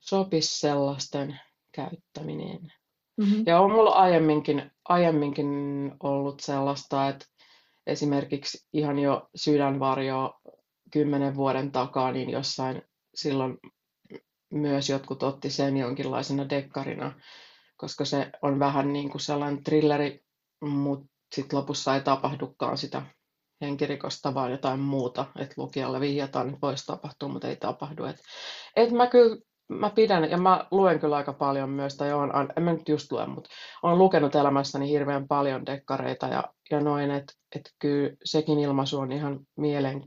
sopisi 0.00 0.60
sellaisten 0.60 1.40
käyttäminen. 1.72 2.72
Mm-hmm. 3.16 3.42
Ja 3.46 3.60
on 3.60 3.72
mulla 3.72 3.90
aiemminkin, 3.90 4.70
aiemminkin 4.88 5.48
ollut 6.02 6.40
sellaista, 6.40 7.08
että 7.08 7.26
esimerkiksi 7.86 8.66
ihan 8.72 8.98
jo 8.98 9.28
sydänvarjo 9.34 10.40
kymmenen 10.94 11.36
vuoden 11.36 11.72
takaa, 11.72 12.12
niin 12.12 12.30
jossain 12.30 12.82
silloin 13.14 13.58
myös 14.52 14.90
jotkut 14.90 15.22
otti 15.22 15.50
sen 15.50 15.76
jonkinlaisena 15.76 16.48
dekkarina, 16.48 17.12
koska 17.76 18.04
se 18.04 18.30
on 18.42 18.58
vähän 18.58 18.92
niin 18.92 19.10
kuin 19.10 19.20
sellainen 19.20 19.64
trilleri, 19.64 20.24
mutta 20.60 21.06
sitten 21.34 21.58
lopussa 21.58 21.94
ei 21.94 22.00
tapahdukaan 22.00 22.78
sitä 22.78 23.02
henkirikosta, 23.60 24.34
vaan 24.34 24.50
jotain 24.50 24.80
muuta, 24.80 25.26
että 25.38 25.54
lukijalle 25.56 26.00
vihjataan, 26.00 26.48
että 26.48 26.60
voisi 26.62 26.86
tapahtua, 26.86 27.28
mutta 27.28 27.48
ei 27.48 27.56
tapahdu. 27.56 28.04
Et, 28.04 28.16
et 28.76 28.90
mä 28.90 29.06
kyllä 29.06 29.36
mä 29.68 29.90
pidän, 29.90 30.30
ja 30.30 30.38
mä 30.38 30.66
luen 30.70 31.00
kyllä 31.00 31.16
aika 31.16 31.32
paljon 31.32 31.70
myös, 31.70 31.96
tai 31.96 32.12
on, 32.12 32.30
en 32.56 32.62
mä 32.62 32.72
nyt 32.72 32.88
just 32.88 33.12
lue, 33.12 33.26
mutta 33.26 33.50
olen 33.82 33.98
lukenut 33.98 34.34
elämässäni 34.34 34.88
hirveän 34.88 35.28
paljon 35.28 35.66
dekkareita 35.66 36.26
ja, 36.26 36.44
ja 36.70 36.80
noin, 36.80 37.10
että 37.10 37.32
et 37.56 37.70
kyllä 37.78 38.10
sekin 38.24 38.58
ilmaisu 38.58 38.98
on 38.98 39.12
ihan 39.12 39.40
mielen, 39.56 40.04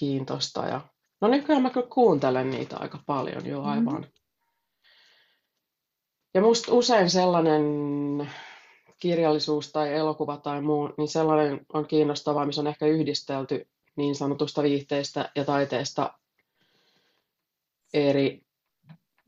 mielenkiintoista. 0.00 0.66
Ja... 0.66 0.80
No 1.20 1.28
nykyään 1.28 1.62
mä 1.62 1.70
kyllä 1.70 1.86
kuuntelen 1.86 2.50
niitä 2.50 2.76
aika 2.76 2.98
paljon 3.06 3.46
jo 3.46 3.56
mm-hmm. 3.56 3.70
aivan. 3.70 3.94
Mm-hmm. 3.94 4.12
Ja 6.34 6.40
musta 6.40 6.72
usein 6.72 7.10
sellainen 7.10 7.62
kirjallisuus 9.00 9.72
tai 9.72 9.94
elokuva 9.94 10.36
tai 10.36 10.62
muu, 10.62 10.94
niin 10.98 11.08
sellainen 11.08 11.66
on 11.72 11.86
kiinnostavaa, 11.86 12.46
missä 12.46 12.60
on 12.60 12.66
ehkä 12.66 12.86
yhdistelty 12.86 13.68
niin 13.96 14.14
sanotusta 14.14 14.62
viihteistä 14.62 15.30
ja 15.36 15.44
taiteesta 15.44 16.14
eri 17.94 18.42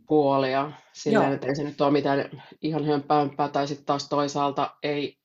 puolia. 0.07 0.73
Silleen, 0.93 1.33
että 1.33 1.47
ei 1.47 1.57
se 1.57 1.63
nyt 1.63 1.81
ole 1.81 1.91
mitään 1.91 2.43
ihan 2.63 2.85
hömppäympää, 2.85 3.49
tai 3.49 3.69
sitten 3.69 3.87
taas 3.87 4.09
toisaalta 4.09 4.77
ei 4.83 5.22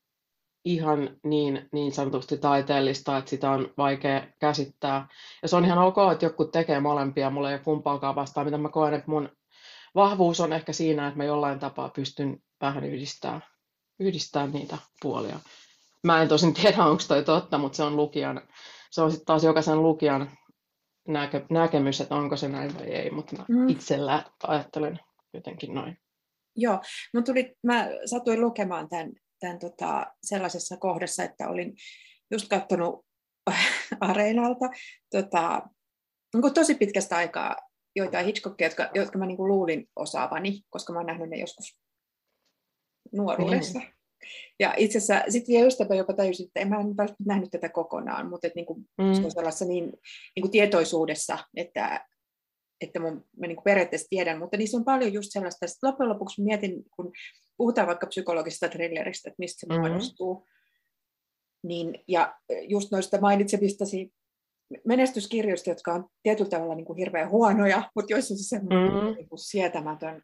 ihan 0.67 1.09
niin, 1.23 1.69
niin 1.71 1.91
sanotusti 1.91 2.37
taiteellista, 2.37 3.17
että 3.17 3.29
sitä 3.29 3.51
on 3.51 3.73
vaikea 3.77 4.27
käsittää. 4.39 5.07
Ja 5.41 5.47
se 5.47 5.55
on 5.55 5.65
ihan 5.65 5.77
ok, 5.77 5.95
että 6.11 6.25
joku 6.25 6.45
tekee 6.45 6.79
molempia, 6.79 7.29
mulla 7.29 7.49
ei 7.49 7.55
ole 7.55 7.63
kumpaakaan 7.63 8.15
vastaan, 8.15 8.47
mitä 8.47 8.57
mä 8.57 8.69
koen, 8.69 8.93
että 8.93 9.11
mun 9.11 9.29
vahvuus 9.95 10.39
on 10.39 10.53
ehkä 10.53 10.73
siinä, 10.73 11.07
että 11.07 11.17
mä 11.17 11.23
jollain 11.23 11.59
tapaa 11.59 11.89
pystyn 11.89 12.43
vähän 12.61 12.83
yhdistämään, 12.83 13.41
yhdistämään 13.99 14.51
niitä 14.51 14.77
puolia. 15.01 15.39
Mä 16.03 16.21
en 16.21 16.27
tosin 16.27 16.53
tiedä, 16.53 16.85
onko 16.85 17.03
toi 17.07 17.23
totta, 17.23 17.57
mutta 17.57 17.75
se 17.75 17.83
on 17.83 17.95
lukijan, 17.95 18.41
se 18.91 19.01
on 19.01 19.11
sitten 19.11 19.25
taas 19.25 19.43
jokaisen 19.43 19.83
lukijan 19.83 20.31
näkö, 21.07 21.45
näkemys, 21.49 22.01
että 22.01 22.15
onko 22.15 22.37
se 22.37 22.47
näin 22.47 22.75
vai 22.75 22.87
ei, 22.87 23.11
mutta 23.11 23.35
mä 23.35 23.45
mm. 23.47 23.69
itsellä 23.69 24.23
ajattelen 24.43 24.99
jotenkin 25.33 25.73
noin. 25.73 25.97
Joo, 26.55 26.79
mun 27.13 27.23
tuli, 27.23 27.55
mä 27.63 27.87
satuin 28.05 28.41
lukemaan 28.41 28.89
tämän, 28.89 29.11
tämän 29.39 29.59
tota, 29.59 30.05
sellaisessa 30.23 30.77
kohdassa, 30.77 31.23
että 31.23 31.49
olin 31.49 31.75
just 32.31 32.47
katsonut 32.47 33.05
Areenalta 33.99 34.69
tota, 35.11 35.69
niin 36.33 36.53
tosi 36.53 36.75
pitkästä 36.75 37.15
aikaa 37.15 37.55
joitain 37.95 38.25
Hitchcockia, 38.25 38.67
jotka, 38.67 38.89
jotka 38.93 39.17
mä 39.17 39.25
niin 39.25 39.37
kuin 39.37 39.47
luulin 39.47 39.89
osaavani, 39.95 40.61
koska 40.69 40.93
mä 40.93 40.99
oon 40.99 41.05
nähnyt 41.05 41.29
ne 41.29 41.37
joskus 41.37 41.79
nuoruudessa. 43.13 43.79
Mm. 43.79 43.85
Ja 44.59 44.73
itse 44.77 44.97
asiassa 44.97 45.31
sitten 45.31 45.53
vielä 45.53 45.67
ystävä 45.67 45.95
jopa 45.95 46.13
tajusin, 46.13 46.45
että 46.45 46.59
en 46.59 46.69
mä 46.69 46.77
välttämättä 46.77 47.23
nähnyt 47.25 47.51
tätä 47.51 47.69
kokonaan, 47.69 48.29
mutta 48.29 48.47
että 48.47 48.57
niin 48.57 48.65
kuin, 48.65 48.89
mm. 48.97 49.13
se 49.13 49.21
on 49.25 49.31
sellaisessa 49.31 49.65
niin, 49.65 49.85
niin 50.35 50.41
kuin 50.41 50.51
tietoisuudessa, 50.51 51.37
että, 51.55 52.05
että 52.81 52.99
mun, 52.99 53.25
mä 53.39 53.47
niin 53.47 53.63
periaatteessa 53.63 54.07
tiedän, 54.09 54.39
mutta 54.39 54.57
niissä 54.57 54.77
on 54.77 54.85
paljon 54.85 55.13
just 55.13 55.31
sellaista, 55.31 55.65
että 55.65 55.87
loppujen 55.87 56.09
lopuksi 56.09 56.43
mietin, 56.43 56.83
kun 56.95 57.11
puhutaan 57.57 57.87
vaikka 57.87 58.07
psykologisesta 58.07 58.69
thrilleristä, 58.69 59.29
että 59.29 59.39
mistä 59.39 59.59
se 59.59 59.65
mm-hmm. 59.65 59.87
muodostuu, 59.87 60.47
niin, 61.63 62.03
ja 62.07 62.35
just 62.67 62.91
noista 62.91 63.21
mainitsemistasi 63.21 64.13
menestyskirjoista, 64.85 65.69
jotka 65.69 65.93
on 65.93 66.05
tietyllä 66.23 66.49
tavalla 66.49 66.75
niin 66.75 66.85
kuin 66.85 66.97
hirveän 66.97 67.29
huonoja, 67.29 67.91
mutta 67.95 68.13
joissa 68.13 68.33
on 68.33 68.37
se 68.37 68.47
semmoinen 68.47 68.93
mm-hmm. 68.93 69.15
niin 69.15 69.29
kuin 69.29 69.39
sietämätön 69.39 70.23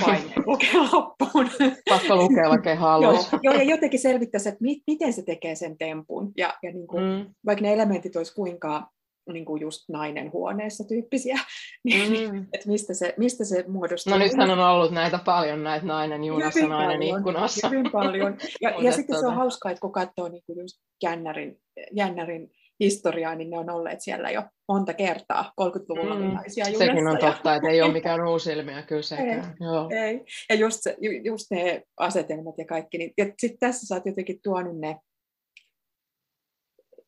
paine 0.00 0.32
lukea 0.46 0.80
loppuun. 0.92 1.50
Pakko 1.88 2.16
lukea, 2.16 2.48
vaikka 2.48 2.70
ei 2.70 2.76
halua. 2.76 3.12
joo, 3.12 3.24
joo, 3.42 3.54
ja 3.54 3.62
jotenkin 3.62 4.00
selvittäisi, 4.00 4.48
että 4.48 4.62
mi- 4.62 4.82
miten 4.86 5.12
se 5.12 5.22
tekee 5.22 5.54
sen 5.54 5.78
tempun. 5.78 6.32
Ja, 6.36 6.54
ja 6.62 6.72
niin 6.72 6.86
kuin, 6.86 7.02
mm. 7.02 7.34
vaikka 7.46 7.62
ne 7.62 7.72
elementit 7.72 8.16
olisi 8.16 8.34
kuinka 8.34 8.88
niin 9.32 9.44
kuin 9.44 9.60
just 9.60 9.88
nainen 9.88 10.32
huoneessa 10.32 10.84
tyyppisiä, 10.88 11.38
niin 11.84 12.32
mm. 12.32 12.46
että 12.52 12.68
mistä 12.68 12.94
se, 12.94 13.14
mistä 13.16 13.44
se 13.44 13.64
muodostuu. 13.68 14.12
No 14.12 14.18
nythän 14.18 14.50
on 14.50 14.58
ollut 14.58 14.92
näitä 14.92 15.18
paljon, 15.24 15.62
näitä 15.62 15.86
nainen 15.86 16.24
junassa, 16.24 16.60
hyvin 16.60 16.70
nainen 16.70 16.98
paljon, 16.98 17.18
ikkunassa. 17.18 17.68
Hyvin 17.68 17.92
paljon. 17.92 18.36
Ja, 18.60 18.70
ja 18.84 18.92
sitten 18.92 19.20
se 19.20 19.26
on 19.26 19.34
hauskaa, 19.34 19.72
että 19.72 19.80
kun 19.80 19.92
katsoo 19.92 20.28
niin 20.28 20.42
kuin 20.46 20.58
just 20.58 20.80
jännärin, 21.02 21.56
jännärin 21.92 22.50
historiaa, 22.80 23.34
niin 23.34 23.50
ne 23.50 23.58
on 23.58 23.70
olleet 23.70 24.00
siellä 24.00 24.30
jo 24.30 24.42
monta 24.68 24.94
kertaa 24.94 25.52
30-luvulla 25.60 26.14
mm, 26.14 26.20
naisia 26.20 26.64
junassa. 26.64 26.86
Sekin 26.86 27.06
on 27.06 27.18
totta, 27.18 27.54
että 27.54 27.68
ei 27.68 27.82
ole 27.82 27.92
mikään 27.92 28.28
uusi 28.28 28.52
ilmiö 28.52 28.82
kyllä 28.82 29.02
sekään. 29.02 29.28
Ei, 29.28 29.66
Joo. 29.66 29.88
ei. 29.90 30.24
Ja 30.48 30.54
just, 30.54 30.78
se, 30.82 30.96
just 31.24 31.46
ne 31.50 31.82
asetelmat 31.96 32.54
ja 32.58 32.64
kaikki. 32.64 32.98
Niin, 32.98 33.12
ja 33.18 33.24
sitten 33.24 33.58
tässä 33.58 33.86
sä 33.86 33.94
oot 33.94 34.06
jotenkin 34.06 34.40
tuonut 34.42 34.78
ne 34.78 34.96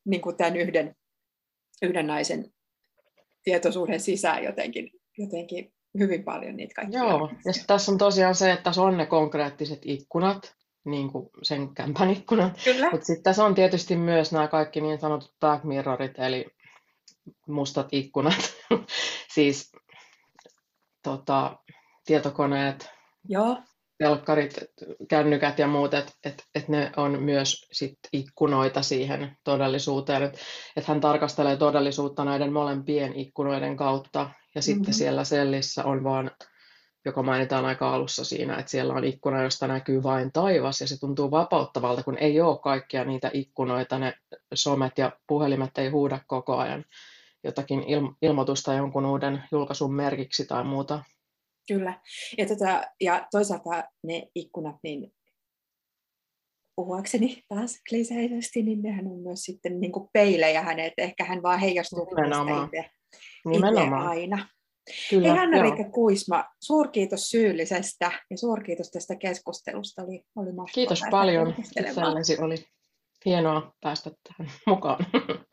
niin 0.07 0.21
kuin 0.21 0.37
tämän 0.37 0.57
yhden, 0.57 0.95
yhden 1.83 2.07
naisen 2.07 2.53
tietoisuuden 3.43 4.01
sisään 4.01 4.45
jotenkin, 4.45 4.91
jotenkin 5.19 5.73
hyvin 5.99 6.25
paljon 6.25 6.57
niitä 6.57 6.75
kaikkia. 6.75 7.01
Joo, 7.01 7.31
ja 7.45 7.53
tässä 7.67 7.93
on 7.93 7.99
tosiaan 7.99 8.35
se, 8.35 8.53
että 8.53 8.63
tässä 8.63 8.83
on 8.83 8.97
ne 8.97 9.07
konkreettiset 9.07 9.81
ikkunat, 9.85 10.55
niin 10.85 11.13
kuin 11.13 11.31
sen 11.43 11.75
kämpän 11.75 12.11
ikkunat. 12.11 12.53
Mutta 12.91 13.07
sitten 13.07 13.23
tässä 13.23 13.45
on 13.45 13.55
tietysti 13.55 13.97
myös 13.97 14.33
nämä 14.33 14.49
kaikki 14.49 14.81
niin 14.81 15.01
sanotut 15.01 15.35
dark 15.41 15.65
mirrorit, 15.65 16.19
eli 16.19 16.47
mustat 17.47 17.89
ikkunat, 17.93 18.55
siis 19.35 19.73
tota, 21.03 21.59
tietokoneet, 22.07 22.95
Joo. 23.29 23.63
Telkkarit, 24.05 24.55
kännykät 25.09 25.59
ja 25.59 25.67
muut, 25.67 25.95
että 25.95 26.13
et, 26.25 26.45
et 26.55 26.69
ne 26.69 26.93
on 26.97 27.23
myös 27.23 27.67
sit 27.73 27.99
ikkunoita 28.13 28.83
siihen 28.83 29.37
todellisuuteen. 29.45 30.23
Että 30.23 30.39
et 30.77 30.85
hän 30.85 31.01
tarkastelee 31.01 31.57
todellisuutta 31.57 32.25
näiden 32.25 32.53
molempien 32.53 33.17
ikkunoiden 33.17 33.77
kautta, 33.77 34.19
ja 34.19 34.27
mm-hmm. 34.27 34.63
sitten 34.63 34.95
siellä 34.95 35.25
sellissä 35.25 35.85
on 35.85 36.05
vaan 36.05 36.31
joka 37.05 37.23
mainitaan 37.23 37.65
aika 37.65 37.95
alussa 37.95 38.25
siinä, 38.25 38.57
että 38.57 38.71
siellä 38.71 38.95
on 38.95 39.05
ikkuna, 39.05 39.43
josta 39.43 39.67
näkyy 39.67 40.03
vain 40.03 40.33
taivas, 40.33 40.81
ja 40.81 40.89
se 40.89 41.01
tuntuu 41.01 41.31
vapauttavalta, 41.31 42.03
kun 42.03 42.19
ei 42.19 42.41
ole 42.41 42.59
kaikkia 42.59 43.05
niitä 43.05 43.31
ikkunoita, 43.33 43.99
ne 43.99 44.15
somet 44.55 44.99
ja 44.99 45.13
puhelimet 45.27 45.79
ei 45.79 45.89
huuda 45.89 46.21
koko 46.27 46.57
ajan 46.57 46.85
jotakin 47.45 47.81
il- 47.81 48.17
ilmoitusta 48.23 48.75
jonkun 48.75 49.07
uuden 49.07 49.43
julkaisun 49.53 49.95
merkiksi 49.95 50.47
tai 50.47 50.65
muuta. 50.65 51.03
Kyllä, 51.69 52.01
ja, 52.39 52.47
tota, 52.47 52.83
ja 53.01 53.27
toisaalta 53.31 53.85
ne 54.03 54.29
ikkunat, 54.35 54.77
niin 54.83 55.13
puhuakseni 56.77 57.43
taas 57.49 57.79
kliseisesti, 57.89 58.63
niin 58.63 58.83
nehän 58.83 59.07
on 59.07 59.19
myös 59.19 59.41
sitten 59.41 59.81
niin 59.81 59.93
kuin 59.93 60.09
peilejä 60.13 60.63
hänet, 60.63 60.93
ehkä 60.99 61.25
hän 61.25 61.43
vaan 61.43 61.61
heijastuu 61.61 62.05
Nimenomaan. 62.05 62.65
itse, 62.65 62.91
itse 63.53 63.95
aina. 63.97 64.49
Kyllä, 65.11 65.29
Hei 65.29 65.37
Hanna-Riikka 65.37 65.85
Kuisma, 65.85 66.45
suurkiitos 66.61 67.31
syyllisestä 67.31 68.13
ja 68.31 68.39
suurkiitos 68.39 68.91
tästä 68.91 69.17
keskustelusta. 69.17 70.03
Oli, 70.03 70.23
oli 70.37 70.51
Kiitos 70.75 71.03
paljon. 71.11 71.55
Itsellesi 71.59 72.39
oli 72.41 72.65
hienoa 73.25 73.75
päästä 73.81 74.11
tähän 74.29 74.53
mukaan. 74.67 75.07